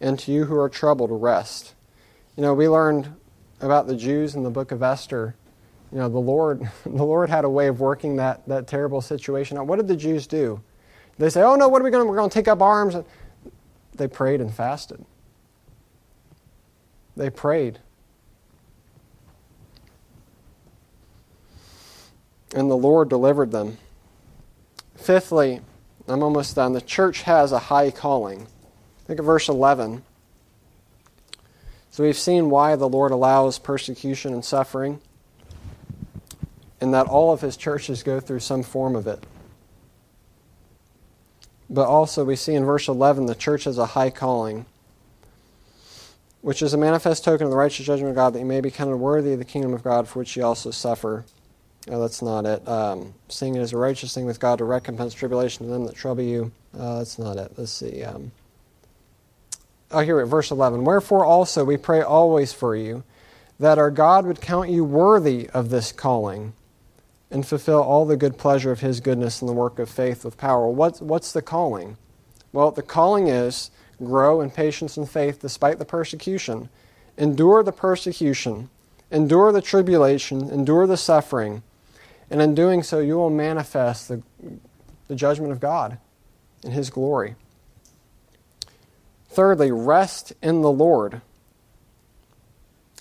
And 0.00 0.18
to 0.20 0.32
you 0.32 0.44
who 0.44 0.56
are 0.56 0.68
troubled, 0.68 1.10
rest. 1.10 1.74
You 2.36 2.42
know, 2.42 2.54
we 2.54 2.68
learned 2.68 3.14
about 3.60 3.86
the 3.86 3.96
Jews 3.96 4.34
in 4.34 4.44
the 4.44 4.50
book 4.50 4.70
of 4.70 4.82
Esther. 4.82 5.34
You 5.92 5.98
know, 5.98 6.08
the 6.08 6.18
Lord 6.18 6.60
the 6.84 7.04
Lord 7.04 7.28
had 7.28 7.44
a 7.44 7.50
way 7.50 7.66
of 7.66 7.80
working 7.80 8.16
that, 8.16 8.46
that 8.46 8.66
terrible 8.68 9.00
situation 9.00 9.58
out. 9.58 9.66
What 9.66 9.76
did 9.76 9.88
the 9.88 9.96
Jews 9.96 10.26
do? 10.26 10.62
They 11.18 11.30
say, 11.30 11.42
Oh 11.42 11.56
no, 11.56 11.68
what 11.68 11.82
are 11.82 11.84
we 11.84 11.90
going 11.90 12.04
to 12.04 12.08
we're 12.08 12.16
going 12.16 12.30
to 12.30 12.34
take 12.34 12.48
up 12.48 12.62
arms. 12.62 12.96
They 13.94 14.06
prayed 14.06 14.40
and 14.40 14.54
fasted. 14.54 15.04
They 17.16 17.28
prayed 17.28 17.80
and 22.54 22.70
the 22.70 22.76
Lord 22.76 23.08
delivered 23.08 23.50
them. 23.50 23.78
Fifthly, 24.96 25.60
I'm 26.08 26.22
almost 26.22 26.56
done. 26.56 26.72
The 26.72 26.80
church 26.80 27.22
has 27.22 27.52
a 27.52 27.58
high 27.58 27.90
calling. 27.90 28.46
Think 29.06 29.20
of 29.20 29.26
verse 29.26 29.48
11. 29.48 30.02
So 31.90 32.04
we've 32.04 32.16
seen 32.16 32.50
why 32.50 32.76
the 32.76 32.88
Lord 32.88 33.10
allows 33.10 33.58
persecution 33.58 34.32
and 34.32 34.44
suffering, 34.44 35.00
and 36.80 36.94
that 36.94 37.06
all 37.06 37.32
of 37.32 37.40
his 37.40 37.56
churches 37.56 38.02
go 38.02 38.20
through 38.20 38.40
some 38.40 38.62
form 38.62 38.94
of 38.94 39.06
it. 39.06 39.24
But 41.68 41.86
also, 41.86 42.24
we 42.24 42.36
see 42.36 42.54
in 42.54 42.64
verse 42.64 42.88
11 42.88 43.26
the 43.26 43.34
church 43.34 43.64
has 43.64 43.78
a 43.78 43.86
high 43.86 44.10
calling, 44.10 44.66
which 46.40 46.62
is 46.62 46.74
a 46.74 46.78
manifest 46.78 47.24
token 47.24 47.44
of 47.44 47.50
the 47.50 47.56
righteous 47.56 47.86
judgment 47.86 48.10
of 48.10 48.16
God, 48.16 48.34
that 48.34 48.40
you 48.40 48.44
may 48.44 48.60
be 48.60 48.70
counted 48.70 48.96
worthy 48.96 49.32
of 49.32 49.38
the 49.38 49.44
kingdom 49.44 49.72
of 49.72 49.84
God, 49.84 50.08
for 50.08 50.20
which 50.20 50.36
ye 50.36 50.42
also 50.42 50.70
suffer. 50.70 51.24
No, 51.86 52.00
that's 52.00 52.20
not 52.20 52.44
it. 52.44 52.66
Um, 52.68 53.14
seeing 53.28 53.54
it 53.54 53.60
as 53.60 53.72
a 53.72 53.78
righteous 53.78 54.14
thing 54.14 54.26
with 54.26 54.38
God 54.38 54.58
to 54.58 54.64
recompense 54.64 55.14
tribulation 55.14 55.66
to 55.66 55.72
them 55.72 55.86
that 55.86 55.96
trouble 55.96 56.22
you. 56.22 56.52
Uh, 56.78 56.98
that's 56.98 57.18
not 57.18 57.36
it. 57.36 57.52
Let's 57.56 57.72
see. 57.72 58.04
Um, 58.04 58.32
oh, 59.90 60.00
here, 60.00 60.24
verse 60.26 60.50
11. 60.50 60.84
Wherefore 60.84 61.24
also 61.24 61.64
we 61.64 61.76
pray 61.76 62.02
always 62.02 62.52
for 62.52 62.76
you, 62.76 63.02
that 63.58 63.78
our 63.78 63.90
God 63.90 64.26
would 64.26 64.40
count 64.40 64.68
you 64.68 64.84
worthy 64.84 65.48
of 65.50 65.70
this 65.70 65.90
calling, 65.90 66.52
and 67.30 67.46
fulfill 67.46 67.80
all 67.80 68.04
the 68.04 68.16
good 68.16 68.36
pleasure 68.36 68.72
of 68.72 68.80
his 68.80 69.00
goodness 69.00 69.40
in 69.40 69.46
the 69.46 69.52
work 69.52 69.78
of 69.78 69.88
faith 69.88 70.24
with 70.24 70.36
power. 70.36 70.68
What's, 70.68 71.00
what's 71.00 71.32
the 71.32 71.42
calling? 71.42 71.96
Well, 72.52 72.72
the 72.72 72.82
calling 72.82 73.28
is 73.28 73.70
grow 74.02 74.40
in 74.40 74.50
patience 74.50 74.96
and 74.96 75.08
faith 75.08 75.40
despite 75.40 75.78
the 75.78 75.84
persecution, 75.84 76.68
endure 77.16 77.62
the 77.62 77.72
persecution, 77.72 78.68
endure 79.10 79.52
the 79.52 79.62
tribulation, 79.62 80.50
endure 80.50 80.86
the 80.86 80.96
suffering 80.96 81.62
and 82.30 82.40
in 82.40 82.54
doing 82.54 82.82
so, 82.82 83.00
you 83.00 83.16
will 83.16 83.30
manifest 83.30 84.08
the, 84.08 84.22
the 85.08 85.16
judgment 85.16 85.52
of 85.52 85.60
God 85.60 85.98
in 86.62 86.70
His 86.70 86.88
glory. 86.88 87.34
Thirdly, 89.28 89.72
rest 89.72 90.32
in 90.42 90.62
the 90.62 90.70
Lord. 90.70 91.20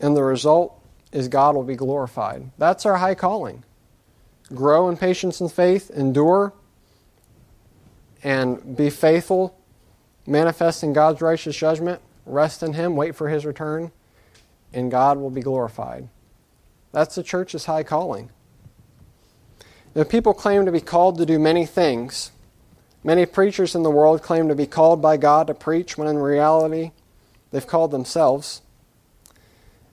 And 0.01 0.15
the 0.15 0.23
result 0.23 0.81
is 1.11 1.27
God 1.27 1.55
will 1.55 1.63
be 1.63 1.75
glorified. 1.75 2.51
That's 2.57 2.85
our 2.85 2.97
high 2.97 3.15
calling. 3.15 3.63
Grow 4.53 4.89
in 4.89 4.97
patience 4.97 5.41
and 5.41 5.51
faith, 5.51 5.91
endure, 5.91 6.53
and 8.23 8.75
be 8.75 8.89
faithful, 8.89 9.55
manifesting 10.25 10.93
God's 10.93 11.21
righteous 11.21 11.55
judgment. 11.55 12.01
Rest 12.25 12.63
in 12.63 12.73
Him, 12.73 12.95
wait 12.95 13.15
for 13.15 13.29
His 13.29 13.45
return, 13.45 13.91
and 14.73 14.89
God 14.89 15.17
will 15.17 15.29
be 15.29 15.41
glorified. 15.41 16.09
That's 16.91 17.15
the 17.15 17.23
church's 17.23 17.65
high 17.65 17.83
calling. 17.83 18.31
Now, 19.95 20.03
people 20.03 20.33
claim 20.33 20.65
to 20.65 20.71
be 20.71 20.81
called 20.81 21.17
to 21.17 21.25
do 21.25 21.39
many 21.39 21.65
things. 21.65 22.31
Many 23.03 23.25
preachers 23.25 23.75
in 23.75 23.83
the 23.83 23.89
world 23.89 24.21
claim 24.21 24.47
to 24.49 24.55
be 24.55 24.67
called 24.67 25.01
by 25.01 25.17
God 25.17 25.47
to 25.47 25.53
preach, 25.53 25.97
when 25.97 26.07
in 26.07 26.17
reality, 26.17 26.91
they've 27.51 27.65
called 27.65 27.91
themselves. 27.91 28.61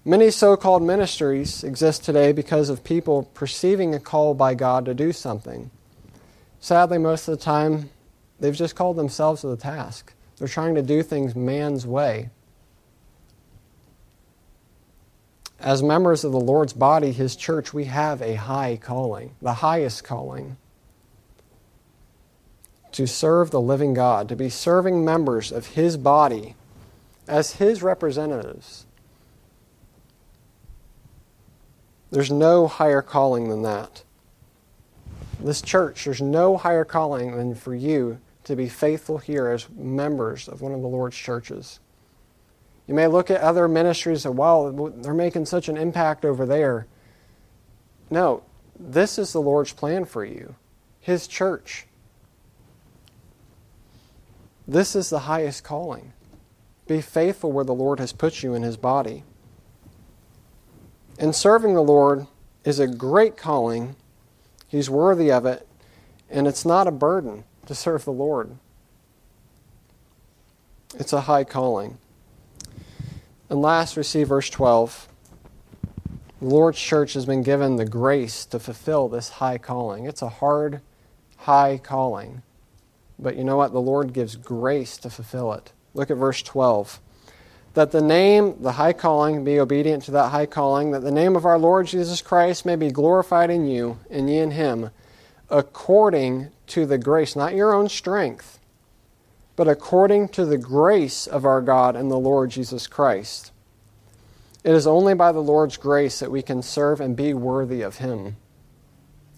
Many 0.05 0.31
so 0.31 0.57
called 0.57 0.83
ministries 0.83 1.65
exist 1.65 2.05
today 2.05 2.33
because 2.33 2.69
of 2.69 2.85
people 2.85 3.25
perceiving 3.35 3.95
a 3.95 3.99
call 3.99 4.35
by 4.35 4.55
God 4.55 4.85
to 4.85 4.95
do 4.95 5.13
something. 5.13 5.71
Sadly, 6.61 6.99
most 6.99 7.27
of 7.27 7.39
the 7.39 7.45
time, 7.45 7.91
they've 8.39 8.55
just 8.55 8.77
called 8.77 8.97
themselves 8.97 9.41
to 9.41 9.49
the 9.49 9.57
task. 9.57 10.13
They're 10.37 10.47
trying 10.47 10.75
to 10.75 10.83
do 10.83 11.03
things 11.03 11.35
man's 11.35 11.87
way. 11.87 12.31
As 15.59 15.83
members 15.83 16.23
of 16.23 16.33
the 16.33 16.41
Lord's 16.41 16.73
body, 16.73 17.13
His 17.13 17.35
church, 17.35 17.73
we 17.73 17.85
have 17.85 18.21
a 18.21 18.35
high 18.35 18.79
calling, 18.81 19.35
the 19.41 19.55
highest 19.55 20.05
calling. 20.05 20.57
To 22.93 23.07
serve 23.07 23.51
the 23.51 23.61
living 23.61 23.95
God, 23.95 24.29
to 24.29 24.37
be 24.37 24.49
serving 24.49 25.05
members 25.05 25.53
of 25.53 25.69
His 25.69 25.97
body 25.97 26.55
as 27.27 27.55
His 27.55 27.83
representatives. 27.83 28.87
There's 32.11 32.31
no 32.31 32.67
higher 32.67 33.03
calling 33.03 33.49
than 33.49 33.63
that. 33.63 34.03
This 35.41 35.61
church, 35.61 36.05
there's 36.05 36.23
no 36.23 36.57
higher 36.57 36.85
calling 36.85 37.37
than 37.37 37.55
for 37.55 37.75
you 37.75 38.19
to 38.45 38.57
be 38.57 38.69
faithful 38.69 39.19
here 39.19 39.49
as 39.49 39.69
members 39.71 40.49
of 40.49 40.63
one 40.63 40.73
of 40.73 40.81
the 40.81 40.89
Lord's 40.89 41.17
churches. 41.17 41.81
You 42.87 42.95
may 42.95 43.07
look 43.09 43.31
at 43.31 43.41
other 43.41 43.67
ministries 43.67 44.25
and, 44.25 44.37
wow, 44.37 44.93
they're 44.97 45.15
making 45.15 45.47
such 45.47 45.69
an 45.69 45.77
impact 45.77 46.25
over 46.25 46.47
there. 46.47 46.87
No, 48.11 48.45
this 48.79 49.19
is 49.19 49.33
the 49.33 49.41
Lord's 49.41 49.73
plan 49.73 50.05
for 50.05 50.25
you, 50.25 50.55
His 51.01 51.27
church. 51.27 51.87
This 54.69 54.95
is 54.95 55.11
the 55.11 55.21
highest 55.21 55.65
calling. 55.65 56.13
Be 56.87 57.01
faithful 57.01 57.51
where 57.51 57.65
the 57.65 57.75
Lord 57.75 57.99
has 57.99 58.13
put 58.13 58.43
you 58.43 58.55
in 58.55 58.63
His 58.63 58.77
body. 58.77 59.25
And 61.19 61.35
serving 61.35 61.75
the 61.75 61.83
Lord 61.83 62.27
is 62.65 62.79
a 62.79 62.87
great 62.87 63.37
calling. 63.37 63.97
He's 64.69 64.91
worthy 64.91 65.33
of 65.33 65.47
it, 65.47 65.67
and 66.31 66.47
it's 66.47 66.65
not 66.65 66.87
a 66.87 66.93
burden 66.93 67.45
to 67.67 67.75
serve 67.75 68.05
the 68.05 68.13
Lord. 68.13 68.57
It's 70.99 71.13
a 71.13 71.23
high 71.23 71.45
calling. 71.45 71.99
And 73.49 73.63
last, 73.63 73.97
we 73.97 74.03
see 74.03 74.25
verse 74.25 74.51
12. 74.51 75.09
The 76.41 76.47
Lord's 76.47 76.79
church 76.79 77.15
has 77.15 77.25
been 77.25 77.43
given 77.43 77.77
the 77.77 77.87
grace 77.87 78.45
to 78.47 78.59
fulfill 78.59 79.09
this 79.09 79.29
high 79.29 79.59
calling. 79.59 80.07
It's 80.07 80.23
a 80.23 80.29
hard, 80.29 80.81
high 81.39 81.81
calling. 81.83 82.43
But 83.19 83.37
you 83.37 83.45
know 83.45 83.57
what? 83.57 83.73
The 83.73 83.81
Lord 83.81 84.13
gives 84.13 84.37
grace 84.37 84.99
to 84.99 85.11
fulfill 85.11 85.53
it. 85.55 85.73
Look 85.95 86.11
at 86.11 86.17
verse 86.17 86.43
12. 86.43 87.01
That 87.75 87.93
the 87.93 88.03
name, 88.03 88.57
the 88.61 88.73
high 88.73 88.93
calling, 88.93 89.45
be 89.45 89.61
obedient 89.61 90.03
to 90.05 90.11
that 90.13 90.31
high 90.31 90.47
calling, 90.47 90.91
that 90.91 91.03
the 91.03 91.11
name 91.11 91.37
of 91.37 91.45
our 91.45 91.59
Lord 91.59 91.87
Jesus 91.87 92.21
Christ 92.23 92.67
may 92.67 92.77
be 92.77 92.91
glorified 92.91 93.51
in 93.51 93.67
you, 93.67 93.99
and 94.11 94.29
ye 94.29 94.39
in 94.39 94.51
him, 94.51 94.91
according 95.49 96.51
to 96.69 96.85
the 96.85 96.99
grace, 96.99 97.37
not 97.37 97.55
your 97.55 97.75
own 97.75 97.89
strength, 97.89 98.59
but 99.57 99.67
according 99.67 100.29
to 100.29 100.45
the 100.45 100.59
grace 100.59 101.27
of 101.27 101.47
our 101.47 101.63
God 101.63 101.97
and 101.97 102.11
the 102.11 102.19
Lord 102.19 102.51
Jesus 102.51 102.87
Christ. 102.87 103.53
It 104.63 104.75
is 104.75 104.87
only 104.87 105.15
by 105.15 105.33
the 105.33 105.43
Lord's 105.43 105.77
grace 105.77 106.19
that 106.19 106.31
we 106.31 106.43
can 106.43 106.63
serve 106.63 107.01
and 107.01 107.17
be 107.17 107.33
worthy 107.33 107.83
of 107.83 107.97
Him. 107.97 108.37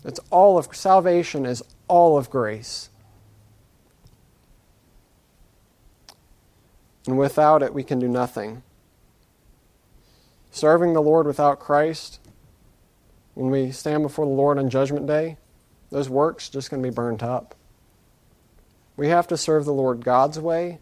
It's 0.05 0.21
all 0.31 0.59
of 0.59 0.75
salvation 0.75 1.47
is 1.47 1.63
all 1.87 2.19
of 2.19 2.31
grace. 2.31 2.89
And 7.07 7.19
without 7.19 7.63
it, 7.63 7.73
we 7.73 7.85
can 7.85 7.99
do 7.99 8.09
nothing. 8.09 8.63
Serving 10.51 10.95
the 10.95 11.03
Lord 11.03 11.27
without 11.27 11.61
Christ, 11.61 12.21
when 13.35 13.51
we 13.51 13.71
stand 13.71 14.03
before 14.03 14.27
the 14.27 14.33
Lord 14.33 14.59
on 14.59 14.69
Judgment 14.69 15.07
Day, 15.07 15.37
those 15.91 16.09
works 16.09 16.49
just 16.49 16.71
going 16.71 16.83
to 16.83 16.89
be 16.89 16.95
burnt 16.95 17.23
up. 17.23 17.55
We 18.99 19.11
have 19.11 19.29
to 19.29 19.37
serve 19.37 19.65
the 19.65 19.73
Lord 19.73 20.05
God's 20.05 20.41
way, 20.41 20.81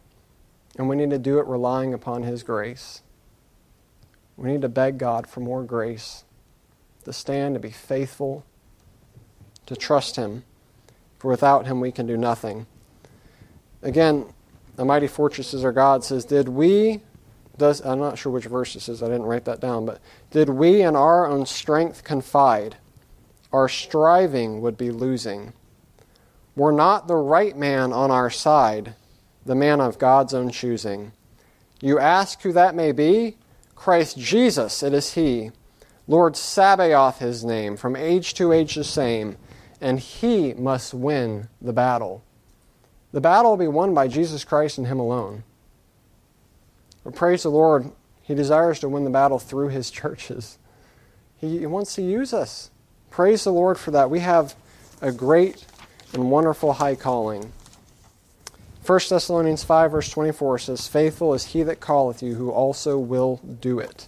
and 0.78 0.88
we 0.88 0.96
need 0.96 1.10
to 1.10 1.18
do 1.18 1.38
it 1.38 1.46
relying 1.46 1.92
upon 1.92 2.22
His 2.22 2.42
grace. 2.42 3.02
We 4.38 4.50
need 4.50 4.62
to 4.62 4.70
beg 4.70 4.96
God 4.96 5.26
for 5.26 5.40
more 5.40 5.62
grace, 5.62 6.24
to 7.04 7.12
stand, 7.12 7.56
to 7.56 7.60
be 7.60 7.70
faithful, 7.70 8.46
to 9.66 9.76
trust 9.76 10.16
Him, 10.16 10.44
for 11.18 11.30
without 11.30 11.66
Him 11.66 11.78
we 11.78 11.92
can 11.92 12.06
do 12.06 12.16
nothing. 12.16 12.66
Again, 13.82 14.32
the 14.76 14.86
mighty 14.86 15.08
fortress 15.08 15.52
is 15.52 15.62
our 15.62 15.70
God 15.70 16.02
says, 16.02 16.24
Did 16.24 16.48
we, 16.48 17.02
does, 17.58 17.84
I'm 17.84 17.98
not 17.98 18.16
sure 18.16 18.32
which 18.32 18.46
verse 18.46 18.72
this 18.72 18.88
is, 18.88 19.02
I 19.02 19.08
didn't 19.08 19.24
write 19.24 19.44
that 19.44 19.60
down, 19.60 19.84
but 19.84 20.00
did 20.30 20.48
we 20.48 20.80
in 20.80 20.96
our 20.96 21.26
own 21.26 21.44
strength 21.44 22.02
confide? 22.02 22.78
Our 23.52 23.68
striving 23.68 24.62
would 24.62 24.78
be 24.78 24.90
losing. 24.90 25.52
Were 26.56 26.72
not 26.72 27.06
the 27.06 27.16
right 27.16 27.56
man 27.56 27.92
on 27.92 28.10
our 28.10 28.30
side, 28.30 28.94
the 29.44 29.54
man 29.54 29.80
of 29.80 29.98
God's 29.98 30.32
own 30.32 30.50
choosing? 30.50 31.12
You 31.82 31.98
ask 31.98 32.40
who 32.40 32.52
that 32.52 32.74
may 32.74 32.92
be? 32.92 33.36
Christ 33.74 34.18
Jesus, 34.18 34.82
it 34.82 34.94
is 34.94 35.12
He. 35.12 35.50
Lord 36.08 36.34
Sabaoth, 36.34 37.18
His 37.18 37.44
name, 37.44 37.76
from 37.76 37.94
age 37.94 38.32
to 38.34 38.52
age 38.52 38.74
the 38.74 38.84
same, 38.84 39.36
and 39.82 40.00
He 40.00 40.54
must 40.54 40.94
win 40.94 41.48
the 41.60 41.74
battle. 41.74 42.24
The 43.12 43.20
battle 43.20 43.52
will 43.52 43.58
be 43.58 43.68
won 43.68 43.92
by 43.92 44.08
Jesus 44.08 44.42
Christ 44.42 44.78
and 44.78 44.86
Him 44.86 44.98
alone. 44.98 45.44
But 47.04 47.14
praise 47.14 47.42
the 47.42 47.50
Lord, 47.50 47.92
He 48.22 48.34
desires 48.34 48.80
to 48.80 48.88
win 48.88 49.04
the 49.04 49.10
battle 49.10 49.38
through 49.38 49.68
His 49.68 49.90
churches. 49.92 50.56
He 51.36 51.66
wants 51.66 51.94
to 51.96 52.02
use 52.02 52.32
us. 52.32 52.70
Praise 53.10 53.44
the 53.44 53.52
Lord 53.52 53.78
for 53.78 53.90
that. 53.90 54.08
We 54.08 54.20
have 54.20 54.54
a 55.02 55.12
great 55.12 55.66
and 56.12 56.30
wonderful 56.30 56.74
high 56.74 56.94
calling. 56.94 57.52
1 58.84 59.00
Thessalonians 59.08 59.64
5, 59.64 59.90
verse 59.90 60.08
24 60.10 60.58
says, 60.60 60.86
Faithful 60.86 61.34
is 61.34 61.46
he 61.46 61.62
that 61.64 61.80
calleth 61.80 62.22
you, 62.22 62.36
who 62.36 62.50
also 62.50 62.98
will 62.98 63.40
do 63.60 63.80
it. 63.80 64.06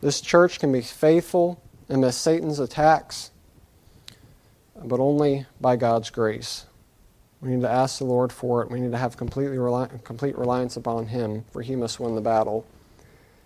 This 0.00 0.20
church 0.20 0.58
can 0.58 0.72
be 0.72 0.80
faithful 0.80 1.62
amidst 1.88 2.20
Satan's 2.20 2.58
attacks, 2.58 3.30
but 4.84 5.00
only 5.00 5.46
by 5.60 5.76
God's 5.76 6.10
grace. 6.10 6.66
We 7.40 7.50
need 7.50 7.62
to 7.62 7.70
ask 7.70 7.98
the 7.98 8.04
Lord 8.04 8.32
for 8.32 8.62
it. 8.62 8.70
We 8.70 8.80
need 8.80 8.90
to 8.90 8.98
have 8.98 9.16
completely 9.16 9.56
complete 10.02 10.36
reliance 10.36 10.76
upon 10.76 11.06
Him, 11.06 11.44
for 11.52 11.62
He 11.62 11.76
must 11.76 12.00
win 12.00 12.16
the 12.16 12.20
battle. 12.20 12.66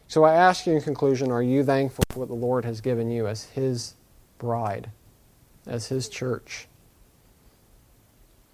So 0.08 0.24
I 0.24 0.34
ask 0.34 0.66
you 0.66 0.74
in 0.74 0.80
conclusion 0.80 1.30
are 1.30 1.42
you 1.42 1.64
thankful 1.64 2.04
for 2.10 2.20
what 2.20 2.28
the 2.28 2.34
Lord 2.34 2.64
has 2.64 2.80
given 2.80 3.10
you 3.10 3.26
as 3.26 3.44
His 3.44 3.94
bride, 4.38 4.90
as 5.66 5.88
His 5.88 6.08
church? 6.08 6.66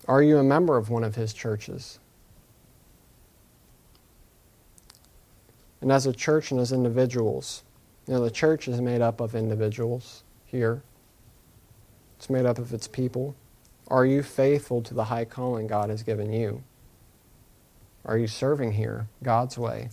Are 0.08 0.22
you 0.22 0.38
a 0.38 0.42
member 0.42 0.76
of 0.76 0.88
one 0.88 1.04
of 1.04 1.14
His 1.14 1.32
churches? 1.34 2.00
And 5.80 5.92
as 5.92 6.06
a 6.06 6.12
church 6.12 6.50
and 6.50 6.58
as 6.58 6.72
individuals, 6.72 7.62
you 8.06 8.14
know, 8.14 8.24
the 8.24 8.30
church 8.30 8.66
is 8.66 8.80
made 8.80 9.02
up 9.02 9.20
of 9.20 9.34
individuals 9.34 10.24
here. 10.46 10.82
It's 12.16 12.30
made 12.30 12.46
up 12.46 12.58
of 12.58 12.72
its 12.72 12.88
people. 12.88 13.36
Are 13.86 14.04
you 14.04 14.22
faithful 14.22 14.82
to 14.82 14.94
the 14.94 15.04
high 15.04 15.24
calling 15.24 15.66
God 15.66 15.90
has 15.90 16.02
given 16.02 16.32
you? 16.32 16.64
Are 18.04 18.18
you 18.18 18.26
serving 18.26 18.72
here 18.72 19.08
God's 19.22 19.58
way? 19.58 19.90